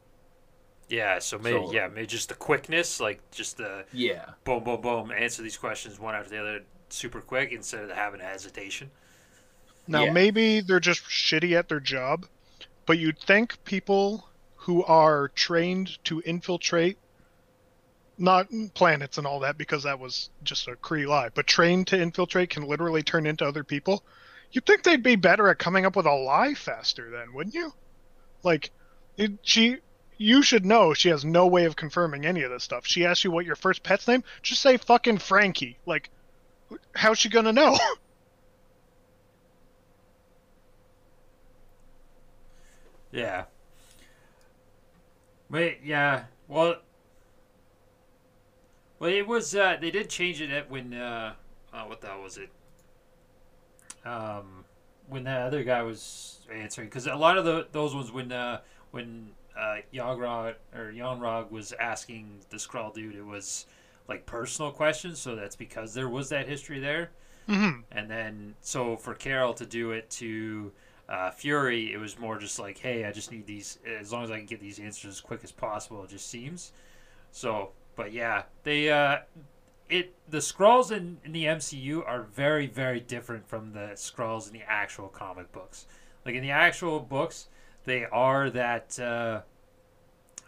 Yeah, 0.89 1.19
so 1.19 1.37
maybe 1.37 1.57
So- 1.57 1.73
yeah, 1.73 1.87
maybe 1.87 2.07
just 2.07 2.29
the 2.29 2.35
quickness, 2.35 2.99
like 2.99 3.19
just 3.31 3.57
the 3.57 3.85
Yeah, 3.91 4.25
boom, 4.45 4.63
boom, 4.63 4.81
boom, 4.81 5.11
answer 5.11 5.41
these 5.43 5.57
questions 5.57 5.99
one 5.99 6.15
after 6.15 6.29
the 6.29 6.39
other, 6.39 6.63
super 6.89 7.19
quick 7.21 7.51
instead 7.51 7.83
of 7.83 7.91
having 7.91 8.21
hesitation. 8.21 8.89
Now, 9.87 10.05
Yeah. 10.05 10.11
maybe 10.13 10.61
they're 10.61 10.79
just 10.79 11.03
shitty 11.03 11.53
at 11.57 11.67
their 11.69 11.79
job, 11.81 12.25
but 12.85 12.97
you'd 12.97 13.19
think 13.19 13.61
people 13.65 14.29
who 14.55 14.83
are 14.85 15.29
trained 15.29 16.01
to 16.05 16.21
infiltrate, 16.25 16.97
not 18.17 18.47
planets 18.73 19.17
and 19.17 19.27
all 19.27 19.39
that, 19.41 19.57
because 19.57 19.83
that 19.83 19.99
was 19.99 20.29
just 20.43 20.67
a 20.67 20.75
Kree 20.75 21.05
lie, 21.07 21.29
but 21.29 21.47
trained 21.47 21.87
to 21.87 22.01
infiltrate 22.01 22.49
can 22.49 22.63
literally 22.63 23.03
turn 23.03 23.27
into 23.27 23.45
other 23.45 23.63
people. 23.63 24.03
You'd 24.51 24.65
think 24.65 24.83
they'd 24.83 25.03
be 25.03 25.15
better 25.17 25.49
at 25.49 25.59
coming 25.59 25.85
up 25.85 25.95
with 25.97 26.05
a 26.05 26.13
lie 26.13 26.53
faster, 26.53 27.09
then, 27.11 27.33
wouldn't 27.33 27.53
you? 27.55 27.73
Like, 28.43 28.71
it, 29.17 29.31
she, 29.41 29.77
you 30.17 30.41
should 30.41 30.65
know 30.65 30.93
she 30.93 31.09
has 31.09 31.23
no 31.23 31.47
way 31.47 31.65
of 31.65 31.75
confirming 31.75 32.25
any 32.25 32.43
of 32.43 32.51
this 32.51 32.63
stuff. 32.63 32.85
She 32.85 33.05
asks 33.05 33.23
you 33.23 33.31
what 33.31 33.45
your 33.45 33.55
first 33.55 33.83
pet's 33.83 34.07
name, 34.07 34.23
just 34.41 34.61
say 34.61 34.77
fucking 34.77 35.19
Frankie. 35.19 35.77
Like, 35.85 36.09
how's 36.95 37.19
she 37.19 37.29
gonna 37.29 37.53
know? 37.53 37.77
Yeah. 43.11 43.45
Wait, 45.49 45.79
yeah. 45.83 46.25
Well, 46.47 46.75
well, 48.99 49.09
it 49.09 49.27
was. 49.27 49.55
Uh, 49.55 49.77
they 49.79 49.91
did 49.91 50.09
change 50.09 50.41
it 50.41 50.69
when. 50.69 50.93
Uh, 50.93 51.33
uh, 51.73 51.83
what 51.83 52.01
the 52.01 52.07
hell 52.07 52.21
was 52.21 52.37
it? 52.37 52.49
Um, 54.05 54.65
when 55.07 55.23
that 55.23 55.41
other 55.41 55.63
guy 55.63 55.81
was 55.81 56.39
answering, 56.53 56.87
because 56.89 57.07
a 57.07 57.15
lot 57.15 57.37
of 57.37 57.45
the 57.45 57.67
those 57.71 57.95
ones 57.95 58.11
when 58.11 58.31
uh, 58.31 58.59
when 58.91 59.31
uh, 59.57 59.77
Yagrog 59.93 60.55
or 60.75 60.91
Yon-Rogg 60.91 61.51
was 61.51 61.73
asking 61.73 62.39
the 62.49 62.57
Skrull 62.57 62.93
dude, 62.93 63.15
it 63.15 63.25
was 63.25 63.65
like 64.07 64.25
personal 64.25 64.71
questions. 64.71 65.19
So 65.19 65.35
that's 65.35 65.55
because 65.55 65.93
there 65.93 66.09
was 66.09 66.29
that 66.29 66.47
history 66.47 66.79
there. 66.79 67.11
hmm 67.47 67.81
And 67.91 68.09
then, 68.09 68.55
so 68.61 68.95
for 68.97 69.13
Carol 69.13 69.53
to 69.55 69.65
do 69.65 69.91
it 69.91 70.09
to 70.11 70.71
uh, 71.09 71.31
Fury, 71.31 71.93
it 71.93 71.97
was 71.97 72.19
more 72.19 72.37
just 72.37 72.59
like, 72.59 72.77
hey, 72.77 73.05
I 73.05 73.11
just 73.11 73.31
need 73.31 73.45
these, 73.45 73.79
as 73.99 74.11
long 74.11 74.23
as 74.23 74.31
I 74.31 74.37
can 74.37 74.45
get 74.45 74.59
these 74.59 74.79
answers 74.79 75.15
as 75.15 75.21
quick 75.21 75.41
as 75.43 75.51
possible, 75.51 76.03
it 76.03 76.09
just 76.09 76.29
seems. 76.29 76.73
So, 77.31 77.71
but 77.95 78.11
yeah, 78.11 78.43
they, 78.63 78.89
uh, 78.89 79.19
it, 79.89 80.13
the 80.29 80.39
Skrulls 80.39 80.91
in, 80.91 81.17
in 81.23 81.31
the 81.31 81.45
MCU 81.45 82.05
are 82.05 82.23
very, 82.23 82.67
very 82.67 82.99
different 82.99 83.47
from 83.47 83.71
the 83.71 83.91
Skrulls 83.95 84.47
in 84.47 84.53
the 84.53 84.63
actual 84.67 85.07
comic 85.07 85.51
books. 85.51 85.85
Like 86.25 86.35
in 86.35 86.41
the 86.43 86.51
actual 86.51 86.99
books, 86.99 87.47
they 87.87 88.05
are 88.05 88.51
that, 88.51 88.99
uh, 88.99 89.41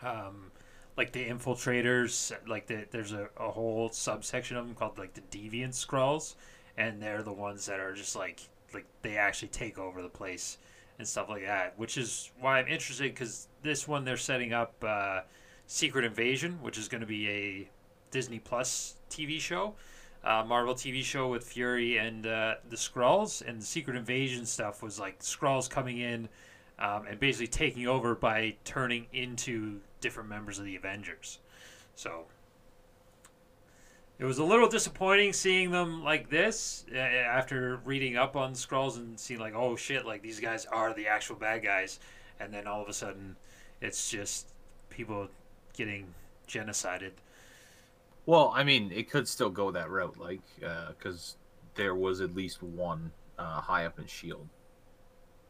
um, 0.03 0.51
like 0.95 1.11
the 1.11 1.25
infiltrators, 1.27 2.31
like 2.47 2.67
the, 2.67 2.85
there's 2.91 3.13
a, 3.13 3.29
a 3.37 3.49
whole 3.49 3.89
subsection 3.89 4.55
of 4.57 4.67
them 4.67 4.75
called 4.75 4.99
like 4.99 5.15
the 5.15 5.21
deviant 5.21 5.73
Skrulls 5.73 6.35
and 6.79 7.01
they're 7.01 7.21
the 7.21 7.31
ones 7.31 7.65
that 7.67 7.79
are 7.79 7.93
just 7.93 8.15
like 8.15 8.39
like 8.73 8.85
they 9.01 9.17
actually 9.17 9.49
take 9.49 9.77
over 9.77 10.01
the 10.01 10.09
place 10.09 10.57
and 10.97 11.07
stuff 11.07 11.29
like 11.29 11.45
that 11.45 11.77
which 11.77 11.97
is 11.97 12.31
why 12.39 12.57
i'm 12.57 12.67
interested 12.67 13.13
because 13.13 13.47
this 13.61 13.87
one 13.87 14.05
they're 14.05 14.17
setting 14.17 14.53
up 14.53 14.73
uh, 14.83 15.19
secret 15.67 16.05
invasion 16.05 16.57
which 16.61 16.77
is 16.77 16.87
going 16.87 17.01
to 17.01 17.07
be 17.07 17.29
a 17.29 17.69
disney 18.11 18.39
plus 18.39 18.95
tv 19.11 19.39
show 19.39 19.75
uh, 20.23 20.43
marvel 20.47 20.73
tv 20.73 21.03
show 21.03 21.27
with 21.27 21.43
fury 21.43 21.97
and 21.97 22.25
uh, 22.25 22.55
the 22.69 22.75
skrulls 22.75 23.45
and 23.45 23.61
the 23.61 23.65
secret 23.65 23.95
invasion 23.95 24.45
stuff 24.45 24.81
was 24.81 24.99
like 24.99 25.19
skrulls 25.19 25.69
coming 25.69 25.99
in 25.99 26.29
um, 26.79 27.05
and 27.07 27.19
basically 27.19 27.47
taking 27.47 27.87
over 27.87 28.15
by 28.15 28.55
turning 28.63 29.05
into 29.13 29.79
different 30.01 30.29
members 30.29 30.59
of 30.59 30.65
the 30.65 30.75
avengers 30.75 31.39
so 31.95 32.25
it 34.19 34.25
was 34.25 34.37
a 34.37 34.43
little 34.43 34.67
disappointing 34.67 35.31
seeing 35.31 35.71
them 35.71 36.03
like 36.03 36.29
this 36.29 36.83
uh, 36.93 36.97
after 36.97 37.79
reading 37.85 38.17
up 38.17 38.35
on 38.35 38.51
Skrulls 38.51 38.97
and 38.97 39.17
seeing 39.17 39.39
like, 39.39 39.55
oh 39.55 39.77
shit, 39.77 40.05
like 40.05 40.21
these 40.21 40.41
guys 40.41 40.65
are 40.65 40.93
the 40.93 41.07
actual 41.07 41.37
bad 41.37 41.63
guys, 41.63 42.01
and 42.37 42.53
then 42.53 42.67
all 42.67 42.81
of 42.81 42.89
a 42.89 42.93
sudden, 42.93 43.37
it's 43.79 44.09
just 44.09 44.49
people 44.89 45.29
getting 45.73 46.05
genocided. 46.49 47.11
Well, 48.25 48.51
I 48.53 48.65
mean, 48.65 48.91
it 48.91 49.09
could 49.09 49.25
still 49.25 49.49
go 49.49 49.71
that 49.71 49.89
route, 49.89 50.17
like, 50.19 50.41
because 50.97 51.37
there 51.75 51.95
was 51.95 52.19
at 52.19 52.35
least 52.35 52.61
one 52.61 53.11
uh, 53.37 53.61
high 53.61 53.85
up 53.85 53.99
in 53.99 54.05
Shield. 54.05 54.49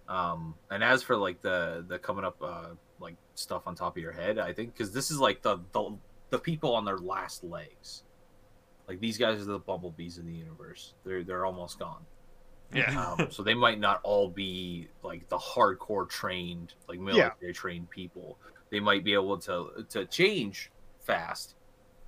Um, 0.09 0.55
and 0.71 0.83
as 0.83 1.03
for 1.03 1.15
like 1.15 1.41
the 1.41 1.85
the 1.87 1.99
coming 1.99 2.25
up 2.25 2.37
uh, 2.41 2.69
like 2.99 3.15
stuff 3.35 3.63
on 3.67 3.75
top 3.75 3.95
of 3.95 4.01
your 4.01 4.11
head, 4.11 4.39
I 4.39 4.51
think 4.51 4.73
because 4.73 4.91
this 4.91 5.11
is 5.11 5.19
like 5.19 5.41
the, 5.43 5.59
the 5.71 5.95
the 6.31 6.39
people 6.39 6.75
on 6.75 6.83
their 6.83 6.97
last 6.97 7.43
legs. 7.43 8.03
Like 8.87 8.99
these 8.99 9.19
guys 9.19 9.39
are 9.39 9.45
the 9.45 9.59
bumblebees 9.59 10.17
in 10.17 10.25
the 10.25 10.33
universe. 10.33 10.93
They're 11.05 11.23
they're 11.23 11.45
almost 11.45 11.79
gone. 11.79 12.05
Yeah. 12.73 13.15
Um, 13.19 13.27
so 13.31 13.43
they 13.43 13.53
might 13.53 13.79
not 13.79 13.99
all 14.03 14.29
be 14.29 14.89
like 15.03 15.27
the 15.29 15.37
hardcore 15.37 16.07
trained, 16.09 16.73
like 16.87 16.99
military 16.99 17.53
trained 17.53 17.89
people. 17.89 18.37
They 18.71 18.79
might 18.79 19.03
be 19.03 19.13
able 19.13 19.37
to 19.39 19.85
to 19.89 20.05
change 20.05 20.71
fast. 21.01 21.55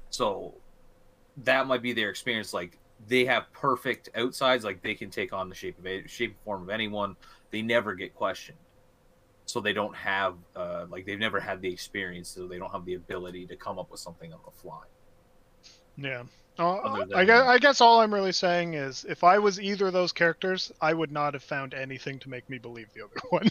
So 0.10 0.56
that 1.44 1.68
might 1.68 1.82
be 1.82 1.94
their 1.94 2.10
experience. 2.10 2.54
Like 2.54 2.78
they 3.08 3.26
have 3.26 3.52
perfect 3.54 4.10
outsides. 4.16 4.64
Like 4.64 4.82
they 4.82 4.96
can 4.96 5.10
take 5.10 5.34
on 5.34 5.50
the 5.50 5.56
shape 5.56 5.78
of 5.80 5.86
a, 5.86 6.08
shape 6.08 6.32
and 6.32 6.40
form 6.46 6.64
of 6.64 6.70
anyone. 6.70 7.16
They 7.52 7.62
never 7.62 7.94
get 7.94 8.16
questioned. 8.16 8.58
So 9.46 9.60
they 9.60 9.74
don't 9.74 9.96
have 9.96 10.36
uh, 10.56 10.86
like 10.90 11.06
they've 11.06 11.20
never 11.20 11.40
had 11.40 11.62
the 11.62 11.72
experience. 11.72 12.30
So 12.30 12.48
they 12.48 12.58
don't 12.58 12.72
have 12.72 12.86
the 12.86 12.94
ability 12.96 13.46
to 13.48 13.56
come 13.56 13.78
up 13.78 13.92
with 13.92 14.00
something 14.00 14.32
on 14.32 14.40
the 14.46 14.52
fly. 14.52 14.84
Yeah. 15.98 16.24
Uh, 16.60 17.06
I, 17.16 17.26
guess, 17.26 17.48
I 17.48 17.58
guess 17.58 17.82
all 17.82 18.02
I'm 18.02 18.14
really 18.14 18.34
saying 18.34 18.76
is 18.76 19.06
if 19.08 19.24
I 19.24 19.40
was 19.40 19.60
either 19.60 19.88
of 19.88 19.94
those 19.94 20.12
characters, 20.12 20.72
I 20.82 20.94
would 20.94 21.12
not 21.12 21.34
have 21.34 21.44
found 21.44 21.74
anything 21.74 22.20
to 22.20 22.30
make 22.30 22.50
me 22.50 22.58
believe 22.58 22.88
the 22.94 23.04
other 23.04 23.16
one. 23.30 23.50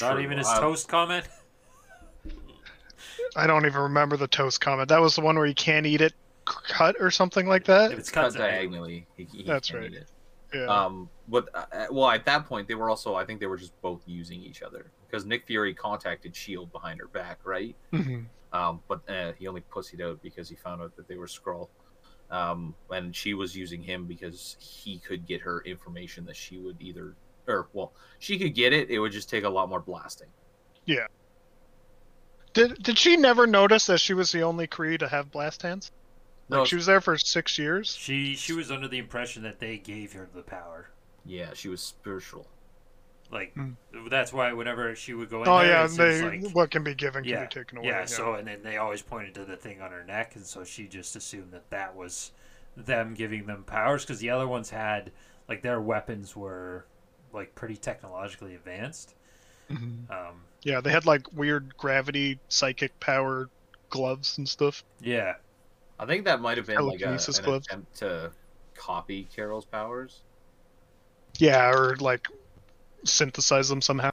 Not 0.00 0.14
True. 0.14 0.20
even 0.22 0.38
his 0.38 0.48
Uh, 0.48 0.60
toast 0.60 0.88
comment. 0.88 1.26
I 3.36 3.46
don't 3.46 3.66
even 3.66 3.80
remember 3.82 4.16
the 4.16 4.28
toast 4.28 4.60
comment. 4.60 4.88
That 4.88 5.00
was 5.00 5.14
the 5.14 5.20
one 5.20 5.36
where 5.36 5.46
you 5.46 5.54
can't 5.54 5.86
eat 5.86 6.00
it 6.00 6.14
cut 6.44 6.96
or 6.98 7.10
something 7.10 7.46
like 7.46 7.64
that. 7.64 7.92
If 7.92 7.98
it's 7.98 8.10
cut 8.10 8.32
cut 8.32 8.38
diagonally. 8.38 9.06
He, 9.16 9.24
he 9.24 9.42
That's 9.44 9.70
can't 9.70 9.82
right. 9.82 10.04
Yeah. 10.52 10.66
Um, 10.66 11.10
but 11.28 11.48
uh, 11.54 11.64
uh, 11.72 11.86
well, 11.90 12.10
at 12.10 12.24
that 12.24 12.46
point, 12.46 12.68
they 12.68 12.74
were 12.74 12.88
also. 12.88 13.14
I 13.14 13.24
think 13.24 13.40
they 13.40 13.46
were 13.46 13.56
just 13.56 13.78
both 13.82 14.02
using 14.06 14.42
each 14.42 14.62
other 14.62 14.90
because 15.06 15.26
Nick 15.26 15.46
Fury 15.46 15.74
contacted 15.74 16.34
Shield 16.34 16.72
behind 16.72 17.00
her 17.00 17.08
back, 17.08 17.40
right? 17.44 17.76
Mhm. 17.92 18.26
Um, 18.52 18.80
but 18.88 19.00
uh, 19.10 19.32
he 19.38 19.46
only 19.46 19.62
pussied 19.70 20.00
out 20.00 20.22
because 20.22 20.48
he 20.48 20.56
found 20.56 20.80
out 20.80 20.96
that 20.96 21.06
they 21.06 21.16
were 21.16 21.26
Skrull. 21.26 21.68
Um, 22.30 22.74
and 22.90 23.14
she 23.14 23.34
was 23.34 23.56
using 23.56 23.82
him 23.82 24.06
because 24.06 24.56
he 24.58 24.98
could 24.98 25.26
get 25.26 25.40
her 25.40 25.62
information 25.62 26.24
that 26.26 26.36
she 26.36 26.58
would 26.58 26.76
either, 26.80 27.14
or 27.46 27.68
well, 27.72 27.92
she 28.18 28.38
could 28.38 28.54
get 28.54 28.72
it. 28.72 28.90
It 28.90 28.98
would 28.98 29.12
just 29.12 29.28
take 29.28 29.44
a 29.44 29.48
lot 29.48 29.68
more 29.68 29.80
blasting. 29.80 30.28
Yeah. 30.84 31.06
Did 32.54 32.82
did 32.82 32.98
she 32.98 33.16
never 33.16 33.46
notice 33.46 33.86
that 33.86 34.00
she 34.00 34.14
was 34.14 34.32
the 34.32 34.42
only 34.42 34.66
Kree 34.66 34.98
to 34.98 35.08
have 35.08 35.30
blast 35.30 35.62
hands? 35.62 35.90
Like 36.48 36.66
she 36.66 36.76
was 36.76 36.86
there 36.86 37.00
for 37.00 37.16
six 37.18 37.58
years. 37.58 37.94
She 37.94 38.34
she 38.36 38.52
was 38.52 38.70
under 38.70 38.88
the 38.88 38.98
impression 38.98 39.42
that 39.42 39.58
they 39.60 39.78
gave 39.78 40.12
her 40.14 40.28
the 40.34 40.42
power. 40.42 40.90
yeah, 41.24 41.52
she 41.54 41.68
was 41.68 41.80
spiritual. 41.82 42.46
Like 43.30 43.52
Hmm. 43.54 43.72
that's 44.08 44.32
why 44.32 44.52
whenever 44.54 44.94
she 44.96 45.12
would 45.12 45.28
go 45.28 45.42
in 45.42 45.48
Oh 45.48 45.58
there, 45.58 45.68
yeah, 45.68 45.86
they 45.86 46.22
like 46.22 46.50
what 46.54 46.70
can 46.70 46.82
be 46.82 46.94
given 46.94 47.24
yeah, 47.24 47.36
can 47.36 47.44
be 47.44 47.48
taken 47.50 47.78
away. 47.78 47.88
yeah. 47.88 48.04
So 48.06 48.34
and 48.34 48.48
then 48.48 48.62
they 48.62 48.78
always 48.78 49.02
pointed 49.02 49.34
to 49.34 49.44
the 49.44 49.56
thing 49.56 49.82
on 49.82 49.90
her 49.90 50.02
neck, 50.04 50.34
and 50.36 50.46
so 50.46 50.64
she 50.64 50.86
just 50.88 51.14
assumed 51.14 51.52
that 51.52 51.68
that 51.70 51.94
was 51.94 52.32
them 52.76 53.12
giving 53.14 53.44
them 53.46 53.64
powers 53.64 54.04
because 54.04 54.20
the 54.20 54.30
other 54.30 54.48
ones 54.48 54.70
had 54.70 55.12
like 55.48 55.60
their 55.62 55.80
weapons 55.80 56.34
were 56.34 56.86
like 57.32 57.54
pretty 57.54 57.76
technologically 57.76 58.54
advanced. 58.54 59.14
Mhm. 59.70 60.10
Um, 60.10 60.44
yeah, 60.62 60.80
they 60.80 60.90
had 60.90 61.04
like 61.04 61.30
weird 61.32 61.76
gravity 61.76 62.40
psychic 62.48 62.98
power 63.00 63.50
gloves 63.90 64.38
and 64.38 64.48
stuff. 64.48 64.84
yeah, 65.00 65.34
I 65.98 66.06
think 66.06 66.24
that 66.26 66.40
might 66.40 66.56
have 66.56 66.66
been 66.66 66.80
like 66.86 67.00
a, 67.00 67.08
an 67.10 67.18
gloves. 67.42 67.66
attempt 67.66 67.96
to 67.96 68.30
copy 68.74 69.28
Carol's 69.34 69.64
powers. 69.64 70.20
Yeah, 71.38 71.70
or 71.70 71.96
like 71.96 72.28
synthesize 73.04 73.68
them 73.68 73.80
somehow. 73.80 74.10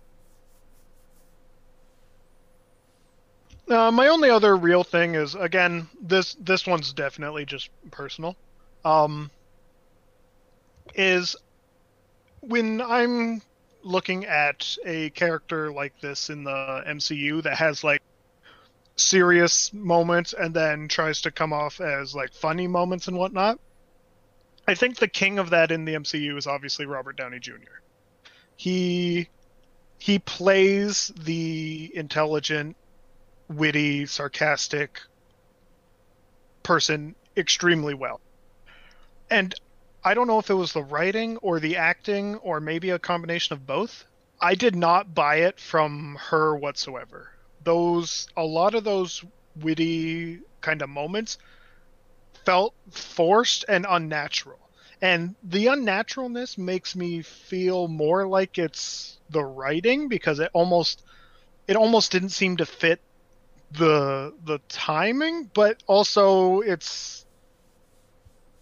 Uh, 3.68 3.92
my 3.92 4.08
only 4.08 4.30
other 4.30 4.56
real 4.56 4.84
thing 4.84 5.16
is 5.16 5.34
again 5.34 5.88
this 6.00 6.36
this 6.40 6.68
one's 6.68 6.94
definitely 6.94 7.46
just 7.46 7.70
personal. 7.92 8.36
Um, 8.84 9.32
is 10.94 11.36
when 12.42 12.82
I'm 12.82 13.42
looking 13.82 14.26
at 14.26 14.78
a 14.86 15.10
character 15.12 15.72
like 15.72 16.00
this 16.02 16.30
in 16.30 16.44
the 16.44 16.84
MCU 16.88 17.42
that 17.44 17.58
has 17.58 17.84
like 17.84 18.02
serious 18.96 19.74
moments 19.74 20.34
and 20.34 20.54
then 20.54 20.88
tries 20.88 21.22
to 21.22 21.32
come 21.32 21.54
off 21.54 21.82
as 21.82 22.16
like 22.16 22.34
funny 22.34 22.68
moments 22.68 23.08
and 23.08 23.18
whatnot. 23.18 23.60
I 24.68 24.76
think 24.76 24.98
the 24.98 25.08
king 25.08 25.38
of 25.38 25.52
that 25.52 25.72
in 25.72 25.86
the 25.86 25.96
MCU 25.96 26.38
is 26.38 26.48
obviously 26.48 26.86
Robert 26.86 27.18
Downey 27.18 27.40
Jr. 27.40 27.82
He 28.56 29.30
he 29.98 30.20
plays 30.20 31.12
the 31.16 31.92
intelligent, 31.94 32.76
witty, 33.48 34.06
sarcastic 34.06 35.02
person 36.64 37.16
extremely 37.38 37.94
well. 37.94 38.20
And 39.30 39.54
I 40.04 40.14
don't 40.14 40.28
know 40.28 40.40
if 40.40 40.50
it 40.50 40.56
was 40.56 40.74
the 40.74 40.84
writing 40.84 41.38
or 41.38 41.60
the 41.60 41.78
acting 41.78 42.36
or 42.38 42.60
maybe 42.60 42.90
a 42.92 43.00
combination 43.00 43.54
of 43.54 43.66
both. 43.66 44.06
I 44.40 44.56
did 44.56 44.76
not 44.76 45.16
buy 45.16 45.38
it 45.38 45.60
from 45.60 46.18
her 46.30 46.56
whatsoever. 46.56 47.35
Those 47.66 48.28
a 48.38 48.44
lot 48.46 48.76
of 48.76 48.86
those 48.86 49.26
witty 49.60 50.40
kind 50.62 50.82
of 50.82 50.90
moments 50.90 51.38
felt 52.46 52.74
forced 52.92 53.66
and 53.68 53.86
unnatural. 53.90 54.60
And 55.02 55.36
the 55.44 55.68
unnaturalness 55.68 56.58
makes 56.58 56.96
me 56.96 57.22
feel 57.22 57.88
more 57.88 58.28
like 58.28 58.58
it's 58.58 59.20
the 59.30 59.44
writing 59.44 60.08
because 60.08 60.40
it 60.40 60.50
almost 60.54 61.04
it 61.68 61.76
almost 61.76 62.12
didn't 62.12 62.30
seem 62.30 62.58
to 62.58 62.66
fit 62.66 63.02
the 63.72 64.34
the 64.46 64.60
timing, 64.70 65.50
but 65.54 65.84
also 65.88 66.62
it's 66.62 67.25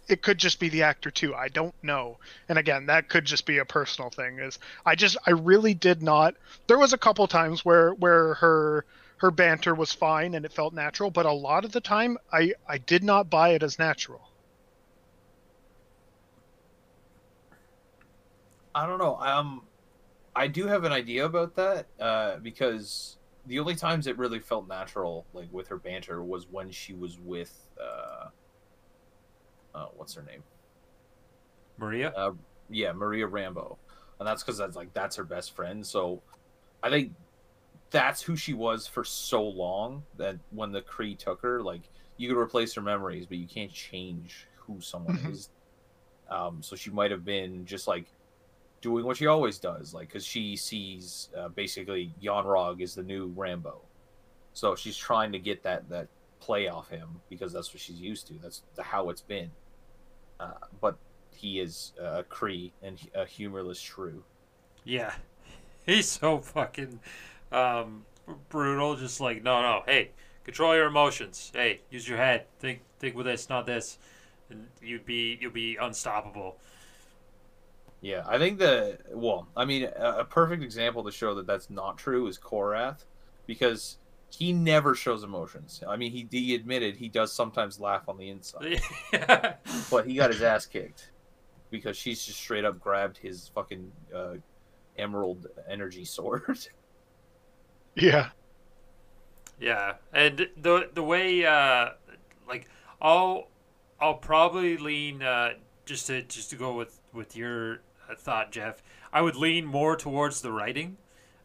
it 0.08 0.22
could 0.22 0.38
just 0.38 0.60
be 0.60 0.68
the 0.68 0.82
actor 0.82 1.10
too. 1.10 1.34
I 1.34 1.48
don't 1.48 1.74
know. 1.82 2.18
And 2.48 2.58
again, 2.58 2.86
that 2.86 3.08
could 3.08 3.24
just 3.24 3.46
be 3.46 3.58
a 3.58 3.64
personal 3.64 4.10
thing. 4.10 4.38
Is 4.38 4.58
I 4.84 4.94
just 4.94 5.16
I 5.26 5.30
really 5.30 5.74
did 5.74 6.02
not. 6.02 6.34
There 6.66 6.78
was 6.78 6.92
a 6.92 6.98
couple 6.98 7.26
times 7.26 7.64
where 7.64 7.92
where 7.94 8.34
her 8.34 8.84
her 9.18 9.30
banter 9.30 9.74
was 9.74 9.92
fine 9.92 10.34
and 10.34 10.44
it 10.44 10.52
felt 10.52 10.74
natural, 10.74 11.10
but 11.10 11.26
a 11.26 11.32
lot 11.32 11.64
of 11.64 11.72
the 11.72 11.80
time 11.80 12.18
I 12.32 12.52
I 12.68 12.78
did 12.78 13.02
not 13.02 13.30
buy 13.30 13.50
it 13.50 13.62
as 13.62 13.78
natural. 13.78 14.28
I 18.74 18.86
don't 18.86 18.98
know. 18.98 19.16
Um, 19.20 19.62
I 20.34 20.48
do 20.48 20.66
have 20.66 20.84
an 20.84 20.92
idea 20.92 21.24
about 21.24 21.54
that 21.54 21.86
uh, 22.00 22.38
because 22.38 23.18
the 23.46 23.60
only 23.60 23.76
times 23.76 24.06
it 24.06 24.18
really 24.18 24.40
felt 24.40 24.66
natural, 24.66 25.26
like 25.32 25.48
with 25.52 25.68
her 25.68 25.76
banter, 25.76 26.24
was 26.24 26.48
when 26.50 26.70
she 26.70 26.92
was 26.92 27.18
with 27.18 27.68
uh, 27.80 28.28
uh 29.74 29.86
what's 29.96 30.14
her 30.14 30.22
name? 30.22 30.42
Maria. 31.76 32.10
Uh, 32.10 32.32
yeah, 32.70 32.92
Maria 32.92 33.26
Rambeau, 33.26 33.76
and 34.18 34.26
that's 34.28 34.42
because 34.42 34.58
that's 34.58 34.76
like 34.76 34.92
that's 34.94 35.16
her 35.16 35.24
best 35.24 35.54
friend. 35.56 35.84
So 35.86 36.22
I 36.82 36.90
think 36.90 37.12
that's 37.90 38.22
who 38.22 38.36
she 38.36 38.54
was 38.54 38.86
for 38.86 39.04
so 39.04 39.42
long 39.42 40.02
that 40.16 40.36
when 40.50 40.72
the 40.72 40.82
Kree 40.82 41.16
took 41.18 41.40
her, 41.42 41.62
like 41.62 41.82
you 42.16 42.28
could 42.28 42.38
replace 42.38 42.74
her 42.74 42.80
memories, 42.80 43.26
but 43.26 43.38
you 43.38 43.46
can't 43.46 43.72
change 43.72 44.46
who 44.56 44.80
someone 44.80 45.18
Mhm. 45.18 45.30
is. 45.32 45.50
Um, 46.30 46.62
so 46.62 46.74
she 46.76 46.90
might 46.90 47.10
have 47.10 47.24
been 47.24 47.66
just 47.66 47.86
like 47.86 48.06
doing 48.80 49.04
what 49.04 49.16
she 49.16 49.26
always 49.26 49.58
does, 49.58 49.92
like 49.94 50.08
because 50.08 50.24
she 50.24 50.56
sees 50.56 51.28
uh, 51.36 51.48
basically 51.48 52.14
Yon-Rogg 52.20 52.80
is 52.80 52.94
the 52.94 53.02
new 53.02 53.32
Rambeau, 53.34 53.80
so 54.52 54.74
she's 54.74 54.96
trying 54.96 55.32
to 55.32 55.38
get 55.38 55.62
that 55.64 55.88
that 55.90 56.08
play 56.40 56.68
off 56.68 56.88
him 56.88 57.20
because 57.28 57.52
that's 57.52 57.72
what 57.74 57.80
she's 57.80 58.00
used 58.00 58.26
to. 58.28 58.34
That's 58.42 58.62
the, 58.74 58.82
how 58.82 59.10
it's 59.10 59.22
been. 59.22 59.50
Uh, 60.40 60.52
but 60.80 60.96
he 61.30 61.60
is 61.60 61.92
uh, 62.00 62.20
a 62.20 62.24
Kree 62.24 62.72
and 62.82 62.98
a 63.14 63.24
humorless 63.24 63.78
shrew. 63.78 64.24
Yeah, 64.84 65.14
he's 65.86 66.08
so 66.08 66.38
fucking 66.38 67.00
um, 67.52 68.04
brutal. 68.48 68.96
Just 68.96 69.20
like 69.20 69.42
no, 69.42 69.62
no. 69.62 69.82
Hey, 69.86 70.10
control 70.44 70.74
your 70.74 70.86
emotions. 70.86 71.52
Hey, 71.54 71.80
use 71.90 72.08
your 72.08 72.18
head. 72.18 72.46
Think, 72.58 72.80
think 72.98 73.16
with 73.16 73.26
this, 73.26 73.48
not 73.48 73.66
this, 73.66 73.98
and 74.50 74.66
you'd 74.82 75.06
be 75.06 75.38
you'll 75.40 75.52
be 75.52 75.76
unstoppable. 75.76 76.56
Yeah, 78.00 78.22
I 78.26 78.36
think 78.38 78.58
the 78.58 78.98
well, 79.10 79.48
I 79.56 79.64
mean, 79.64 79.84
a, 79.96 80.18
a 80.18 80.24
perfect 80.24 80.62
example 80.62 81.04
to 81.04 81.10
show 81.10 81.34
that 81.36 81.46
that's 81.46 81.70
not 81.70 81.96
true 81.96 82.26
is 82.26 82.38
Korath, 82.38 83.04
because 83.46 83.96
he 84.38 84.52
never 84.52 84.94
shows 84.94 85.22
emotions. 85.22 85.82
I 85.86 85.96
mean, 85.96 86.10
he, 86.12 86.26
he 86.30 86.54
admitted 86.54 86.96
he 86.96 87.08
does 87.08 87.32
sometimes 87.32 87.78
laugh 87.78 88.08
on 88.08 88.16
the 88.18 88.30
inside, 88.30 88.80
yeah, 89.12 89.54
but 89.90 90.06
he 90.06 90.14
got 90.14 90.30
his 90.30 90.42
ass 90.42 90.66
kicked 90.66 91.10
because 91.70 91.96
she's 91.96 92.24
just 92.24 92.38
straight 92.38 92.64
up 92.64 92.78
grabbed 92.80 93.18
his 93.18 93.48
fucking 93.54 93.90
uh, 94.14 94.34
emerald 94.98 95.46
energy 95.68 96.04
sword. 96.04 96.58
Yeah. 97.96 98.30
yeah, 99.60 99.92
and 100.12 100.48
the 100.60 100.90
the 100.92 101.02
way 101.04 101.46
uh, 101.46 101.90
like 102.48 102.68
I'll 103.00 103.46
I'll 104.00 104.14
probably 104.14 104.76
lean 104.76 105.22
uh, 105.22 105.50
just 105.84 106.08
to 106.08 106.22
just 106.22 106.50
to 106.50 106.56
go 106.56 106.74
with 106.74 107.00
with 107.12 107.36
your 107.36 107.82
uh, 108.10 108.16
thought, 108.18 108.50
Jeff. 108.50 108.82
I 109.12 109.22
would 109.22 109.36
lean 109.36 109.64
more 109.64 109.94
towards 109.96 110.42
the 110.42 110.50
writing. 110.50 110.96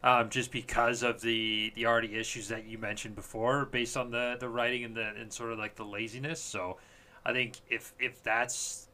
Um, 0.02 0.30
just 0.30 0.50
because 0.50 1.02
of 1.02 1.20
the 1.20 1.72
the 1.74 1.86
already 1.86 2.14
issues 2.14 2.48
that 2.48 2.64
you 2.64 2.78
mentioned 2.78 3.14
before, 3.14 3.66
based 3.66 3.96
on 3.96 4.10
the 4.10 4.36
the 4.38 4.48
writing 4.48 4.84
and 4.84 4.96
the 4.96 5.08
and 5.08 5.32
sort 5.32 5.52
of 5.52 5.58
like 5.58 5.76
the 5.76 5.84
laziness. 5.84 6.40
So, 6.40 6.78
I 7.24 7.32
think 7.32 7.60
if 7.68 7.94
if 7.98 8.22
that's 8.22 8.88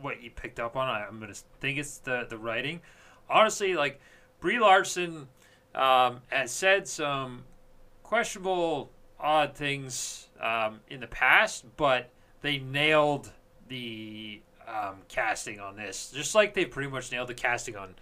what 0.00 0.22
you 0.22 0.30
picked 0.30 0.60
up 0.60 0.76
on, 0.76 0.88
I, 0.88 1.04
I'm 1.06 1.18
gonna 1.18 1.34
think 1.60 1.78
it's 1.78 1.98
the 1.98 2.26
the 2.28 2.38
writing. 2.38 2.80
Honestly, 3.28 3.74
like 3.74 4.00
Brie 4.40 4.60
Larson 4.60 5.28
um, 5.74 6.22
has 6.28 6.50
said 6.50 6.86
some 6.86 7.44
questionable, 8.02 8.90
odd 9.18 9.54
things 9.54 10.28
um, 10.40 10.80
in 10.88 11.00
the 11.00 11.06
past, 11.06 11.64
but 11.76 12.10
they 12.42 12.58
nailed 12.58 13.30
the 13.68 14.40
um, 14.66 14.96
casting 15.08 15.60
on 15.60 15.76
this, 15.76 16.10
just 16.10 16.34
like 16.34 16.54
they 16.54 16.64
pretty 16.64 16.90
much 16.90 17.10
nailed 17.10 17.28
the 17.28 17.34
casting 17.34 17.76
on 17.76 17.94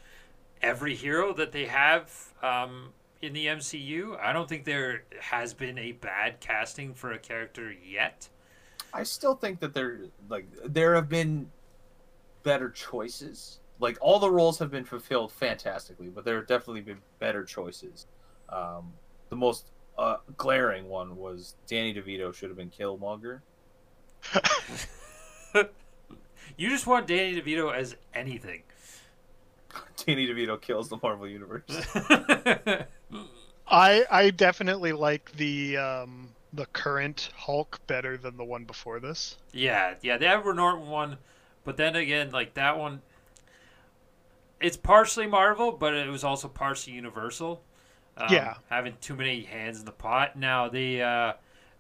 every 0.63 0.95
hero 0.95 1.33
that 1.35 1.53
they 1.53 1.67
have 1.67 2.11
um, 2.43 2.91
in 3.23 3.33
the 3.33 3.47
MCU. 3.47 4.19
I 4.21 4.33
don't 4.33 4.49
think 4.49 4.65
there 4.65 5.05
has 5.21 5.55
been 5.55 5.79
a 5.79 5.93
bad 5.93 6.41
casting 6.41 6.95
for 6.95 7.13
a 7.13 7.19
character 7.19 7.73
yet. 7.73 8.29
I 8.93 9.03
still 9.03 9.35
think 9.35 9.61
that 9.61 9.75
there 9.75 10.01
like 10.29 10.47
there 10.65 10.95
have 10.95 11.09
been 11.09 11.51
better 12.43 12.71
choices. 12.71 13.61
Like 13.79 13.99
all 14.01 14.19
the 14.19 14.31
roles 14.31 14.59
have 14.59 14.71
been 14.71 14.85
fulfilled 14.85 15.33
fantastically, 15.33 16.09
but 16.09 16.25
there 16.25 16.37
have 16.37 16.47
definitely 16.47 16.81
been 16.81 17.03
better 17.19 17.45
choices. 17.45 18.07
Um, 18.49 18.93
the 19.29 19.37
most 19.37 19.71
uh, 19.99 20.17
glaring 20.37 20.89
one 20.89 21.17
was 21.17 21.57
Danny 21.67 21.93
DeVito 21.93 22.33
should 22.33 22.49
have 22.49 22.57
been 22.57 22.71
Killmonger. 22.71 23.41
You 26.57 26.71
just 26.71 26.87
want 26.87 27.07
Danny 27.07 27.41
DeVito 27.41 27.75
as 27.75 27.97
anything. 28.15 28.63
Danny 30.07 30.27
DeVito 30.27 30.61
kills 30.61 30.89
the 30.89 30.99
Marvel 31.03 31.27
Universe. 31.29 31.65
I 33.69 34.05
I 34.11 34.31
definitely 34.31 34.93
like 34.93 35.33
the 35.33 35.77
um, 35.77 36.31
the 36.53 36.67
current 36.67 37.31
Hulk 37.37 37.81
better 37.87 38.17
than 38.17 38.37
the 38.37 38.45
one 38.45 38.65
before 38.65 39.01
this. 39.01 39.37
Yeah, 39.53 39.95
yeah, 40.03 40.17
the 40.19 40.29
Edward 40.29 40.55
Norton 40.55 40.89
one, 40.89 41.19
but 41.65 41.77
then 41.77 41.97
again, 41.97 42.31
like 42.31 42.55
that 42.55 42.79
one, 42.79 43.03
it's 44.61 44.77
partially 44.77 45.27
Marvel, 45.27 45.73
but 45.73 45.95
it 45.95 46.09
was 46.09 46.25
also 46.25 46.49
partially 46.49 46.95
Universal. 46.95 47.63
Um, 48.19 48.33
Yeah. 48.33 48.55
having 48.71 48.97
too 49.01 49.15
many 49.15 49.43
hands 49.43 49.79
in 49.81 49.85
the 49.85 49.93
pot. 49.93 50.37
Now 50.37 50.69
the 50.69 51.03
uh, 51.03 51.33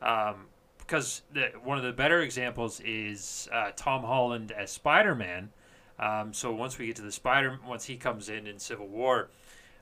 um, 0.02 0.46
because 0.78 1.22
the, 1.32 1.52
one 1.62 1.78
of 1.78 1.84
the 1.84 1.92
better 1.92 2.20
examples 2.20 2.80
is 2.80 3.48
uh, 3.52 3.70
Tom 3.76 4.02
Holland 4.02 4.52
as 4.52 4.70
Spider 4.70 5.14
Man. 5.14 5.50
Um, 5.98 6.32
so 6.32 6.52
once 6.52 6.78
we 6.78 6.86
get 6.86 6.96
to 6.96 7.02
the 7.02 7.12
Spider, 7.12 7.58
once 7.66 7.84
he 7.84 7.96
comes 7.96 8.28
in 8.28 8.46
in 8.46 8.58
Civil 8.58 8.86
War, 8.86 9.30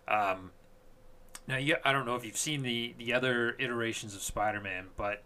um, 0.06 0.52
now 1.48 1.56
yeah, 1.56 1.76
I 1.84 1.92
don't 1.92 2.06
know 2.06 2.14
if 2.14 2.24
you've 2.24 2.36
seen 2.36 2.62
the 2.62 2.94
the 2.98 3.12
other 3.12 3.56
iterations 3.58 4.14
of 4.14 4.22
Spider 4.22 4.60
Man, 4.60 4.86
but 4.96 5.22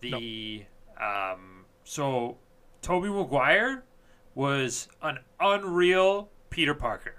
the 0.00 0.64
um, 1.00 1.64
so 1.84 2.36
Tobey 2.82 3.08
Maguire 3.08 3.84
was 4.34 4.88
an 5.02 5.18
unreal 5.40 6.28
Peter 6.50 6.74
Parker. 6.74 7.16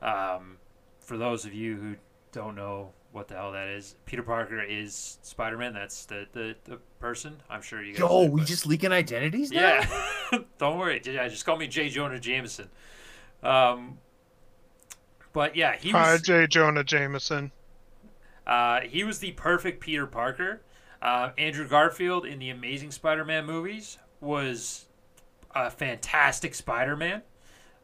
Um, 0.00 0.58
for 1.00 1.16
those 1.16 1.44
of 1.44 1.54
you 1.54 1.76
who 1.76 1.96
don't 2.32 2.54
know 2.54 2.92
what 3.18 3.28
the 3.28 3.34
hell 3.34 3.52
that 3.52 3.68
is, 3.68 3.96
Peter 4.06 4.22
Parker 4.22 4.62
is 4.62 5.18
Spider 5.22 5.58
Man. 5.58 5.74
That's 5.74 6.06
the, 6.06 6.26
the 6.32 6.56
the 6.64 6.76
person. 7.00 7.36
I'm 7.50 7.60
sure 7.62 7.82
you 7.82 7.92
guys. 7.92 8.00
Yo, 8.00 8.08
know, 8.08 8.30
we 8.30 8.40
but- 8.40 8.48
just 8.48 8.66
leaking 8.66 8.92
identities 8.92 9.50
now? 9.50 9.80
yeah. 10.32 10.38
Don't 10.58 10.78
worry. 10.78 11.00
Yeah, 11.04 11.28
just 11.28 11.44
call 11.44 11.56
me 11.56 11.66
J. 11.66 11.88
Jonah 11.90 12.18
Jameson. 12.18 12.68
Um, 13.42 13.98
but 15.32 15.54
yeah, 15.56 15.76
he 15.76 15.90
Hi, 15.90 16.12
was 16.12 16.22
J. 16.22 16.46
Jonah 16.46 16.84
Jameson. 16.84 17.52
uh, 18.46 18.80
he 18.80 19.04
was 19.04 19.18
the 19.18 19.32
perfect 19.32 19.80
Peter 19.80 20.06
Parker. 20.06 20.62
Uh, 21.00 21.30
Andrew 21.38 21.68
Garfield 21.68 22.26
in 22.26 22.38
the 22.40 22.50
Amazing 22.50 22.90
Spider-Man 22.90 23.46
movies 23.46 23.98
was 24.20 24.86
a 25.54 25.70
fantastic 25.70 26.54
Spider-Man, 26.56 27.22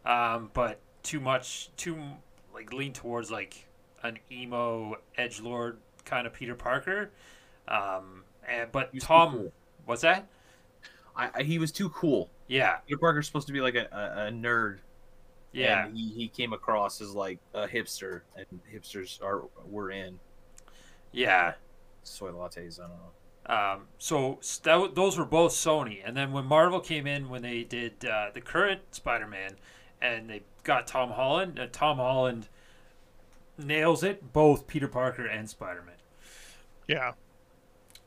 um, 0.04 0.50
but 0.52 0.80
too 1.04 1.20
much, 1.20 1.70
too 1.76 1.96
like 2.52 2.72
lean 2.72 2.92
towards 2.92 3.30
like 3.30 3.66
an 4.04 4.18
emo 4.30 4.96
edge 5.18 5.40
lord 5.40 5.78
kind 6.04 6.26
of 6.28 6.32
Peter 6.32 6.54
Parker. 6.54 7.10
Um, 7.66 8.24
and 8.48 8.70
but 8.70 8.90
He 8.92 8.98
was 8.98 9.04
Tom, 9.04 9.32
cool. 9.32 9.52
what's 9.86 10.02
that? 10.02 10.26
I, 11.16 11.30
I, 11.34 11.42
he 11.42 11.58
was 11.58 11.72
too 11.72 11.88
cool. 11.90 12.30
Yeah, 12.46 12.76
Peter 12.86 12.98
Parker's 12.98 13.26
supposed 13.26 13.46
to 13.46 13.52
be 13.52 13.60
like 13.60 13.74
a, 13.74 13.86
a, 13.92 14.26
a 14.26 14.30
nerd. 14.30 14.78
yeah. 15.52 15.88
He, 15.92 16.10
he 16.10 16.28
came 16.28 16.52
across 16.52 17.00
as 17.00 17.14
like 17.14 17.38
a 17.54 17.66
hipster, 17.66 18.22
and 18.36 18.46
hipsters 18.72 19.22
are 19.22 19.44
were 19.68 19.90
in 19.90 20.18
Yeah. 21.12 21.54
soy 22.02 22.30
lattes. 22.30 22.78
I 22.80 22.88
don't 22.88 22.96
know. 22.98 23.10
Um, 23.46 23.88
so 23.98 24.40
that, 24.62 24.94
those 24.94 25.18
were 25.18 25.24
both 25.26 25.52
Sony, 25.52 26.00
and 26.04 26.16
then 26.16 26.32
when 26.32 26.46
Marvel 26.46 26.80
came 26.80 27.06
in, 27.06 27.28
when 27.28 27.42
they 27.42 27.62
did 27.62 28.04
uh, 28.04 28.30
the 28.32 28.40
current 28.40 28.80
Spider-Man, 28.92 29.56
and 30.00 30.28
they 30.30 30.42
got 30.64 30.86
Tom 30.86 31.10
Holland, 31.10 31.58
uh, 31.60 31.66
Tom 31.70 31.98
Holland 31.98 32.48
nails 33.58 34.02
it, 34.02 34.32
both 34.32 34.66
Peter 34.66 34.88
Parker 34.88 35.26
and 35.26 35.48
Spider-Man. 35.48 35.94
Yeah. 36.88 37.12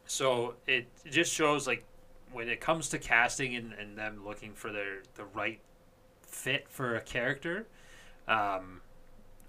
So 0.06 0.56
it, 0.68 0.88
it 1.06 1.12
just 1.12 1.34
shows 1.34 1.68
like 1.68 1.84
when 2.32 2.50
it 2.50 2.62
comes 2.62 2.90
to 2.90 2.98
casting 2.98 3.56
and, 3.56 3.74
and 3.74 3.98
them 3.98 4.26
looking 4.26 4.54
for 4.54 4.72
their 4.72 5.04
the 5.16 5.26
right 5.26 5.60
fit 6.22 6.68
for 6.70 6.96
a 6.96 7.02
character, 7.02 7.68
um, 8.28 8.82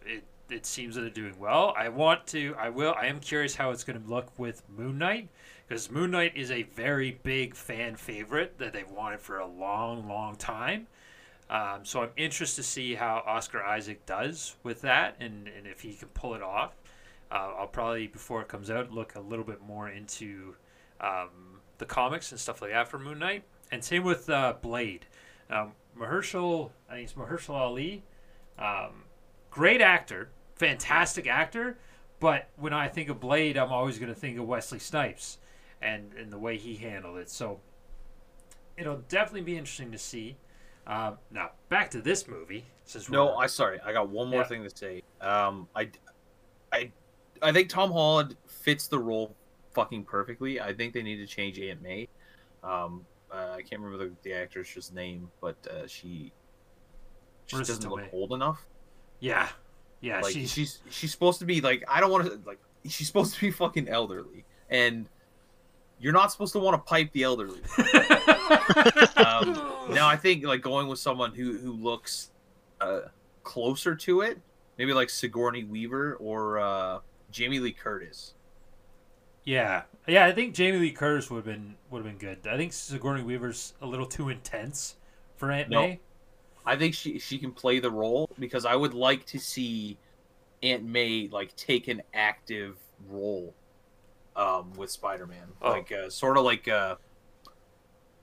it 0.05 0.25
it 0.51 0.65
seems 0.67 0.95
that 0.95 1.03
they're 1.03 1.11
doing 1.11 1.39
well. 1.39 1.75
I 1.77 1.89
want 1.89 2.27
to, 2.29 2.55
I 2.59 2.71
will, 2.71 2.95
I 2.99 3.07
am 3.07 3.21
curious 3.21 3.55
how 3.55 3.71
it's 3.71 3.85
going 3.85 4.03
to 4.03 4.09
look 4.09 4.31
with 4.39 4.63
Moon 4.75 4.97
Knight 4.97 5.29
because 5.67 5.91
Moon 5.91 6.11
Knight 6.11 6.37
is 6.37 6.51
a 6.51 6.63
very 6.63 7.19
big 7.23 7.55
fan 7.55 7.97
favorite 7.97 8.57
that 8.59 8.73
they've 8.73 8.89
wanted 8.91 9.21
for 9.21 9.39
a 9.39 9.47
long, 9.47 10.09
long 10.09 10.37
time. 10.37 10.87
Um, 11.51 11.85
so 11.85 12.03
I'm 12.03 12.11
interested 12.17 12.63
to 12.63 12.69
see 12.69 12.95
how 12.95 13.23
Oscar 13.27 13.63
Isaac 13.63 14.05
does 14.05 14.57
with 14.63 14.83
that 14.83 15.17
and, 15.19 15.49
and 15.49 15.67
if 15.67 15.81
he 15.81 15.95
can 15.95 16.09
pull 16.09 16.35
it 16.35 16.43
off. 16.43 16.75
Uh, 17.31 17.53
I'll 17.59 17.67
probably 17.67 18.07
before 18.07 18.41
it 18.43 18.49
comes 18.49 18.71
out 18.71 18.91
look 18.91 19.15
a 19.15 19.21
little 19.21 19.45
bit 19.45 19.61
more 19.61 19.89
into 19.89 20.55
um, 21.01 21.61
the 21.79 21.85
comics 21.85 22.33
and 22.33 22.41
stuff 22.41 22.63
like 22.63 22.73
that 22.73 22.89
for 22.89 22.99
Moon 22.99 23.19
Knight, 23.19 23.45
and 23.71 23.83
same 23.85 24.03
with 24.03 24.29
uh, 24.31 24.55
Blade. 24.61 25.07
Um, 25.51 25.73
Mahershala, 25.99 26.71
I 26.89 26.95
think 26.95 27.05
it's 27.05 27.13
Mahershala 27.15 27.57
Ali, 27.57 28.03
um, 28.59 29.05
great 29.51 29.81
actor, 29.81 30.31
fantastic 30.57 31.27
actor, 31.27 31.79
but 32.21 32.49
when 32.57 32.73
I 32.73 32.89
think 32.89 33.09
of 33.09 33.21
Blade, 33.21 33.57
I'm 33.57 33.73
always 33.73 33.99
going 33.99 34.13
to 34.13 34.19
think 34.19 34.39
of 34.39 34.47
Wesley 34.47 34.79
Snipes 34.79 35.39
and 35.81 36.13
and 36.19 36.33
the 36.33 36.39
way 36.39 36.57
he 36.57 36.77
handled 36.77 37.19
it. 37.19 37.31
So 37.31 37.61
it'll 38.77 39.03
definitely 39.09 39.43
be 39.43 39.57
interesting 39.57 39.93
to 39.93 39.99
see. 39.99 40.37
Um, 40.89 41.19
now 41.31 41.51
back 41.69 41.91
to 41.91 42.01
this 42.01 42.27
movie. 42.27 42.65
Since 42.85 43.11
No, 43.11 43.37
I 43.37 43.47
sorry. 43.47 43.79
I 43.85 43.93
got 43.93 44.09
one 44.09 44.29
more 44.29 44.41
Yeah. 44.41 44.47
thing 44.49 44.65
to 44.65 44.75
say. 44.75 45.03
Um, 45.21 45.69
I, 45.77 45.91
I, 46.73 46.91
I 47.43 47.53
think 47.53 47.69
Tom 47.69 47.93
Holland 47.93 48.37
fits 48.47 48.89
the 48.89 48.99
role 48.99 49.37
fucking 49.75 50.05
perfectly. 50.05 50.61
I 50.61 50.73
think 50.73 50.95
they 50.95 51.03
need 51.03 51.17
to 51.17 51.27
change 51.27 51.61
Aunt 51.61 51.83
May. 51.83 52.09
Um, 52.65 53.05
uh, 53.31 53.53
I 53.57 53.63
can't 53.63 53.83
remember 53.83 54.07
the, 54.07 54.13
the 54.23 54.33
actress's 54.33 54.91
name, 54.91 55.31
but 55.43 55.57
uh, 55.71 55.87
she, 55.87 56.33
doesn't 57.49 57.89
look 57.89 58.03
old 58.13 58.33
enough. 58.33 58.67
yeah, 59.21 59.49
yeah, 60.01 60.21
like 60.21 60.33
she's, 60.33 60.51
she's 60.53 60.81
she's 60.91 61.11
supposed 61.13 61.39
to 61.41 61.45
be 61.45 61.61
like 61.61 61.83
I 61.89 62.01
don't 62.01 62.11
want 62.11 62.25
to 62.27 62.41
like 62.47 62.59
she's 62.87 63.07
supposed 63.07 63.35
to 63.35 63.41
be 63.41 63.51
fucking 63.51 63.89
elderly, 63.89 64.45
and 64.71 65.07
you're 66.01 66.13
not 66.13 66.31
supposed 66.33 66.53
to 66.55 66.59
want 66.59 66.75
to 66.75 66.89
pipe 66.89 67.13
the 67.13 67.25
elderly. 67.25 67.61
um, 69.17 69.55
now 69.95 70.09
I 70.09 70.17
think 70.17 70.45
like 70.45 70.63
going 70.63 70.89
with 70.89 70.99
someone 70.99 71.33
who 71.35 71.57
who 71.59 71.73
looks 71.73 72.31
uh, 72.81 73.01
closer 73.43 73.95
to 73.97 74.21
it, 74.23 74.39
maybe 74.77 74.93
like 74.93 75.11
Sigourney 75.11 75.65
Weaver 75.65 76.15
or 76.17 76.59
uh, 76.59 76.99
Jamie 77.31 77.59
Lee 77.61 77.73
Curtis. 77.73 78.35
Yeah, 79.45 79.83
yeah. 80.07 80.27
I 80.27 80.33
think 80.33 80.55
Jamie 80.55 80.79
Lee 80.79 80.91
Curtis 80.93 81.31
would 81.31 81.39
have 81.39 81.45
been 81.47 81.75
would 81.91 82.05
have 82.05 82.07
been 82.07 82.19
good. 82.19 82.47
I 82.51 82.57
think 82.57 82.73
Sigourney 82.73 83.23
Weaver's 83.23 83.75
a 83.81 83.87
little 83.87 84.07
too 84.07 84.29
intense 84.29 84.97
for 85.37 85.51
Aunt 85.51 85.71
No. 85.71 85.81
May. 85.83 86.01
I 86.67 86.77
think 86.77 86.95
she 86.95 87.19
she 87.19 87.39
can 87.39 87.53
play 87.53 87.79
the 87.81 87.91
role 87.91 88.29
because 88.39 88.67
I 88.67 88.77
would 88.77 88.93
like 88.93 89.25
to 89.27 89.39
see 89.39 89.97
Aunt 90.63 90.85
May 90.85 91.29
like 91.33 91.57
take 91.57 91.89
an 91.89 92.03
active 92.13 92.77
role 93.09 93.55
um, 94.37 94.73
with 94.75 94.91
Spider 94.91 95.27
Man, 95.27 95.47
Oh. 95.63 95.71
like 95.71 95.91
uh, 95.93 96.11
sort 96.11 96.37
of 96.37 96.45
like 96.45 96.69
uh, 96.69 96.97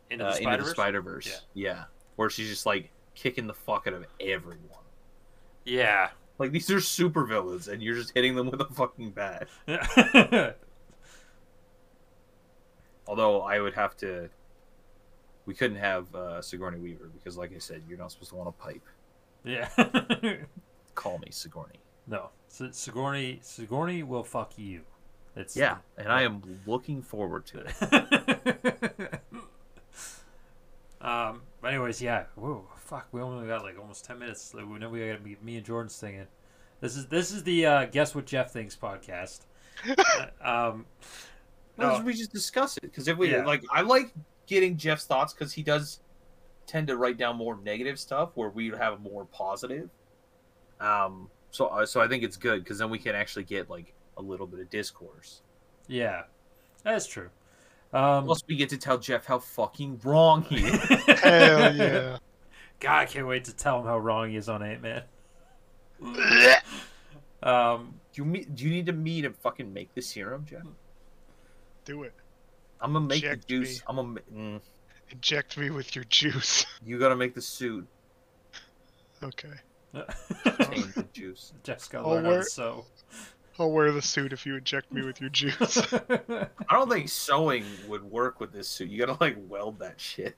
Into 0.10 0.26
uh, 0.26 0.32
the 0.32 0.38
into 0.38 0.44
Spider 0.44 0.64
the 0.64 0.70
Spider 0.70 1.02
Verse. 1.02 1.42
Yeah. 1.54 1.86
where 2.16 2.30
she's 2.30 2.50
just 2.50 2.66
like 2.66 2.92
kicking 3.16 3.48
the 3.48 3.54
fuck 3.54 3.88
out 3.88 3.94
of 3.94 4.06
everyone. 4.20 4.84
Yeah. 5.66 6.10
Like 6.38 6.52
these 6.52 6.70
are 6.70 6.82
super 6.82 7.26
villains, 7.26 7.68
and 7.70 7.82
you're 7.82 7.96
just 7.96 8.12
hitting 8.14 8.36
them 8.36 8.50
with 8.52 8.60
a 8.62 8.66
fucking 8.66 9.12
bat. 9.12 9.48
Although 13.08 13.42
I 13.42 13.60
would 13.60 13.74
have 13.76 13.96
to, 13.98 14.30
we 15.46 15.54
couldn't 15.54 15.78
have 15.78 16.14
uh, 16.16 16.42
Sigourney 16.42 16.80
Weaver 16.80 17.10
because, 17.14 17.38
like 17.38 17.56
I 17.56 17.60
said, 17.60 17.84
you're 17.88 17.98
not 17.98 18.12
supposed 18.12 18.32
to 18.32 18.36
want 18.36 18.50
to 18.58 18.64
pipe. 18.64 18.82
yeah. 19.44 19.70
Call 20.96 21.20
me 21.20 21.28
Sigourney. 21.30 21.80
no, 22.08 22.30
Sigourney 22.48 23.40
Sigourney 23.42 24.04
will 24.04 24.24
fuck 24.24 24.58
you. 24.58 24.82
It's 25.36 25.56
Yeah, 25.56 25.78
and 25.98 26.08
I 26.10 26.24
am 26.24 26.42
looking 26.66 27.02
forward 27.02 27.46
to 27.48 27.64
it. 27.66 29.22
um. 31.08 31.42
But 31.62 31.70
anyways, 31.74 32.02
yeah. 32.02 32.26
Whoa, 32.36 32.66
fuck. 32.78 33.08
We 33.12 33.22
only 33.22 33.48
got 33.48 33.64
like 33.64 33.80
almost 33.80 34.06
ten 34.06 34.20
minutes. 34.20 34.54
Like, 34.54 34.70
we 34.70 34.78
know 34.80 34.90
we 34.90 35.08
got 35.08 35.24
me, 35.24 35.38
me 35.42 35.58
and 35.58 35.66
Jordan 35.66 35.90
singing. 35.90 36.28
This 36.82 36.96
is 36.96 37.08
this 37.08 37.32
is 37.32 37.44
the 37.44 37.66
uh, 37.66 37.86
guess 37.86 38.14
what 38.16 38.26
Jeff 38.26 38.52
thinks 38.52 38.76
podcast. 38.76 39.42
Uh, 39.88 40.28
um. 40.42 40.86
No, 41.78 41.98
No. 41.98 42.04
we 42.06 42.14
just 42.14 42.32
discuss 42.32 42.78
it 42.78 42.84
because 42.84 43.08
if 43.10 43.18
we 43.18 43.32
Yeah. 43.32 43.44
like, 43.46 43.62
I 43.70 43.82
like 43.82 44.14
getting 44.48 44.78
Jeff's 44.78 45.06
thoughts 45.06 45.34
because 45.34 45.52
he 45.52 45.62
does 45.64 46.00
tend 46.68 46.88
to 46.88 46.96
write 46.96 47.18
down 47.18 47.36
more 47.36 47.58
negative 47.64 48.00
stuff 48.00 48.30
where 48.36 48.50
we 48.50 48.70
have 48.70 49.02
more 49.02 49.26
positive. 49.26 49.90
Um, 50.80 51.30
so 51.52 51.68
uh, 51.68 51.86
so 51.86 52.00
I 52.02 52.08
think 52.08 52.24
it's 52.24 52.38
good 52.38 52.64
because 52.64 52.78
then 52.80 52.90
we 52.90 52.98
can 53.00 53.16
actually 53.16 53.44
get 53.44 53.70
like 53.70 53.94
a 54.18 54.22
little 54.22 54.48
bit 54.48 54.60
of 54.62 54.70
discourse. 54.70 55.42
Yeah, 55.88 56.24
that's 56.84 57.06
true. 57.06 57.30
Um, 57.96 58.26
Plus, 58.26 58.42
we 58.48 58.56
get 58.58 58.70
to 58.70 58.78
tell 58.78 58.98
Jeff 58.98 59.26
how 59.26 59.40
fucking 59.40 60.02
wrong 60.04 60.42
he 60.44 60.58
is. 60.66 60.80
Hell 61.22 61.76
yeah. 61.76 62.18
God, 62.82 62.98
I 63.00 63.06
can't 63.06 63.26
wait 63.26 63.46
to 63.46 63.56
tell 63.56 63.80
him 63.80 63.86
how 63.86 63.98
wrong 63.98 64.30
he 64.30 64.36
is 64.36 64.50
on 64.50 64.62
Ant 64.62 64.82
Man. 64.82 65.04
um, 67.44 67.94
do 68.14 68.22
you 68.22 68.26
me- 68.26 68.46
do 68.54 68.66
you 68.66 68.70
need 68.70 68.86
to 68.88 68.94
me 68.94 69.22
to 69.22 69.32
fucking 69.32 69.72
make 69.74 69.94
the 69.94 70.02
serum, 70.02 70.46
Jeff? 70.46 70.64
Do 71.86 72.04
it. 72.04 72.14
I'm 72.82 72.94
gonna 72.94 73.06
make 73.06 73.24
Inject 73.24 73.48
the 73.48 73.60
juice. 73.60 73.78
me. 73.80 73.84
I'm 73.88 73.96
gonna. 73.96 74.20
Mm, 74.36 74.62
Inject 75.12 75.58
me 75.58 75.70
with 75.70 75.96
your 75.96 76.04
juice. 76.06 76.66
you 76.86 77.00
gotta 77.00 77.16
make 77.16 77.34
the 77.34 77.42
suit. 77.42 77.88
Okay. 79.24 79.48
Contain 80.44 80.92
the 80.96 81.06
juice. 81.14 81.54
Jeff's 81.64 81.88
got 81.88 82.00
to 82.02 82.06
Oh, 82.06 82.10
learn 82.12 82.26
how 82.26 82.32
to 82.32 82.44
sew. 82.44 82.86
I'll 83.58 83.72
wear 83.72 83.92
the 83.92 84.02
suit 84.02 84.34
if 84.34 84.46
you 84.46 84.58
inject 84.58 84.92
me 84.92 85.06
with 85.06 85.22
your 85.22 85.30
juice. 85.30 85.78
I 85.94 86.48
don't 86.72 86.90
think 86.90 87.08
sewing 87.08 87.66
would 87.88 88.04
work 88.04 88.40
with 88.40 88.52
this 88.52 88.68
suit. 88.68 88.90
You 88.90 89.06
gotta 89.06 89.18
like 89.22 89.38
weld 89.48 89.80
that 89.80 90.00
shit. 90.00 90.36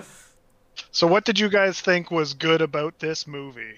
so, 0.90 1.06
what 1.06 1.24
did 1.24 1.38
you 1.38 1.48
guys 1.48 1.80
think 1.80 2.10
was 2.10 2.34
good 2.34 2.60
about 2.60 2.98
this 2.98 3.26
movie? 3.26 3.76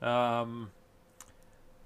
Um, 0.00 0.72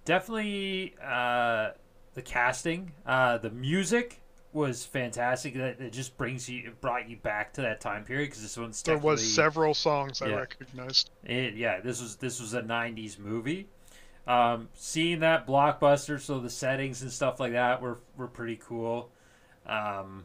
definitely 0.07 0.95
uh, 1.05 1.73
the 2.15 2.23
casting, 2.23 2.93
uh, 3.05 3.37
the 3.39 3.51
music 3.51 4.23
was 4.57 4.85
fantastic. 4.85 5.55
That 5.55 5.81
it 5.81 5.93
just 5.93 6.17
brings 6.17 6.49
you, 6.49 6.67
it 6.67 6.81
brought 6.81 7.09
you 7.09 7.17
back 7.19 7.53
to 7.55 7.61
that 7.61 7.81
time 7.81 8.05
period 8.05 8.31
because 8.31 8.43
this 8.43 8.57
one's 8.57 8.83
There 8.83 8.99
was 8.99 9.23
several 9.35 9.75
songs 9.75 10.23
I 10.23 10.31
recognized. 10.35 11.11
It, 11.25 11.55
yeah, 11.55 11.81
this 11.81 12.01
was 12.01 12.17
this 12.17 12.41
was 12.41 12.55
a 12.55 12.63
'90s 12.63 13.19
movie. 13.19 13.69
Um, 14.27 14.71
seeing 14.75 15.21
that 15.21 15.47
blockbuster, 15.47 16.19
so 16.19 16.41
the 16.41 16.51
settings 16.51 17.03
and 17.03 17.13
stuff 17.13 17.39
like 17.39 17.53
that 17.53 17.81
were 17.81 17.99
were 18.17 18.27
pretty 18.27 18.57
cool. 18.57 19.11
Um, 19.67 20.25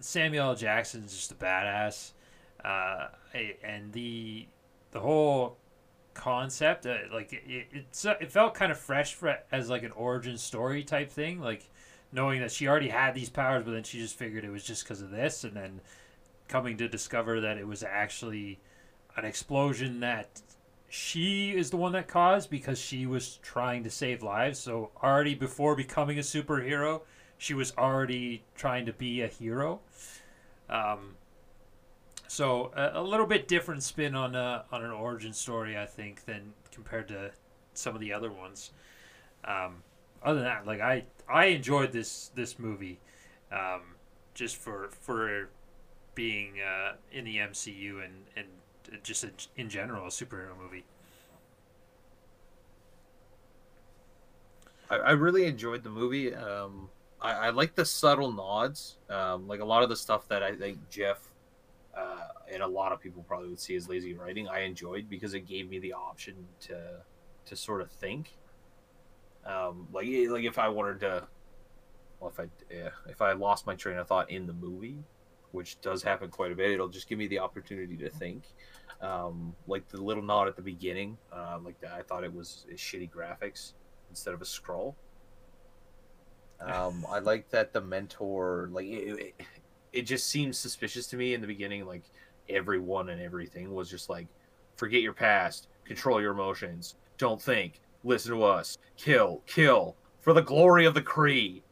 Samuel 0.00 0.50
L. 0.50 0.54
Jackson's 0.56 1.12
just 1.14 1.30
a 1.32 1.34
badass, 1.34 2.12
uh, 2.64 3.08
and 3.62 3.92
the 3.92 4.46
the 4.92 5.00
whole 5.00 5.58
concept, 6.16 6.86
uh, 6.86 6.96
like 7.12 7.32
it, 7.32 7.66
it's 7.72 8.04
it 8.04 8.32
felt 8.32 8.54
kind 8.54 8.72
of 8.72 8.78
fresh 8.78 9.14
for, 9.14 9.38
as 9.52 9.68
like 9.70 9.82
an 9.82 9.92
origin 9.92 10.38
story 10.38 10.82
type 10.82 11.10
thing, 11.10 11.40
like 11.40 11.68
knowing 12.16 12.40
that 12.40 12.50
she 12.50 12.66
already 12.66 12.88
had 12.88 13.14
these 13.14 13.28
powers, 13.28 13.62
but 13.62 13.72
then 13.72 13.82
she 13.82 13.98
just 13.98 14.16
figured 14.18 14.42
it 14.42 14.50
was 14.50 14.64
just 14.64 14.82
because 14.82 15.02
of 15.02 15.10
this, 15.10 15.44
and 15.44 15.54
then 15.54 15.80
coming 16.48 16.78
to 16.78 16.88
discover 16.88 17.42
that 17.42 17.58
it 17.58 17.66
was 17.66 17.82
actually 17.82 18.58
an 19.16 19.24
explosion 19.26 20.00
that 20.00 20.40
she 20.88 21.50
is 21.50 21.70
the 21.70 21.76
one 21.76 21.92
that 21.92 22.08
caused 22.08 22.48
because 22.48 22.78
she 22.78 23.04
was 23.04 23.36
trying 23.42 23.84
to 23.84 23.90
save 23.90 24.22
lives. 24.22 24.58
So 24.58 24.90
already 25.02 25.34
before 25.34 25.76
becoming 25.76 26.18
a 26.18 26.22
superhero, 26.22 27.02
she 27.36 27.52
was 27.52 27.72
already 27.76 28.44
trying 28.54 28.86
to 28.86 28.92
be 28.94 29.20
a 29.20 29.26
hero. 29.26 29.80
Um, 30.70 31.16
so 32.28 32.72
a, 32.74 33.00
a 33.00 33.02
little 33.02 33.26
bit 33.26 33.46
different 33.46 33.82
spin 33.82 34.14
on 34.14 34.34
a, 34.34 34.64
on 34.72 34.82
an 34.82 34.90
origin 34.90 35.34
story, 35.34 35.76
I 35.76 35.86
think, 35.86 36.24
than 36.24 36.54
compared 36.72 37.08
to 37.08 37.32
some 37.74 37.94
of 37.94 38.00
the 38.00 38.12
other 38.12 38.32
ones. 38.32 38.70
Um, 39.44 39.82
other 40.22 40.40
than 40.40 40.44
that, 40.44 40.66
like 40.66 40.80
I 40.80 41.04
I 41.28 41.46
enjoyed 41.46 41.92
this 41.92 42.30
this 42.34 42.58
movie, 42.58 43.00
um, 43.52 43.82
just 44.34 44.56
for 44.56 44.88
for 44.90 45.48
being 46.14 46.60
uh, 46.60 46.92
in 47.12 47.24
the 47.24 47.36
MCU 47.38 48.04
and 48.04 48.24
and 48.36 49.02
just 49.02 49.24
in, 49.24 49.32
in 49.56 49.68
general 49.68 50.06
a 50.06 50.10
superhero 50.10 50.56
movie. 50.56 50.84
I, 54.88 54.96
I 54.96 55.10
really 55.12 55.46
enjoyed 55.46 55.82
the 55.82 55.90
movie. 55.90 56.34
Um, 56.34 56.88
I, 57.20 57.32
I 57.32 57.50
like 57.50 57.74
the 57.74 57.84
subtle 57.84 58.32
nods. 58.32 58.98
Um, 59.10 59.48
like 59.48 59.60
a 59.60 59.64
lot 59.64 59.82
of 59.82 59.88
the 59.88 59.96
stuff 59.96 60.28
that 60.28 60.42
I 60.42 60.54
think 60.54 60.78
Jeff 60.90 61.18
uh, 61.96 62.28
and 62.52 62.62
a 62.62 62.66
lot 62.66 62.92
of 62.92 63.00
people 63.00 63.24
probably 63.26 63.48
would 63.48 63.60
see 63.60 63.74
as 63.74 63.88
lazy 63.88 64.14
writing. 64.14 64.48
I 64.48 64.60
enjoyed 64.60 65.08
because 65.08 65.34
it 65.34 65.40
gave 65.40 65.68
me 65.68 65.78
the 65.78 65.92
option 65.92 66.34
to 66.60 67.00
to 67.46 67.56
sort 67.56 67.80
of 67.80 67.90
think. 67.90 68.36
Um, 69.46 69.86
like 69.92 70.06
like 70.28 70.44
if 70.44 70.58
I 70.58 70.68
wanted 70.68 71.00
to, 71.00 71.26
well, 72.20 72.30
if 72.30 72.40
I 72.40 72.46
yeah, 72.70 72.90
if 73.08 73.22
I 73.22 73.32
lost 73.32 73.66
my 73.66 73.74
train 73.74 73.96
of 73.98 74.08
thought 74.08 74.30
in 74.30 74.46
the 74.46 74.52
movie, 74.52 74.98
which 75.52 75.80
does 75.80 76.02
happen 76.02 76.30
quite 76.30 76.52
a 76.52 76.54
bit, 76.54 76.70
it'll 76.70 76.88
just 76.88 77.08
give 77.08 77.18
me 77.18 77.26
the 77.28 77.38
opportunity 77.38 77.96
to 77.98 78.10
think. 78.10 78.44
Um, 79.00 79.54
like 79.66 79.88
the 79.88 80.02
little 80.02 80.22
nod 80.22 80.48
at 80.48 80.56
the 80.56 80.62
beginning, 80.62 81.18
uh, 81.32 81.58
like 81.62 81.80
that, 81.80 81.92
I 81.92 82.02
thought 82.02 82.24
it 82.24 82.32
was 82.32 82.66
shitty 82.74 83.10
graphics 83.10 83.74
instead 84.10 84.34
of 84.34 84.40
a 84.40 84.44
Skrull. 84.44 84.94
Um, 86.60 87.06
I 87.10 87.18
like 87.18 87.50
that 87.50 87.72
the 87.72 87.82
mentor, 87.82 88.68
like 88.72 88.86
it, 88.86 89.18
it, 89.20 89.34
it 89.92 90.02
just 90.02 90.26
seems 90.26 90.56
suspicious 90.56 91.06
to 91.08 91.16
me 91.16 91.34
in 91.34 91.40
the 91.40 91.46
beginning. 91.46 91.86
Like 91.86 92.04
everyone 92.48 93.10
and 93.10 93.20
everything 93.20 93.74
was 93.74 93.90
just 93.90 94.08
like, 94.08 94.26
forget 94.76 95.02
your 95.02 95.12
past, 95.12 95.68
control 95.84 96.20
your 96.20 96.32
emotions, 96.32 96.96
don't 97.18 97.40
think, 97.40 97.80
listen 98.06 98.32
to 98.32 98.42
us, 98.42 98.78
kill, 98.96 99.42
kill 99.46 99.96
for 100.20 100.32
the 100.32 100.42
glory 100.42 100.86
of 100.86 100.94
the 100.94 101.02
Kree. 101.02 101.62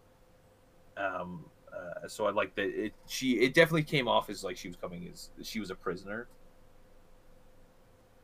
Um, 0.96 1.44
uh, 1.72 2.06
so 2.08 2.26
I 2.26 2.30
like 2.30 2.54
that 2.56 2.66
it. 2.66 2.92
She 3.06 3.40
it 3.40 3.54
definitely 3.54 3.82
came 3.82 4.06
off 4.06 4.30
as 4.30 4.44
like 4.44 4.56
she 4.56 4.68
was 4.68 4.76
coming 4.76 5.08
as 5.12 5.30
she 5.42 5.60
was 5.60 5.70
a 5.70 5.74
prisoner. 5.74 6.28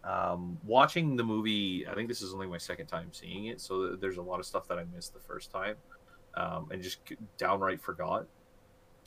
Um, 0.02 0.58
watching 0.64 1.16
the 1.16 1.24
movie, 1.24 1.86
I 1.86 1.94
think 1.94 2.08
this 2.08 2.22
is 2.22 2.32
only 2.32 2.46
my 2.46 2.58
second 2.58 2.86
time 2.86 3.08
seeing 3.12 3.46
it, 3.46 3.60
so 3.60 3.96
there's 3.96 4.16
a 4.16 4.22
lot 4.22 4.40
of 4.40 4.46
stuff 4.46 4.66
that 4.68 4.78
I 4.78 4.84
missed 4.94 5.12
the 5.12 5.20
first 5.20 5.50
time, 5.50 5.74
um, 6.36 6.68
and 6.70 6.82
just 6.82 7.00
downright 7.36 7.82
forgot. 7.82 8.26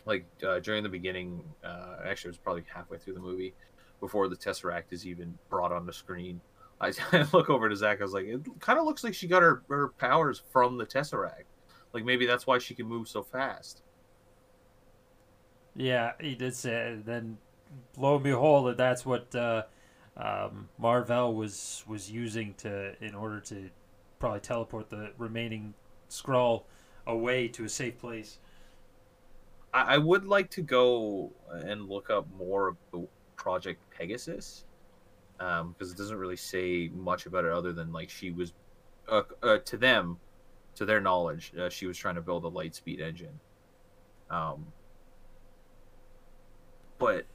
Like 0.06 0.26
uh, 0.46 0.60
during 0.60 0.84
the 0.84 0.90
beginning, 0.90 1.44
uh, 1.64 1.96
actually, 2.06 2.30
it 2.30 2.34
was 2.34 2.38
probably 2.38 2.64
halfway 2.72 3.00
through 3.00 3.16
the 3.16 3.22
movie, 3.22 3.56
before 4.04 4.28
the 4.28 4.36
Tesseract 4.36 4.92
is 4.92 5.08
even 5.08 5.34
brought 5.50 5.72
on 5.72 5.86
the 5.86 5.94
screen. 5.94 6.42
I, 6.80 6.92
I 7.12 7.26
look 7.34 7.50
over 7.50 7.70
to 7.70 7.76
Zach. 7.76 8.00
I 8.00 8.04
was 8.04 8.14
like, 8.14 8.26
it 8.26 8.42
kind 8.60 8.80
of 8.80 8.86
looks 8.86 9.04
like 9.04 9.14
she 9.14 9.28
got 9.28 9.42
her, 9.42 9.64
her 9.70 9.90
powers 9.90 10.42
from 10.52 10.78
the 10.78 10.86
Tesseract. 10.86 11.46
Like 11.94 12.06
maybe 12.06 12.26
that's 12.26 12.48
why 12.48 12.58
she 12.58 12.74
can 12.74 12.88
move 12.88 13.08
so 13.08 13.22
fast. 13.22 13.84
Yeah, 15.76 16.14
he 16.20 16.36
did 16.36 16.56
say. 16.56 16.94
it. 16.94 17.06
Then, 17.06 17.38
lo 17.98 18.16
and 18.16 18.24
behold, 18.24 18.68
that 18.68 18.78
that's 18.78 19.06
what 19.06 19.34
uh, 19.36 19.64
um, 20.18 20.70
Marvel 20.78 21.34
was 21.34 21.84
was 21.88 22.12
using 22.12 22.54
to 22.56 22.96
in 23.04 23.16
order 23.16 23.40
to 23.42 23.70
probably 24.20 24.40
teleport 24.40 24.90
the 24.90 25.12
remaining 25.18 25.74
Skrull 26.10 26.64
away 27.06 27.48
to 27.50 27.66
a 27.66 27.70
safe 27.70 27.98
place. 28.00 28.40
I, 29.74 29.96
I 29.96 29.98
would 29.98 30.26
like 30.26 30.50
to 30.52 30.62
go 30.62 31.32
and 31.52 31.88
look 31.90 32.10
up 32.10 32.28
more 32.38 32.68
of 32.70 32.78
the 32.92 33.08
Project 33.36 33.82
Pegasus 33.98 34.66
because 35.44 35.92
it 35.92 35.98
doesn't 35.98 36.18
really 36.18 36.38
say 36.38 36.90
much 36.94 37.26
about 37.26 37.46
it 37.46 37.52
other 37.52 37.74
than 37.74 37.92
like 37.92 38.10
she 38.10 38.32
was 38.32 38.54
uh, 39.10 39.24
uh, 39.42 39.58
to 39.60 39.78
them, 39.78 40.18
to 40.76 40.86
their 40.86 41.02
knowledge, 41.02 41.54
uh, 41.60 41.70
she 41.70 41.86
was 41.86 41.98
trying 41.98 42.16
to 42.16 42.22
build 42.22 42.44
a 42.46 42.48
light 42.48 42.76
speed 42.76 43.00
engine. 43.02 43.40
Um, 44.30 44.66
but 46.98 47.26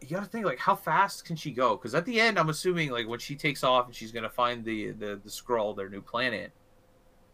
you 0.00 0.08
got 0.08 0.24
to 0.24 0.30
think 0.30 0.46
like 0.46 0.58
how 0.58 0.76
fast 0.76 1.24
can 1.24 1.36
she 1.36 1.50
go? 1.50 1.76
Because 1.76 1.94
at 1.94 2.04
the 2.04 2.20
end, 2.20 2.38
I'm 2.38 2.48
assuming 2.48 2.90
like 2.90 3.08
when 3.08 3.18
she 3.18 3.34
takes 3.34 3.64
off 3.64 3.86
and 3.86 3.94
she's 3.94 4.12
gonna 4.12 4.30
find 4.30 4.64
the 4.64 4.92
the 4.92 5.20
the 5.22 5.30
Skrull, 5.30 5.76
their 5.76 5.88
new 5.88 6.02
planet. 6.02 6.52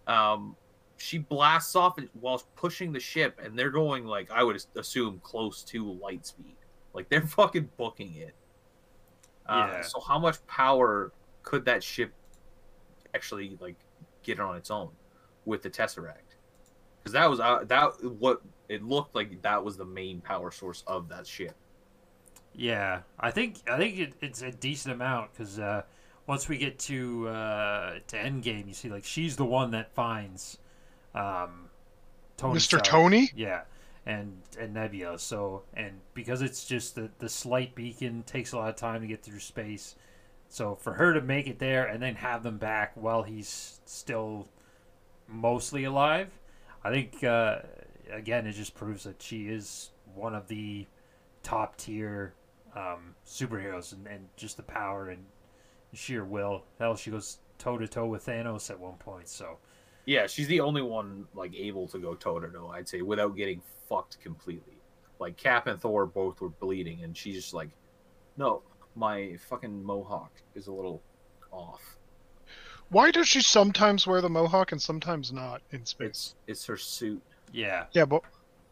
Um, 0.07 0.57
she 0.96 1.18
blasts 1.18 1.76
off 1.76 1.98
while 2.18 2.42
pushing 2.57 2.92
the 2.92 3.01
ship, 3.01 3.40
and 3.42 3.59
they're 3.59 3.70
going 3.70 4.05
like 4.05 4.30
I 4.30 4.42
would 4.42 4.62
assume 4.76 5.20
close 5.22 5.62
to 5.64 5.92
light 5.92 6.26
speed. 6.26 6.57
Like 6.94 7.09
they're 7.09 7.22
fucking 7.26 7.70
booking 7.76 8.14
it. 8.16 8.34
Uh, 9.51 9.68
Yeah. 9.72 9.82
So 9.82 10.01
how 10.01 10.18
much 10.18 10.44
power 10.46 11.12
could 11.42 11.64
that 11.64 11.82
ship 11.82 12.12
actually 13.14 13.57
like 13.61 13.76
get 14.22 14.38
on 14.40 14.57
its 14.57 14.70
own 14.70 14.90
with 15.44 15.62
the 15.62 15.70
Tesseract? 15.70 16.36
Because 16.98 17.12
that 17.12 17.28
was 17.28 17.40
uh, 17.40 17.64
that 17.64 18.03
what 18.05 18.42
it 18.68 18.82
looked 18.82 19.14
like. 19.14 19.42
That 19.42 19.64
was 19.64 19.76
the 19.76 19.84
main 19.84 20.20
power 20.20 20.51
source 20.51 20.84
of 20.86 21.09
that 21.09 21.26
ship. 21.26 21.55
Yeah, 22.55 23.03
I 23.18 23.30
think 23.30 23.57
I 23.70 23.78
think 23.78 23.98
it, 23.98 24.14
it's 24.20 24.42
a 24.42 24.51
decent 24.51 24.94
amount 24.94 25.32
because 25.32 25.59
uh, 25.59 25.82
once 26.26 26.48
we 26.48 26.59
get 26.59 26.78
to 26.80 27.28
uh, 27.28 27.98
to 28.09 28.16
Endgame, 28.16 28.68
you 28.68 28.74
see 28.74 28.88
like 28.88 29.05
she's 29.05 29.36
the 29.36 29.44
one 29.44 29.70
that 29.70 29.94
finds 29.94 30.59
um, 31.14 31.70
Tony 32.36 32.59
Mr. 32.59 32.62
Stark. 32.62 32.84
Tony? 32.84 33.30
Yeah, 33.34 33.62
and 34.07 34.42
and 34.59 34.74
Nebula. 34.74 35.18
So 35.18 35.62
and 35.74 36.01
because 36.14 36.42
it's 36.42 36.64
just 36.64 36.94
the 36.94 37.11
the 37.18 37.28
slight 37.28 37.74
beacon 37.74 38.22
takes 38.24 38.53
a 38.53 38.57
lot 38.57 38.70
of 38.70 38.76
time 38.76 39.01
to 39.01 39.07
get 39.07 39.22
through 39.22 39.40
space. 39.40 39.96
So 40.48 40.74
for 40.74 40.94
her 40.94 41.14
to 41.14 41.20
make 41.20 41.46
it 41.46 41.59
there 41.59 41.86
and 41.86 42.03
then 42.03 42.16
have 42.16 42.42
them 42.42 42.59
back 42.59 42.92
while 42.94 43.22
he's 43.22 43.80
still 43.84 44.48
mostly 45.28 45.84
alive, 45.84 46.28
I 46.82 46.90
think 46.90 47.22
uh, 47.22 47.59
again 48.11 48.46
it 48.46 48.53
just 48.53 48.74
proves 48.74 49.05
that 49.05 49.22
she 49.22 49.48
is 49.48 49.90
one 50.14 50.34
of 50.34 50.48
the 50.48 50.86
top 51.42 51.76
tier 51.76 52.34
um, 52.74 53.14
superheroes 53.26 53.92
and, 53.92 54.07
and 54.07 54.28
just 54.36 54.57
the 54.57 54.62
power 54.62 55.09
and 55.09 55.24
sheer 55.92 56.24
will. 56.24 56.64
Hell, 56.78 56.96
she 56.96 57.11
goes 57.11 57.38
toe 57.59 57.78
to 57.78 57.86
toe 57.86 58.07
with 58.07 58.26
Thanos 58.26 58.70
at 58.70 58.80
one 58.80 58.94
point. 58.94 59.28
So 59.28 59.59
Yeah, 60.11 60.26
she's 60.26 60.48
the 60.48 60.58
only 60.58 60.82
one 60.82 61.24
like 61.34 61.54
able 61.54 61.86
to 61.86 61.98
go 62.00 62.16
toe 62.16 62.40
to 62.40 62.48
toe. 62.48 62.72
I'd 62.74 62.88
say 62.88 63.00
without 63.00 63.36
getting 63.36 63.62
fucked 63.88 64.20
completely. 64.20 64.76
Like 65.20 65.36
Cap 65.36 65.68
and 65.68 65.80
Thor 65.80 66.04
both 66.04 66.40
were 66.40 66.48
bleeding, 66.48 67.04
and 67.04 67.16
she's 67.16 67.36
just 67.36 67.54
like, 67.54 67.70
"No, 68.36 68.62
my 68.96 69.36
fucking 69.48 69.84
mohawk 69.84 70.32
is 70.56 70.66
a 70.66 70.72
little 70.72 71.00
off. 71.52 71.96
Why 72.88 73.12
does 73.12 73.28
she 73.28 73.40
sometimes 73.40 74.04
wear 74.04 74.20
the 74.20 74.28
mohawk 74.28 74.72
and 74.72 74.82
sometimes 74.82 75.32
not 75.32 75.62
in 75.70 75.86
space? 75.86 76.08
It's 76.08 76.34
it's 76.48 76.66
her 76.66 76.76
suit. 76.76 77.22
yeah, 77.52 77.84
Yeah, 77.92 78.04
but 78.04 78.22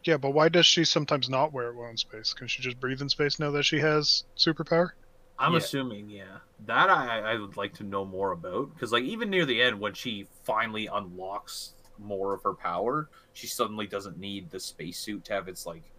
yeah, 0.02 0.16
but 0.16 0.34
why 0.34 0.48
does 0.48 0.66
she 0.66 0.84
sometimes 0.84 1.28
not 1.28 1.52
wear 1.52 1.68
it 1.68 1.76
while 1.76 1.90
in 1.90 1.96
space? 1.96 2.34
Can 2.34 2.48
she 2.48 2.62
just 2.62 2.80
breathe 2.80 3.00
in 3.00 3.08
space 3.08 3.38
now 3.38 3.52
that 3.52 3.62
she 3.62 3.78
has 3.78 4.24
superpower? 4.36 4.90
I'm 5.38 5.54
Yeah. 5.54 5.56
assuming, 5.56 6.08
yeah. 6.10 6.38
That 6.66 6.90
I 6.90 7.20
I 7.20 7.36
would 7.36 7.56
like 7.56 7.74
to 7.74 7.84
know 7.84 8.04
more 8.04 8.32
about 8.32 8.74
because 8.74 8.92
like 8.92 9.04
even 9.04 9.30
near 9.30 9.46
the 9.46 9.62
end 9.62 9.78
when 9.80 9.94
she 9.94 10.28
finally 10.44 10.86
unlocks 10.88 11.74
more 11.98 12.34
of 12.34 12.42
her 12.42 12.54
power, 12.54 13.10
she 13.32 13.46
suddenly 13.46 13.86
doesn't 13.86 14.18
need 14.18 14.50
the 14.50 14.60
spacesuit 14.60 15.24
to 15.26 15.32
have 15.34 15.48
its 15.48 15.64
like 15.66 15.92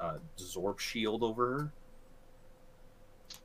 uh, 0.00 0.18
Zorp 0.38 0.78
shield 0.80 1.22
over 1.22 1.46
her. 1.58 1.74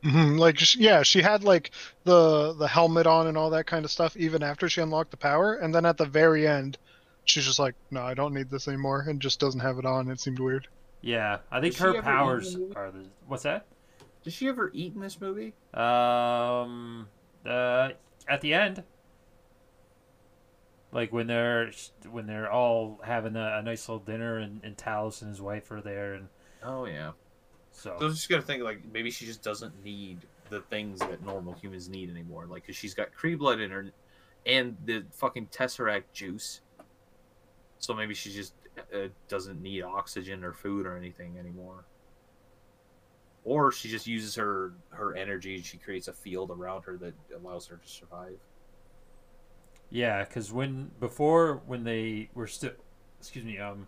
Mhm, 0.03 0.37
Like, 0.39 0.57
yeah, 0.75 1.03
she 1.03 1.21
had 1.21 1.43
like 1.43 1.71
the 2.03 2.53
the 2.53 2.67
helmet 2.67 3.07
on 3.07 3.27
and 3.27 3.37
all 3.37 3.49
that 3.49 3.65
kind 3.67 3.83
of 3.85 3.91
stuff 3.91 4.15
even 4.15 4.41
after 4.43 4.69
she 4.69 4.79
unlocked 4.81 5.11
the 5.11 5.17
power, 5.17 5.55
and 5.55 5.73
then 5.75 5.85
at 5.85 5.97
the 5.97 6.05
very 6.05 6.47
end, 6.47 6.77
she's 7.25 7.45
just 7.45 7.59
like, 7.59 7.75
"No, 7.91 8.01
I 8.03 8.13
don't 8.13 8.33
need 8.33 8.49
this 8.49 8.67
anymore," 8.67 9.01
and 9.01 9.21
just 9.21 9.39
doesn't 9.39 9.59
have 9.61 9.77
it 9.79 9.85
on. 9.85 10.09
It 10.09 10.19
seemed 10.21 10.39
weird. 10.39 10.67
Yeah, 11.01 11.39
I 11.51 11.61
think 11.61 11.75
Does 11.75 11.79
her 11.79 11.93
ever 11.93 12.15
eat 12.15 12.35
in 12.35 12.41
the 12.43 12.51
powers 12.51 12.57
are 12.75 12.91
the 12.91 13.11
what's 13.27 13.43
that? 13.43 13.67
Does 14.25 14.33
she 14.33 14.47
ever 14.47 14.71
eat 14.73 14.95
in 14.95 15.01
this 15.01 15.21
movie? 15.21 15.53
Um, 15.71 17.07
uh, 17.45 17.89
at 18.27 18.41
the 18.41 18.55
end, 18.55 18.83
like 20.91 21.13
when 21.13 21.27
they're 21.27 21.71
when 22.09 22.25
they're 22.25 22.51
all 22.51 22.99
having 23.03 23.35
a, 23.35 23.57
a 23.59 23.61
nice 23.61 23.87
little 23.87 24.03
dinner 24.03 24.39
and, 24.39 24.61
and 24.63 24.75
Talos 24.75 25.21
and 25.21 25.29
his 25.29 25.39
wife 25.39 25.69
are 25.69 25.79
there, 25.79 26.15
and 26.15 26.27
Oh 26.63 26.85
yeah. 26.85 27.11
so 27.71 27.95
So 27.99 28.05
I 28.05 28.07
was 28.07 28.15
just 28.15 28.27
gonna 28.27 28.41
think 28.41 28.63
like 28.63 28.79
maybe 28.91 29.11
she 29.11 29.27
just 29.27 29.43
doesn't 29.43 29.83
need 29.83 30.17
the 30.49 30.61
things 30.61 30.99
that 31.01 31.23
normal 31.23 31.53
humans 31.53 31.87
need 31.87 32.09
anymore. 32.09 32.47
Like, 32.47 32.65
cause 32.65 32.75
she's 32.75 32.95
got 32.95 33.09
Kree 33.13 33.37
blood 33.37 33.59
in 33.59 33.69
her, 33.69 33.91
and 34.47 34.75
the 34.85 35.03
fucking 35.11 35.47
Tesseract 35.47 36.05
juice. 36.13 36.61
So 37.77 37.93
maybe 37.93 38.15
she 38.15 38.31
just 38.31 38.55
uh, 38.91 39.09
doesn't 39.27 39.61
need 39.61 39.83
oxygen 39.83 40.43
or 40.43 40.51
food 40.51 40.87
or 40.87 40.97
anything 40.97 41.37
anymore. 41.37 41.85
Or 43.45 43.71
she 43.71 43.89
just 43.89 44.07
uses 44.07 44.35
her 44.35 44.73
her 44.91 45.15
energy. 45.15 45.55
and 45.57 45.65
She 45.65 45.77
creates 45.79 46.09
a 46.09 46.13
field 46.13 46.51
around 46.51 46.83
her 46.83 46.97
that 46.99 47.15
allows 47.35 47.67
her 47.67 47.77
to 47.77 47.89
survive. 47.89 48.39
yeah, 49.89 50.23
because 50.25 50.51
when 50.53 50.91
before 50.99 51.61
when 51.67 51.83
they 51.85 52.29
were 52.35 52.47
still, 52.47 52.73
excuse 53.19 53.45
me, 53.45 53.59
um, 53.59 53.87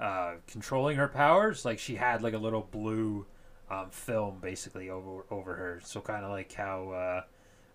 uh, 0.00 0.34
controlling 0.48 0.96
her 0.96 1.08
powers, 1.08 1.64
like 1.64 1.78
she 1.78 1.96
had 1.96 2.22
like 2.22 2.34
a 2.34 2.38
little 2.38 2.62
blue, 2.70 3.26
um, 3.70 3.90
film 3.90 4.40
basically 4.40 4.90
over 4.90 5.24
over 5.30 5.54
her. 5.56 5.80
So 5.84 6.00
kind 6.00 6.24
of 6.24 6.30
like 6.32 6.52
how, 6.52 6.90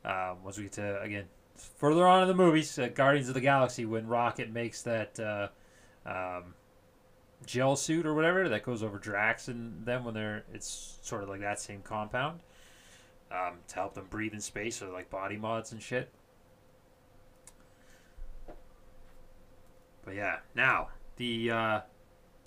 uh, 0.05 0.09
um, 0.09 0.43
once 0.43 0.57
we 0.57 0.63
get 0.65 0.73
to 0.73 1.01
again 1.01 1.25
further 1.55 2.07
on 2.07 2.23
in 2.23 2.27
the 2.29 2.35
movies, 2.35 2.77
uh, 2.79 2.89
Guardians 2.89 3.29
of 3.29 3.35
the 3.35 3.41
Galaxy, 3.41 3.85
when 3.85 4.07
Rocket 4.07 4.51
makes 4.51 4.81
that 4.83 5.19
uh, 5.19 5.47
um, 6.05 6.55
gel 7.49 7.75
suit 7.75 8.05
or 8.05 8.13
whatever 8.13 8.47
that 8.47 8.63
goes 8.63 8.83
over 8.83 8.99
Drax 8.99 9.47
and 9.47 9.83
them 9.83 10.03
when 10.05 10.13
they're 10.13 10.43
it's 10.53 10.99
sort 11.01 11.23
of 11.23 11.29
like 11.29 11.41
that 11.41 11.59
same 11.59 11.81
compound 11.81 12.41
um, 13.31 13.55
to 13.67 13.75
help 13.75 13.95
them 13.95 14.05
breathe 14.07 14.33
in 14.33 14.39
space 14.39 14.83
or 14.83 14.89
like 14.89 15.09
body 15.09 15.35
mods 15.35 15.71
and 15.71 15.81
shit. 15.81 16.11
But 20.05 20.13
yeah, 20.13 20.37
now 20.53 20.89
the 21.17 21.49
uh, 21.49 21.79